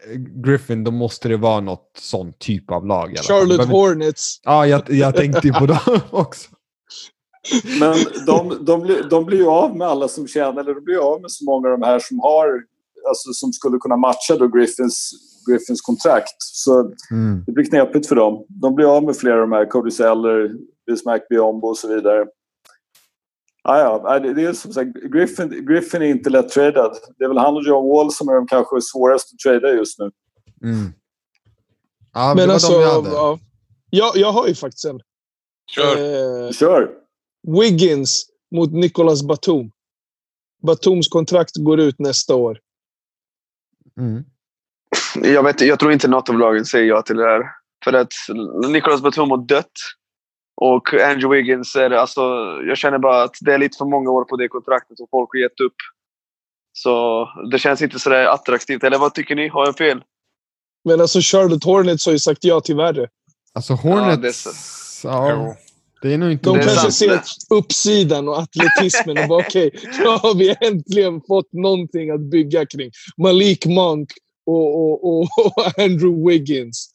[0.45, 3.15] Griffin, då måste det vara något sån typ av lag.
[3.21, 4.39] Charlotte Behöver- Hornets.
[4.43, 5.77] Ja, jag, jag tänkte ju på dem
[6.11, 6.49] också.
[7.79, 7.95] Men
[8.25, 11.01] de, de, blir, de blir ju av med alla som tjänar, eller de blir ju
[11.01, 12.47] av med så många av de här som har,
[13.09, 15.11] alltså som skulle kunna matcha då Griffins,
[15.49, 16.35] Griffins kontrakt.
[16.37, 16.79] Så
[17.11, 17.43] Mm.
[17.45, 18.45] det blir knepigt för dem.
[18.49, 20.51] De blir av med flera av de här, Cody Zeller,
[20.87, 22.25] Bismack Biombo och så vidare.
[23.63, 26.97] Ja, nej, det är som sagt, Griffin, Griffin är inte lätt tradad.
[27.17, 29.99] Det är väl han och John Wall som är de kanske svåraste att trada just
[29.99, 30.11] nu.
[30.63, 30.93] Mm.
[32.13, 33.39] Ja, Men var alltså, ja.
[33.89, 34.99] jag, jag har ju faktiskt en.
[35.75, 35.97] Kör.
[36.45, 36.89] Eh, Kör!
[37.47, 38.25] Wiggins
[38.55, 39.71] mot Nicolas Batum.
[40.63, 42.59] Batums kontrakt går ut nästa år.
[43.99, 44.23] Mm.
[45.15, 47.43] Jag, vet, jag tror inte något av lagen säger ja till det här.
[47.83, 48.13] För att
[48.69, 49.71] Nicolas Batum har dött.
[50.63, 52.21] Och Andrew Wiggins är alltså,
[52.67, 55.29] Jag känner bara att det är lite för många år på det kontraktet och folk
[55.33, 55.75] har gett upp.
[56.73, 58.83] Så det känns inte sådär attraktivt.
[58.83, 59.47] Eller vad tycker ni?
[59.47, 60.03] Har jag fel?
[60.85, 63.07] Men alltså Charlotte Hornets har ju sagt ja till värre.
[63.53, 64.47] Alltså Ja, det är Hornets...
[65.01, 65.07] så.
[65.07, 65.55] Ja,
[66.01, 66.49] det är nog inte...
[66.49, 66.93] De kanske sant.
[66.93, 72.65] ser uppsidan och atletismen och bara okej, nu har vi äntligen fått någonting att bygga
[72.65, 72.91] kring.
[73.17, 74.09] Malik Monk
[74.45, 76.90] och, och, och, och Andrew Wiggins.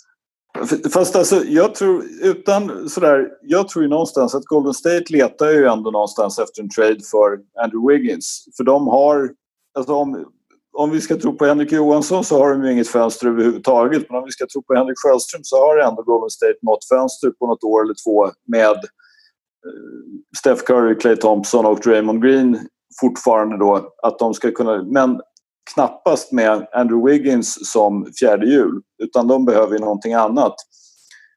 [0.92, 5.66] Fast alltså, jag tror, utan sådär, jag tror ju någonstans att Golden State letar ju
[5.66, 8.44] ändå någonstans efter en trade för Andrew Wiggins.
[8.56, 9.30] För de har,
[9.78, 10.26] alltså om,
[10.72, 14.06] om vi ska tro på Henrik Johansson så har de ju inget fönster överhuvudtaget.
[14.08, 17.30] Men om vi ska tro på Henrik Sjöström så har ändå Golden State något fönster
[17.30, 18.80] på något år eller två med eh,
[20.38, 22.58] Steph Curry, Clay Thompson och Draymond Green
[23.00, 23.94] fortfarande då.
[24.02, 25.20] Att de ska kunna, men
[25.74, 28.80] knappast med Andrew Wiggins som fjärde hjul.
[29.02, 30.55] Utan de behöver ju någonting annat.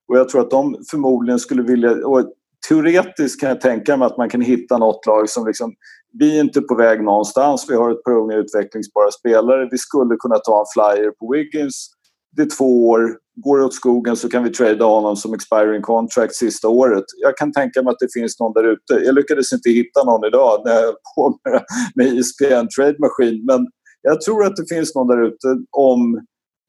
[0.07, 1.91] Och jag tror att de förmodligen skulle vilja...
[1.91, 2.33] Och
[2.69, 5.73] teoretiskt kan jag tänka mig att man kan hitta något lag som liksom...
[6.19, 7.65] Vi är inte på väg någonstans.
[7.69, 9.67] Vi har ett par unga utvecklingsbara spelare.
[9.71, 11.89] Vi skulle kunna ta en flyer på Wiggins.
[12.35, 13.17] Det är två år.
[13.35, 17.03] Går det åt skogen så kan vi trada honom som expiring contract sista året.
[17.17, 18.93] Jag kan tänka mig att det finns någon där ute.
[19.05, 21.61] Jag lyckades inte hitta någon idag när jag höll på med,
[21.95, 23.45] med Trade Machine.
[23.45, 23.67] Men
[24.01, 26.21] jag tror att det finns någon där ute om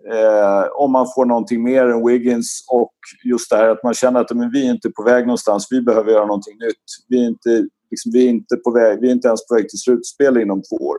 [0.09, 2.94] Eh, om man får någonting mer än Wiggins och
[3.24, 5.82] just det här att man känner att men vi är inte på väg någonstans, vi
[5.82, 6.85] behöver göra någonting nytt.
[7.09, 9.69] Vi är inte, liksom, vi är inte, på väg, vi är inte ens på väg
[9.69, 10.97] till slutspel inom två år.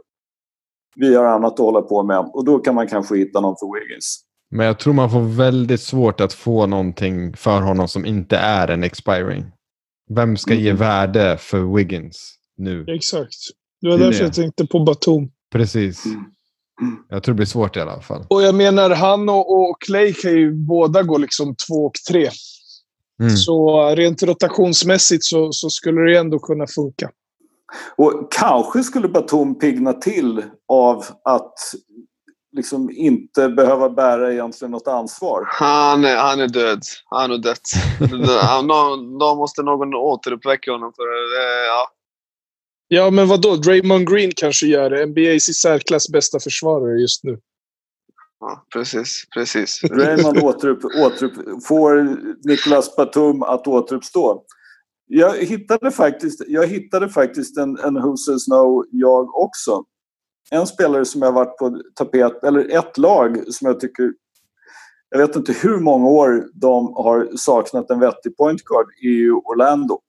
[0.96, 3.80] Vi har annat att hålla på med och då kan man kanske hitta någon för
[3.80, 4.24] Wiggins.
[4.52, 8.68] Men jag tror man får väldigt svårt att få någonting för honom som inte är
[8.68, 9.46] en expiring.
[10.10, 10.64] Vem ska mm.
[10.64, 12.86] ge värde för Wiggins nu?
[12.88, 13.38] Exakt.
[13.82, 14.26] Det var därför det.
[14.26, 15.32] jag tänkte på Batum.
[15.52, 16.06] Precis.
[16.06, 16.26] Mm.
[17.10, 18.26] Jag tror det blir svårt i alla fall.
[18.30, 22.30] Och jag menar, han och, och Clay kan ju båda gå liksom två och tre.
[23.22, 23.38] Mm.
[23.38, 27.10] Så rent rotationsmässigt så, så skulle det ändå kunna funka.
[27.96, 31.54] Och kanske skulle Batum pigna till av att
[32.56, 35.48] liksom inte behöva bära egentligen något ansvar.
[35.48, 36.82] Han är, han är död.
[37.06, 37.70] Han är dött.
[39.20, 40.94] Då måste någon återuppväcka honom.
[40.96, 41.88] För, eh, ja.
[42.94, 43.56] Ja, men vad då?
[43.56, 45.06] Draymond Green kanske gör det.
[45.06, 47.40] NBAs i särklass bästa försvarare just nu.
[48.40, 49.26] Ja, precis.
[49.34, 49.82] precis.
[49.82, 54.44] Draymond återupp, återupp, får Nicolas Batum att återuppstå.
[55.08, 59.84] Jag hittade faktiskt, jag hittade faktiskt en, en Who Says No jag också.
[60.52, 64.14] En spelare som jag varit på tapet, eller ett lag som jag tycker...
[65.10, 70.00] Jag vet inte hur många år de har saknat en vettig point guard i Orlando.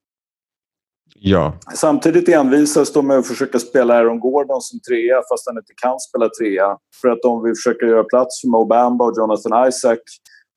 [1.15, 1.59] Ja.
[1.75, 6.01] Samtidigt envisas de med att försöka spela Aaron Gordon som trea fast han inte kan
[6.01, 6.77] spela trea.
[7.01, 9.99] För att de vill försöka göra plats för Mo Bamba och Jonathan Isaac.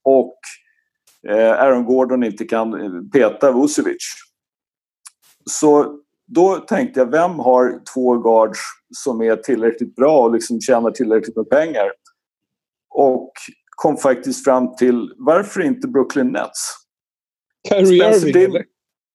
[0.03, 0.37] Och
[1.29, 2.71] eh, Aaron Gordon inte kan
[3.11, 4.03] peta Vucevic.
[5.49, 8.59] Så då tänkte jag, vem har två guards
[9.03, 11.91] som är tillräckligt bra och liksom tjänar tillräckligt med pengar?
[12.89, 13.31] Och
[13.69, 16.75] kom faktiskt fram till, varför inte Brooklyn Nets?
[17.69, 18.63] Kyrie Irving?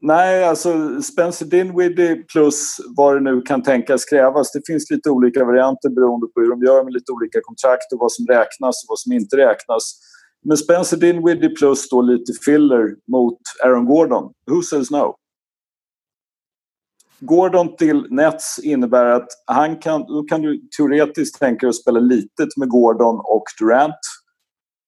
[0.03, 4.53] Nej, alltså Spencer Dinwiddie plus vad det nu kan tänkas krävas.
[4.53, 7.99] Det finns lite olika varianter beroende på hur de gör med lite olika kontrakt och
[7.99, 10.01] vad som räknas och vad som inte räknas.
[10.45, 14.33] Men Spencer Dinwiddie plus då lite filler mot Aaron Gordon.
[14.51, 15.15] Who says no?
[17.21, 22.01] Gordon till Nets innebär att han kan, då kan du teoretiskt tänka dig att spela
[22.01, 24.01] litet med Gordon och Durant.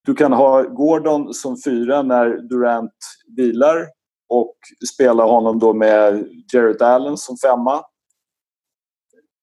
[0.05, 2.91] Du kan ha Gordon som fyra när Durant
[3.37, 3.87] vilar
[4.33, 4.55] och
[4.93, 7.83] spela honom då med Jarrett Allen som femma.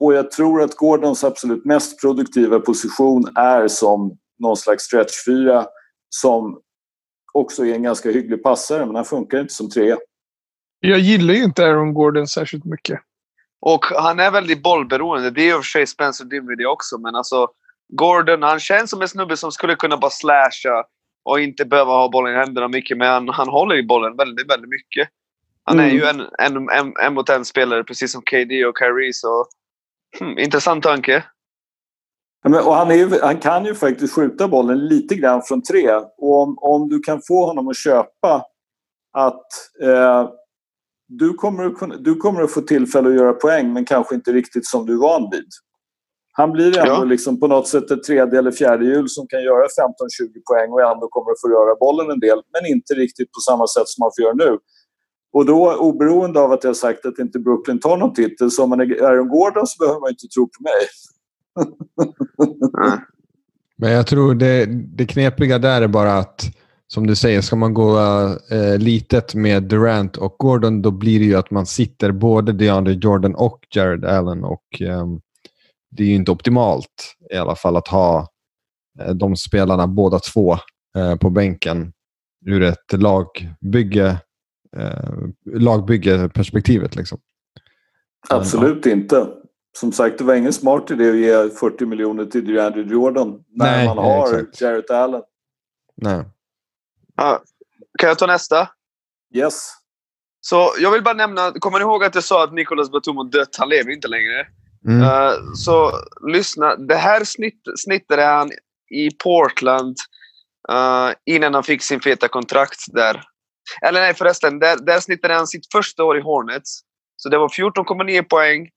[0.00, 5.66] Och jag tror att Gordons absolut mest produktiva position är som någon slags stretchfyra
[6.08, 6.60] som
[7.32, 9.98] också är en ganska hygglig passare, men han funkar inte som trea.
[10.80, 13.00] Jag gillar ju inte Aaron Gordon särskilt mycket.
[13.60, 15.30] Och han är väldigt bollberoende.
[15.30, 17.48] Det är i och för sig Spencer Dinwiddie också, men alltså
[17.92, 20.84] Gordon, han känns som en snubbe som skulle kunna bara slasha
[21.30, 24.50] och inte behöva ha bollen i händerna mycket, men han, han håller i bollen väldigt,
[24.50, 25.08] väldigt mycket.
[25.64, 25.90] Han mm.
[25.90, 29.12] är ju en, en, en, en mot en spelare, precis som KD och Kyrie.
[29.12, 29.46] Så,
[30.18, 31.24] hmm, intressant tanke.
[32.42, 35.90] Ja, men, och han, är, han kan ju faktiskt skjuta bollen lite grann från tre.
[36.18, 38.44] Och om, om du kan få honom att köpa
[39.12, 39.46] att
[39.82, 40.30] eh,
[41.08, 44.32] du, kommer att kunna, du kommer att få tillfälle att göra poäng men kanske inte
[44.32, 45.48] riktigt som du är van vid.
[46.32, 47.04] Han blir ändå ja.
[47.04, 49.66] liksom på något sätt ett tredje eller fjärde hjul som kan göra 15-20
[50.48, 52.38] poäng och ändå kommer att få röra bollen en del.
[52.52, 54.58] Men inte riktigt på samma sätt som han får göra nu.
[55.32, 58.70] Och då oberoende av att jag sagt att inte Brooklyn tar någon titel, så om
[58.70, 60.86] man är Aaron Gordon så behöver man inte tro på mig.
[63.76, 66.44] Men jag tror det, det knepiga där är bara att,
[66.86, 67.98] som du säger, ska man gå
[68.50, 72.94] äh, litet med Durant och Gordon, då blir det ju att man sitter både DeAndre
[72.94, 74.44] Jordan och Jared Allen.
[74.44, 75.20] Och ähm,
[75.90, 78.28] det är ju inte optimalt i alla fall att ha
[79.00, 80.56] äh, de spelarna båda två
[80.96, 81.92] äh, på bänken
[82.46, 84.16] ur ett lagbygge
[84.76, 85.14] eh,
[85.44, 86.96] lagbyggeperspektivet.
[86.96, 87.18] Liksom.
[88.28, 88.92] Absolut ja.
[88.92, 89.28] inte.
[89.78, 93.76] Som sagt, det var ingen smart idé att ge 40 miljoner till DeAndre Jordan när
[93.76, 94.60] Nej, man har exakt.
[94.60, 95.22] Jarrett Allen.
[95.96, 96.24] Nej.
[97.16, 97.42] Ja.
[97.98, 98.68] Kan jag ta nästa?
[99.34, 99.72] Yes.
[100.40, 103.24] Så jag vill bara nämna, kommer ni ihåg att jag sa att Nicolas Batum har
[103.24, 103.56] dött?
[103.58, 104.46] Han lever inte längre.
[104.88, 105.02] Mm.
[105.02, 105.92] Eh, så
[106.32, 106.76] lyssna.
[106.76, 108.50] Det här snitt, snittade han
[108.94, 109.96] i Portland
[110.68, 113.22] eh, innan han fick sin feta kontrakt där.
[113.82, 116.80] Eller nej förresten, där, där snittade han sitt första år i Hornets.
[117.16, 118.68] Så det var 14,9 poäng.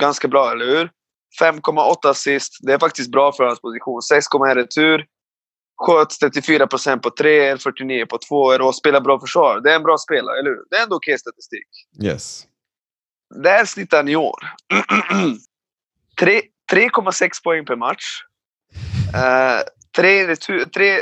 [0.00, 0.90] Ganska bra, eller hur?
[1.42, 2.52] 5,8 assist.
[2.60, 4.00] Det är faktiskt bra för hans position.
[4.12, 5.06] 6,1 retur.
[5.76, 9.60] Sköt 34 procent på tre, 49 på två och spelar bra försvar.
[9.60, 10.64] Det är en bra spelare, eller hur?
[10.70, 11.68] Det är ändå okej statistik.
[12.02, 12.46] Yes.
[13.42, 14.38] Där snittar han i år.
[16.20, 16.42] Tre-
[16.72, 18.04] 3,6 poäng per match.
[19.14, 19.62] Eh,
[19.96, 20.98] tre, retur, tre,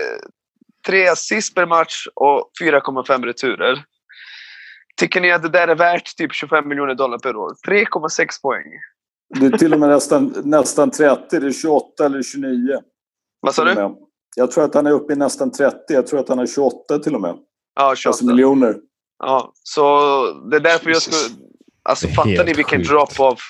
[0.86, 3.84] tre assist per match och 4,5 returer.
[4.96, 7.54] Tycker ni att det där är värt typ 25 miljoner dollar per år?
[7.68, 8.64] 3,6 poäng.
[9.40, 11.40] Det är till och med nästan, nästan 30.
[11.40, 12.80] Det är 28 eller 29.
[13.40, 13.96] Vad sa du?
[14.36, 15.76] Jag tror att han är uppe i nästan 30.
[15.88, 17.36] Jag tror att han är 28 till och med.
[17.74, 18.09] Ja, 28.
[18.10, 18.76] Alltså miljoner.
[19.18, 19.90] Ja, så
[20.50, 21.36] det är därför jag skulle...
[21.88, 22.90] Alltså fattar ni vilken sjukt.
[22.90, 23.40] drop-off?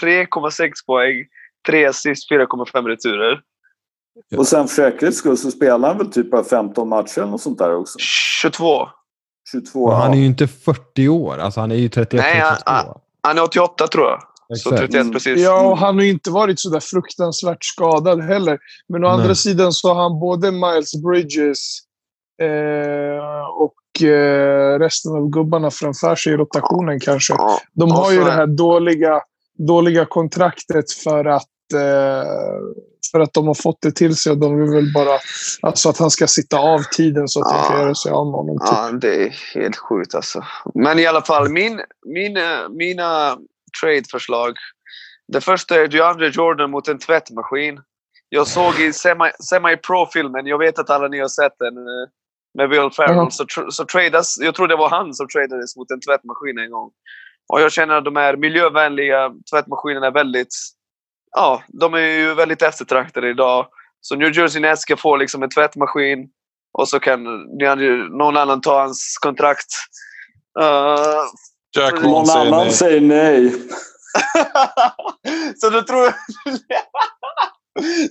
[0.00, 1.24] 3,6 poäng,
[1.66, 3.40] 3 assist, 4,5 returer.
[4.28, 4.38] Ja.
[4.38, 7.40] Och sen för säkerhets skull så spelar han väl typ bara 15 matcher eller något
[7.40, 7.98] sånt där också.
[7.98, 8.88] 22.
[9.52, 9.84] 22.
[9.84, 10.20] Och han är ja.
[10.20, 11.38] ju inte 40 år.
[11.38, 13.00] Alltså han är ju 31, Nej, han- 32.
[13.22, 14.20] Han är 88 tror jag.
[14.58, 14.76] Så Exakt.
[14.80, 15.12] 31 Mm.
[15.12, 15.40] precis.
[15.40, 18.58] Ja, och han har ju inte varit så där fruktansvärt skadad heller.
[18.88, 19.20] Men å Nej.
[19.20, 21.78] andra sidan så har han både Miles Bridges
[22.44, 27.32] eh, och eh, resten av gubbarna framför sig i rotationen kanske.
[27.38, 27.58] Ja.
[27.72, 29.20] De har ju det här dåliga,
[29.58, 32.28] dåliga kontraktet för att, eh,
[33.12, 34.32] för att de har fått det till sig.
[34.32, 35.18] Och de vill väl bara
[35.62, 37.82] alltså att han ska sitta av tiden så att de kan Ja.
[37.84, 38.58] göra sig av med honom.
[38.58, 38.68] Typ.
[38.72, 40.44] Ja, det är helt sjukt alltså.
[40.74, 43.38] Men i alla fall, min, min, eh, mina
[43.82, 44.52] trade-förslag.
[45.32, 47.80] Det första är DeAndre Jordan mot en tvättmaskin.
[48.28, 52.08] Jag såg i semi- semi-pro-filmen, jag vet att alla ni har sett den, eh,
[52.54, 53.16] med Will Ferrell.
[53.16, 53.30] Ja.
[53.30, 56.70] Så, tr- så tradas, jag tror det var han som tradades mot en tvättmaskin en
[56.70, 56.90] gång.
[57.52, 60.54] Och jag känner att de här miljövänliga tvättmaskinerna är väldigt...
[61.36, 63.66] Ja, de är ju väldigt eftertraktade idag.
[64.00, 66.28] Så New Jersey Nets ska få liksom en tvättmaskin
[66.78, 67.24] och så kan
[68.18, 69.66] någon annan ta hans kontrakt.
[70.60, 71.18] Uh,
[71.76, 72.72] Jack Vaughn Någon säger annan nej.
[72.72, 73.50] säger nej.
[75.56, 76.14] så du tror...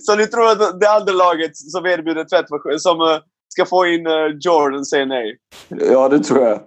[0.00, 3.18] så du tror att det andra laget som erbjuder tvättmaskin, som eh,
[3.52, 5.36] ska få in eh, Jordan, säger nej?
[5.68, 6.60] Ja, det tror jag.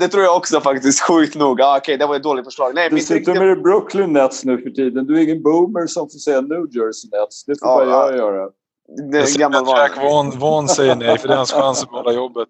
[0.00, 1.60] Det tror jag också faktiskt, sjukt nog.
[1.62, 2.74] Ah, Okej, det var ett dåligt förslag.
[2.74, 3.54] Nej, mitt Dessutom riktiga...
[3.54, 5.06] det Brooklyn Nets nu för tiden.
[5.06, 7.44] Du är ingen boomer som får säga New Jersey Nets.
[7.44, 8.16] Det får Ja, bara jag ja.
[8.16, 8.44] göra.
[9.10, 10.08] Det Jag är säger gammal att Jack vana.
[10.10, 12.48] Vaughn, Vaughn säger nej, för det är hans chans att behålla jobbet.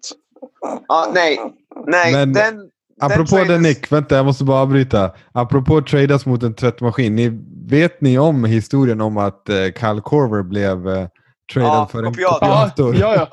[0.87, 1.39] Ah, nej,
[1.87, 2.13] nej.
[2.13, 2.69] Men- den,
[3.01, 5.11] Apropå den det traden- Nick, vänta jag måste bara avbryta.
[5.33, 7.15] Apropå tradas mot en tvättmaskin.
[7.15, 7.31] Ni,
[7.69, 11.07] vet ni om historien om att eh, Kyle Korver blev eh,
[11.53, 12.47] tradad Ja, för en kopiator.
[12.49, 12.95] Ja, kopiator?
[12.95, 13.27] ja,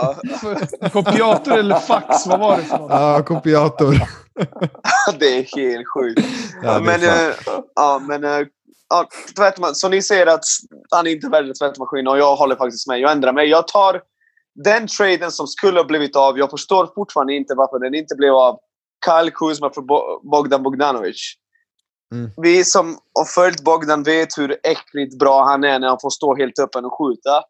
[0.83, 0.89] ja.
[0.93, 2.91] Kopiator eller fax, vad var det för något?
[2.91, 3.95] Ja, kopiator.
[5.19, 6.27] det är helt sjukt.
[6.63, 7.35] Ja, men, eh,
[7.75, 8.47] ja, men eh,
[8.89, 9.09] ja,
[9.73, 10.45] så ni ser att
[10.91, 13.01] han är inte värd en tvättmaskin och jag håller faktiskt med.
[13.01, 13.49] Jag ändrar mig.
[13.49, 14.01] Jag tar
[14.65, 16.39] den traden som skulle ha blivit av.
[16.39, 18.59] Jag förstår fortfarande inte varför den inte blev av.
[19.07, 21.35] Kyle Kuzma för Bo- Bogdan Bogdanovic.
[22.15, 22.31] Mm.
[22.37, 26.37] Vi som har följt Bogdan vet hur äckligt bra han är när han får stå
[26.37, 27.43] helt öppen och skjuta.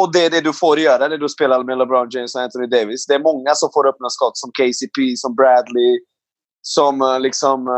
[0.00, 2.66] Och det är det du får göra när du spelar med LeBron James och Anthony
[2.66, 3.06] Davis.
[3.06, 6.00] Det är många som får öppna skott, som KCP, som Bradley,
[6.62, 7.68] som eh, liksom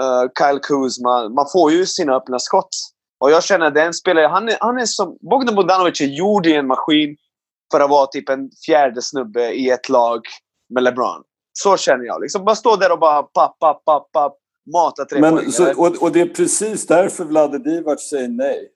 [0.00, 1.28] eh, Kyle Kuzma.
[1.28, 2.68] Man får ju sina öppna skott.
[3.20, 5.18] Och jag känner att den spelare, han är, han är som...
[5.30, 7.16] Bogdan Bogdanovic är gjord i en maskin
[7.72, 10.20] för att vara typ en fjärde snubbe i ett lag
[10.74, 11.22] med LeBron.
[11.52, 12.22] Så känner jag.
[12.22, 14.36] Liksom bara stå där och bara papp, papp, papp, papp,
[14.74, 15.52] mata tre Men, poäng.
[15.52, 18.70] så, och, och det är precis därför Vlade Divac säger nej.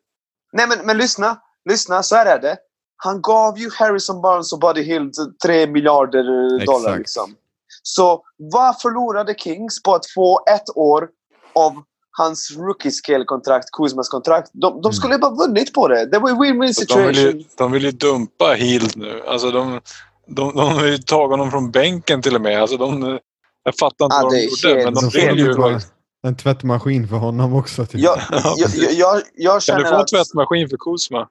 [0.53, 1.37] Nej, men, men lyssna.
[1.69, 2.57] Lyssna, så här är det.
[2.97, 5.15] Han gav ju Harrison Barnes och Buddy Hield
[5.45, 6.23] 3 miljarder
[6.67, 6.89] dollar.
[6.89, 6.99] Exakt.
[6.99, 7.35] Liksom.
[7.83, 8.23] Så
[8.53, 11.09] vad förlorade Kings på att få ett år
[11.55, 11.73] av
[12.11, 14.51] hans rookie scale-kontrakt, Kuzmas kontrakt?
[14.53, 16.07] De, de skulle ju bara vunnit på det.
[16.07, 17.39] Det var ju win-win Så De vill, situation.
[17.41, 19.23] ju, de vill ju dumpa Hield nu.
[19.27, 19.81] Alltså de,
[20.27, 22.61] de, de har ju tagit honom från bänken till och med.
[22.63, 23.19] Alltså de,
[23.63, 25.81] jag fattar inte Ja, vad det de är gjorde, helt- men de vill ju...
[26.27, 27.87] en tvättmaskin för honom också.
[27.87, 28.01] Typ.
[28.01, 30.09] Jag, jag, jag, jag, jag Kan känner du få en att...
[30.09, 31.29] tvättmaskin för Kuzma?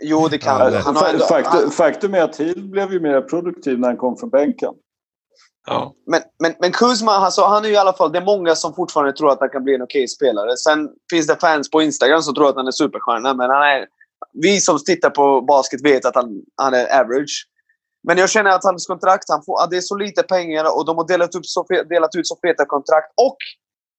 [0.00, 3.20] Jo, det kan Ja, Han har ändå, Faktum, faktum är att Hill blev ju mer
[3.20, 4.72] produktiv när han kom från bänken.
[5.66, 5.94] Ja.
[6.06, 8.12] men, men, men Kuzma, alltså, han är ju i alla fall...
[8.12, 10.56] Det är många som fortfarande tror att han kan bli en okej spelare.
[10.56, 13.86] Sen finns det fans på Instagram som tror att han är superstjärna, men han är...
[14.32, 17.48] Vi som tittar på basket vet att han, han är average.
[18.06, 20.86] Men jag känner att hans kontrakt, han får, att det är så lite pengar och
[20.86, 23.12] de har delat, upp så, delat ut så feta kontrakt.
[23.16, 23.36] Och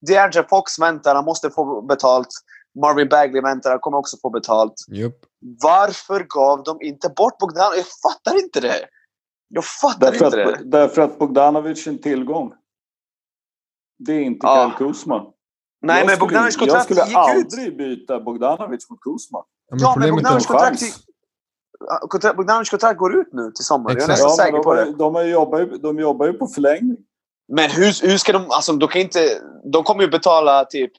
[0.06, 2.28] DeAndre Fox väntar, han måste få betalt.
[2.80, 4.74] Marvin Bagley väntar, han kommer också få betalt.
[4.90, 5.18] Jupp.
[5.62, 7.72] Varför gav de inte bort Bogdan?
[7.76, 8.88] Jag fattar inte det.
[9.48, 10.54] Jag fattar Därför inte det.
[10.56, 12.52] att, därför att Bogdanovic är en tillgång.
[13.98, 14.72] Det är inte Ja.
[14.78, 15.16] Kyle Kuzma.
[15.82, 17.16] Nej, jag men skulle, Bogdanovic jag kontrakt skulle gick ut.
[17.16, 19.44] aldrig byta Bogdanovic mot Kuzma.
[19.70, 20.80] men Ja, men problemet är- Bogdanovic kontrakt,
[22.10, 23.96] kontrakt, Bogdanovic kontrakt går ut nu till sommaren.
[23.96, 24.24] Jag är Exakt.
[24.26, 24.92] nästan Ja, säker men på de, det.
[24.96, 26.96] de, har jobbar ju, de jobbar ju på förlängning.
[27.48, 28.50] Men hur, hur ska de...
[28.50, 29.40] Alltså, de kan inte...
[29.72, 30.92] De kommer ju betala typ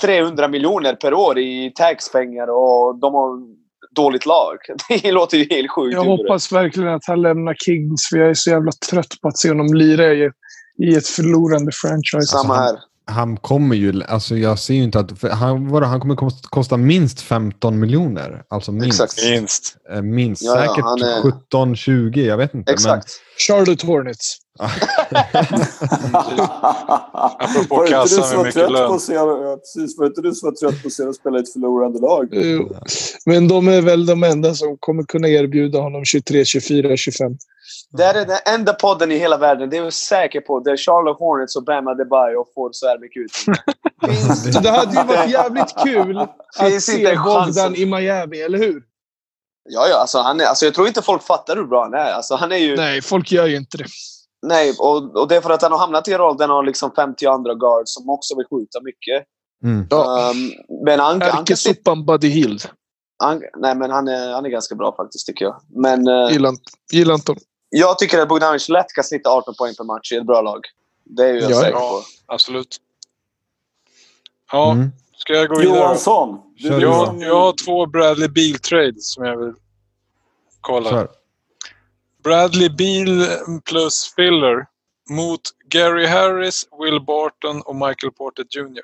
[0.00, 3.56] 300 miljoner per år i taxpengar och de har
[3.94, 4.56] dåligt lag.
[5.02, 5.94] Det låter ju helt sjukt.
[5.94, 9.38] Jag hoppas verkligen att han lämnar Kings, för jag är så jävla trött på att
[9.38, 10.30] se honom lira i,
[10.82, 12.26] i ett förlorande franchise.
[12.26, 12.76] Samma här.
[13.08, 16.76] Han kommer ju, alltså jag ser ju inte att, han, vadå, han kommer kosta, kosta
[16.76, 18.42] minst 15 miljoner.
[18.48, 18.86] Alltså minst.
[19.02, 19.30] Exakt.
[19.30, 19.76] Minst.
[19.92, 20.42] Eh, Minst.
[20.44, 22.72] Ja, ja, Säkert är- 17-20, jag vet inte.
[22.72, 23.08] Exakt.
[23.48, 24.36] Charlotte Hornets.
[27.38, 28.88] Apropå Var det inte kassa du som med var mycket trött lön.
[28.88, 31.14] på att se, ja, precis, var inte du som var trött på att se dem
[31.14, 32.28] spela i ett förlorande lag?
[32.32, 32.76] Jo.
[33.26, 37.36] Men de är väl de enda som kommer kunna erbjuda honom 23, 24, 25.
[37.90, 41.18] Det är den enda podden i hela världen, det är jag säker på, där Charlotte
[41.18, 43.32] Hornets och Bam Adebayo får så här mycket ut.
[44.06, 47.16] Finns, Så det hade ju varit jävligt kul att se.
[47.16, 48.82] Bogdan i Miami, eller hur?
[49.68, 52.12] ja, ja, alltså, han är, alltså, jag tror inte folk fattar hur bra han är.
[52.12, 52.76] Alltså, han är ju...
[52.76, 53.86] Nej, folk gör ju inte det.
[54.42, 56.56] Nej, och, och det är för att han har hamnat i en roll där han
[56.56, 59.24] har liksom 50 andra guards som också vill skjuta mycket.
[59.64, 59.86] Mm.
[59.90, 60.30] Ja.
[60.30, 60.52] Um,
[60.84, 61.70] men han, han kan sitta...
[61.70, 62.62] Ärkesoppan Buddy Hield.
[63.18, 65.60] Han, nej, men han är, han är ganska bra faktiskt, tycker jag.
[65.68, 67.34] Men uh, Gillar inte-
[67.68, 70.60] jag tycker att Bogdanovic lätt kan snitta 18 poäng per match i ett bra lag.
[71.04, 71.80] Det är ju jag Ja, säker ja.
[72.26, 72.32] på.
[72.34, 72.76] Absolut.
[74.52, 74.88] Ja, Mm.
[75.16, 75.76] ska jag gå vidare?
[75.78, 76.40] Johansson.
[76.56, 76.82] Jag,
[77.22, 79.52] jag har två Bradley Beal-trades som jag vill
[80.60, 80.90] kolla.
[80.90, 81.08] Kör.
[82.30, 83.26] Bradley Beal
[83.64, 84.66] plus Filler
[85.10, 88.82] mot Gary Harris, Will Barton och Michael Porter Jr.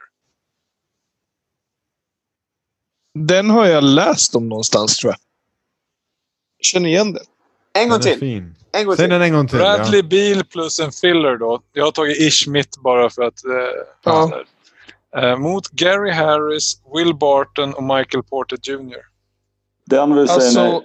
[3.19, 5.19] Den har jag läst om någonstans, tror jag.
[6.59, 7.25] Jag känner igen den.
[7.73, 8.19] En gång Den till.
[8.21, 8.55] fin.
[8.73, 9.11] En gång Säg till.
[9.13, 9.59] den en gång till.
[9.59, 9.77] ja.
[9.77, 11.63] Bradley Beal plus en filler då.
[11.73, 13.45] Jag har tagit Ish Mitt bara för att...
[13.45, 13.53] Eh,
[14.05, 14.43] Ja.
[15.17, 18.97] Eh, mot Gary Harris, Will Barton och Michael Porter Jr.
[19.87, 20.81] Denver säger Alltså, nej.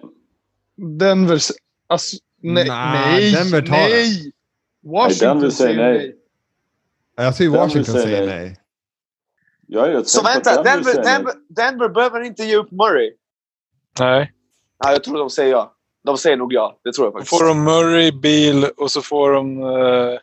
[0.98, 1.40] Denver...
[1.88, 2.68] Alltså, nej.
[2.68, 3.32] Nej, nej.
[3.32, 4.32] Denver tar nej.
[4.84, 5.98] Washington Denver säger nej.
[5.98, 6.16] nej.
[7.26, 8.46] Jag säger Denver Washington säger säger nej.
[8.46, 8.58] nej.
[9.70, 11.04] Jag är Så vänta, Denver, nej.
[11.04, 13.12] Denver, Denver behöver inte ge upp Murray.
[14.00, 14.34] Nej.
[14.84, 15.74] Ja, jag tror de säger ja.
[16.06, 16.80] De säger nog ja.
[16.84, 17.40] Det tror jag Då faktiskt.
[17.40, 19.60] får de Murray, Beal och så får de...
[19.62, 20.20] Eh,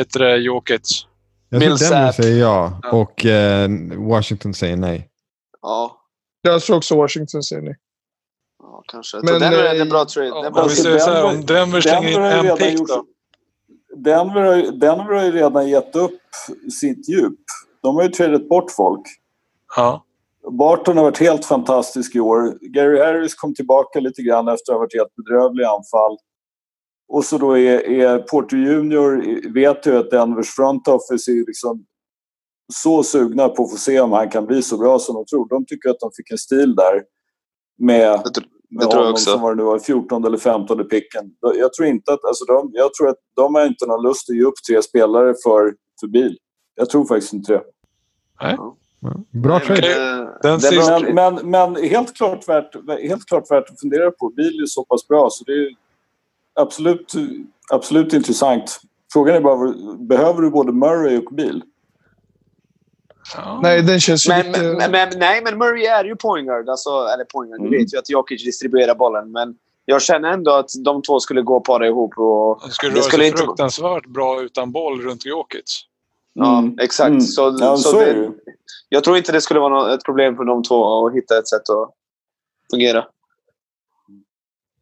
[0.00, 1.06] ett det, Jokic.
[1.48, 1.68] Jag tror.
[1.90, 2.90] Denver säger ja Ja.
[2.90, 5.08] och eh, Washington säger nej.
[5.62, 6.00] Ja,
[6.42, 7.76] Jag tror också Washington säger nej.
[8.88, 9.16] Kanske.
[9.16, 10.32] Men, Denver är eh, en bra trade.
[10.32, 12.58] Om vi säger så här, Denver- om Denver slänger in Denver har ju en redan
[12.58, 13.04] pick gjort- då.
[13.96, 16.20] Denver har, Denver har ju redan gett upp
[16.80, 17.38] sitt djup.
[17.82, 19.02] De har ju tradat bort folk.
[19.76, 20.04] Ja.
[20.50, 22.58] Barton har varit helt fantastisk i år.
[22.60, 26.16] Gary Harris kom tillbaka lite grann efter att ha varit helt bedrövlig i anfall.
[27.08, 31.84] Och så då är, är Porter Junior, vet ju att Denvers front office är liksom
[32.74, 35.48] så sugna på att få se om han kan bli så bra som de tror.
[35.48, 37.02] De tycker att de fick en stil där
[37.78, 38.20] med,
[38.70, 39.30] med det tror jag honom också.
[39.30, 41.30] som var det nu var 14 eller 15 picken.
[41.40, 44.36] Jag tror inte att, alltså de, jag tror att de har inte någon lust att
[44.36, 46.38] ge upp tre spelare för, för bil.
[46.74, 47.62] Jag tror faktiskt inte det.
[48.40, 48.76] Ja.
[49.30, 50.26] Bra trade.
[50.44, 51.14] Eh.
[51.14, 52.74] Men, men, men helt, klart värt,
[53.08, 54.28] helt klart värt att fundera på.
[54.28, 55.68] Bil är så pass bra så det är
[56.54, 57.12] absolut,
[57.72, 58.80] absolut intressant.
[59.12, 61.62] Frågan är bara, behöver du både Murray och bil?
[63.34, 63.60] Ja.
[63.62, 64.62] Nej, den känns ju Men, lite...
[64.62, 66.68] men, men, nej, men Murray är ju point guard.
[66.68, 67.60] Alltså, eller point guard.
[67.60, 67.70] Mm.
[67.72, 69.32] Du vet ju att Jokic distribuerar bollen.
[69.32, 69.54] Men
[69.84, 72.18] jag känner ändå att de två skulle gå para ihop.
[72.18, 75.84] Och, Det skulle Det röra sig inte- fruktansvärt bra utan boll runt Jokic.
[76.32, 76.78] ja, Mm.
[76.78, 77.08] exakt.
[77.08, 77.20] Mm.
[77.20, 78.30] Så, Ja, så så det
[78.88, 81.48] jag tror inte det skulle vara något, ett problem för de två att hitta ett
[81.48, 81.90] sätt att
[82.70, 83.04] fungera.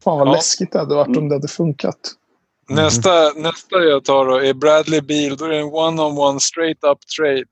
[0.03, 0.31] Fan vad Ja.
[0.31, 1.19] läskigt det hade varit Mm.
[1.23, 1.99] om det hade funkat.
[2.69, 5.37] Nästa, nästa jag tar då är Bradley Beal.
[5.37, 7.43] Då är det en one-on-one straight up trade.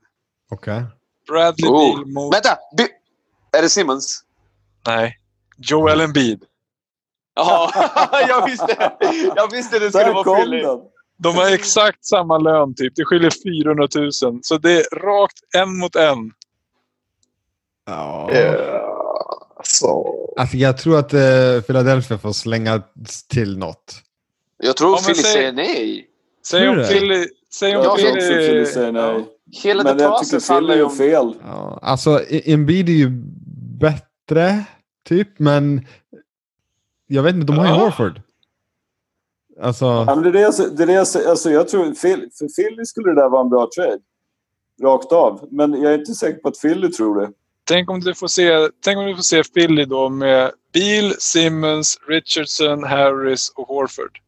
[0.50, 0.82] Okej.
[1.28, 1.94] Bradley Oh.
[1.96, 2.34] Beal mot...
[2.34, 2.58] Vänta!
[2.76, 2.88] By-
[3.58, 4.20] är det Simmons?
[4.86, 5.18] Nej.
[5.58, 6.44] Joel Embiid.
[7.34, 7.70] Ja,
[8.28, 8.92] jag visste,
[9.36, 10.80] jag visste det skulle vara den!
[11.16, 12.92] De har exakt samma lön typ.
[12.96, 13.32] Det skiljer
[13.64, 14.12] 400 000.
[14.42, 16.30] Så det är rakt en mot en.
[17.86, 18.30] Ja.
[19.62, 20.14] Så.
[20.38, 22.82] Alltså jag tror att eh, Philadelphia får slänga
[23.28, 23.94] till något.
[24.58, 26.06] Jag tror Ja, Philly säg- säger nej.
[26.46, 26.84] Säg om?
[26.84, 27.26] Philly...
[27.54, 28.20] Säg om Philly
[28.66, 29.24] säger nej.
[29.62, 30.90] Hela Men det jag tycker är om...
[30.96, 31.34] fel.
[31.44, 33.08] Ja, alltså Embiid är ju
[33.80, 34.64] bättre,
[35.04, 35.86] typ, men
[37.06, 37.78] jag vet inte, de har ju Ja.
[37.84, 38.20] Horford.
[39.62, 42.30] Alltså, Ja, men det är det, jag- det är det, jag alltså jag tror, Phil-
[42.38, 43.98] för Philly skulle det där vara en bra trade.
[44.82, 45.48] Rakt av.
[45.50, 47.30] Men jag är inte säker på att Philly tror det.
[47.64, 51.98] Tänk om du får se, tänk om du får se Philly då med Beal, Simmons,
[52.08, 54.18] Richardson, Harris och Horford.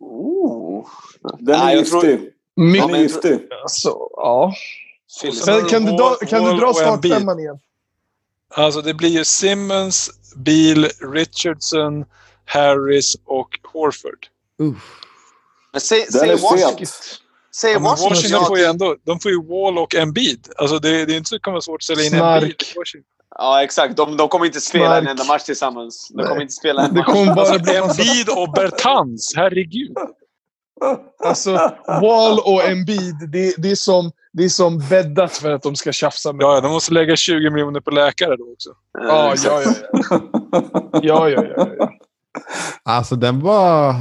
[0.00, 0.86] Oh.
[1.22, 2.32] Den Nej, är jag tror- giftig.
[2.56, 3.38] Mycket, är giftig.
[3.62, 4.54] alltså, ja.
[5.46, 7.58] Men kan, du dra, kan du dra startfemman igen?
[8.54, 12.04] Alltså det blir ju Simmons, Beal, Richardson,
[12.44, 14.26] Harris och Horford.
[14.58, 14.76] Uff.
[15.72, 16.86] Men säg, säg Washington.
[17.56, 18.08] Säg Ja, men Washington.
[18.10, 20.48] Washington ja, får ju ändå, de får ju Wall och Embiid.
[20.56, 22.42] Alltså det, det är inte så det vara svårt att ställa in Snark.
[22.42, 23.10] Embiid i Washington.
[23.38, 23.96] Ja, exakt.
[23.96, 25.02] De, de kommer inte spela Snark.
[25.02, 26.08] en enda match tillsammans.
[26.08, 26.26] De Nej.
[26.26, 27.06] kommer inte spela en Det match.
[27.12, 28.02] kommer bara Alltså bli massa...
[28.02, 29.96] Embiid och Bertans, herregud.
[31.24, 31.50] Alltså,
[31.86, 35.92] Wall och Embiid, det, det, är som, det är som bäddat för att de ska
[35.92, 38.70] tjafsa med Ja, de måste lägga 20 miljoner på läkare då också.
[38.92, 39.72] Ja, ja, ja.
[40.02, 40.20] Ja,
[41.02, 41.44] ja, ja.
[41.56, 41.90] ja, ja.
[42.82, 43.94] Alltså den var...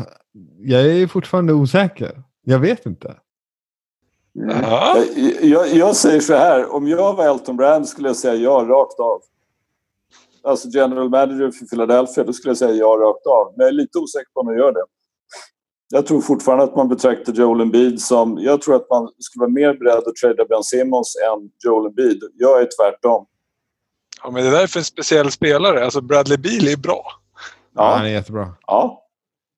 [0.57, 2.23] Jag är fortfarande osäker.
[2.43, 3.15] Jag vet inte.
[4.33, 4.97] Ja.
[5.15, 8.65] Jag, jag, jag säger så här, om jag var Elton Brand skulle jag säga ja
[8.69, 9.21] rakt av.
[10.43, 13.53] Alltså general manager för Philadelphia, då skulle jag säga ja rakt av.
[13.57, 14.83] Men jag är lite osäker på om jag gör det.
[15.89, 18.37] Jag tror fortfarande att man betraktar Joel Embiid som...
[18.41, 22.23] Jag tror att man skulle vara mer beredd att trada Ben Simmons än Joel Embiid.
[22.33, 23.25] Jag är tvärtom.
[24.23, 25.83] ja, men det där är för en speciell spelare.
[25.85, 27.03] Alltså Bradley Beal är bra.
[27.75, 27.91] Ja.
[27.91, 28.53] Ja, Han är jättebra.
[28.67, 29.01] ja.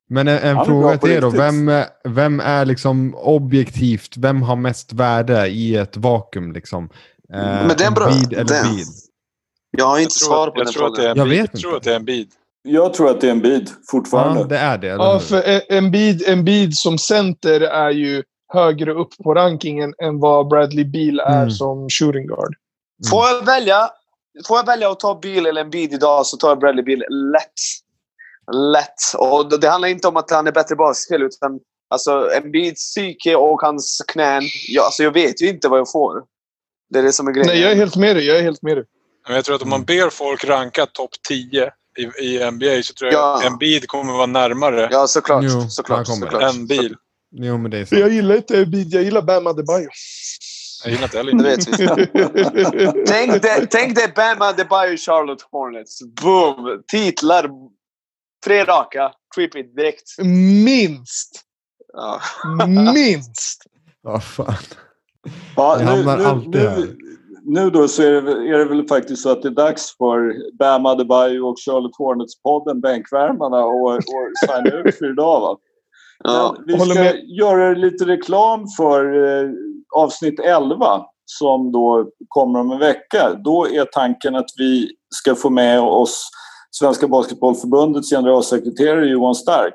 [0.10, 1.30] Men en, en fråga bra på till er då.
[1.30, 1.72] Vem,
[2.04, 6.84] vem är liksom objektivt, vem har mest värde i ett vakuum liksom?
[7.34, 8.78] Eh, Men det är en bra- Embiid eller det- Beal?
[9.72, 11.18] Jag har Jag inte tror, svar på jag den tror att det är frågan.
[11.18, 11.41] Jag Embiid.
[11.41, 11.78] vet Jag tror inte.
[11.78, 12.32] att det är Embiid.
[12.64, 14.40] Jag tror att det är Embiid fortfarande.
[14.42, 14.88] Ja, det är det.
[14.88, 18.24] Ja, för E- Embiid, Embiid som center är ju
[18.54, 21.52] högre upp på rankingen än vad Bradley Beal är Mm.
[21.52, 22.56] som shooting guard.
[23.12, 23.90] Får jag välja?
[24.48, 27.00] Får jag välja att ta Beal eller Embiid idag så tar jag Bradley Beal
[27.32, 27.54] lätt.
[28.74, 29.18] Lätt.
[29.18, 31.60] Och det- handlar inte om att han är bättre basketspel utan
[31.90, 34.42] alltså Embiids psyke och hans knän.
[34.68, 36.24] Jag, alltså, jag vet ju inte vad jag får.
[36.90, 37.48] Det är det som är grejen.
[37.48, 38.26] Nej, jag är helt med dig.
[38.26, 38.86] Jag är helt med dig.
[39.28, 42.94] Men jag tror att om man ber folk ranka topp 10 i, i NBA så
[42.94, 43.38] tror jag Ja.
[43.38, 45.44] att Embiid kommer vara närmare Ja, såklart.
[45.44, 46.44] Jo, såklart, såklart.
[46.56, 46.95] än Beal.
[47.32, 47.95] Jo, men det är så.
[47.95, 48.94] Jag gillar inte Embiid.
[48.94, 49.90] Jag gillar Bam Adebayo.
[50.84, 53.06] Jag gillar inte heller vet vi.
[53.07, 55.99] Tänk dig, tänk dig Bam Adebayo Charlotte Hornets.
[56.22, 56.84] Boom!
[56.88, 57.49] Titlar.
[58.45, 59.11] Tre raka.
[59.36, 60.03] Trippit direkt.
[60.65, 61.41] Minst.
[61.94, 62.22] Ja.
[62.94, 63.64] Minst.
[64.02, 64.53] Vad fan.
[65.56, 66.88] Ja, nu, hamnar nu, alltid här.
[67.48, 69.98] Nu, då så är det, väl- är det väl faktiskt så att det är dags
[69.98, 74.02] för Bam Adebayo och Charlotte Hornets-podden Bänkvärmarna och, och
[74.45, 75.41] signa ut för idag.
[75.41, 75.57] Va?
[76.24, 76.56] Ja.
[76.65, 77.15] Vi ska med.
[77.26, 79.49] göra lite reklam för eh,
[79.95, 83.34] avsnitt 11 som då kommer om en vecka.
[83.44, 86.30] Då är tanken att vi ska få med oss
[86.72, 89.74] Svenska Basketbollförbundets generalsekreterare Johan Stark.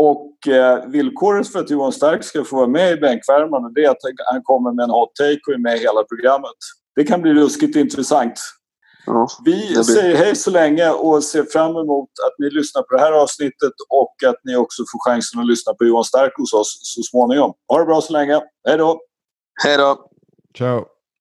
[0.00, 3.90] Och eh, villkoret för att Johan Stark ska få vara med i bänkvärmarna det är
[3.90, 3.96] att
[4.32, 6.58] han kommer med en hot take och är med i hela programmet.
[6.96, 8.32] Det kan bli ruskigt intressant.
[9.06, 9.28] Ja.
[9.44, 13.00] Vi blir- säger hej så länge och ser fram emot att ni lyssnar på det
[13.00, 16.78] här avsnittet och att ni också får chansen att lyssna på Johan Stark hos oss
[16.82, 17.52] så småningom.
[17.68, 18.40] Ha det bra så länge.
[18.68, 19.00] Hej då!
[19.64, 20.10] Hej då!
[20.58, 20.97] Ciao.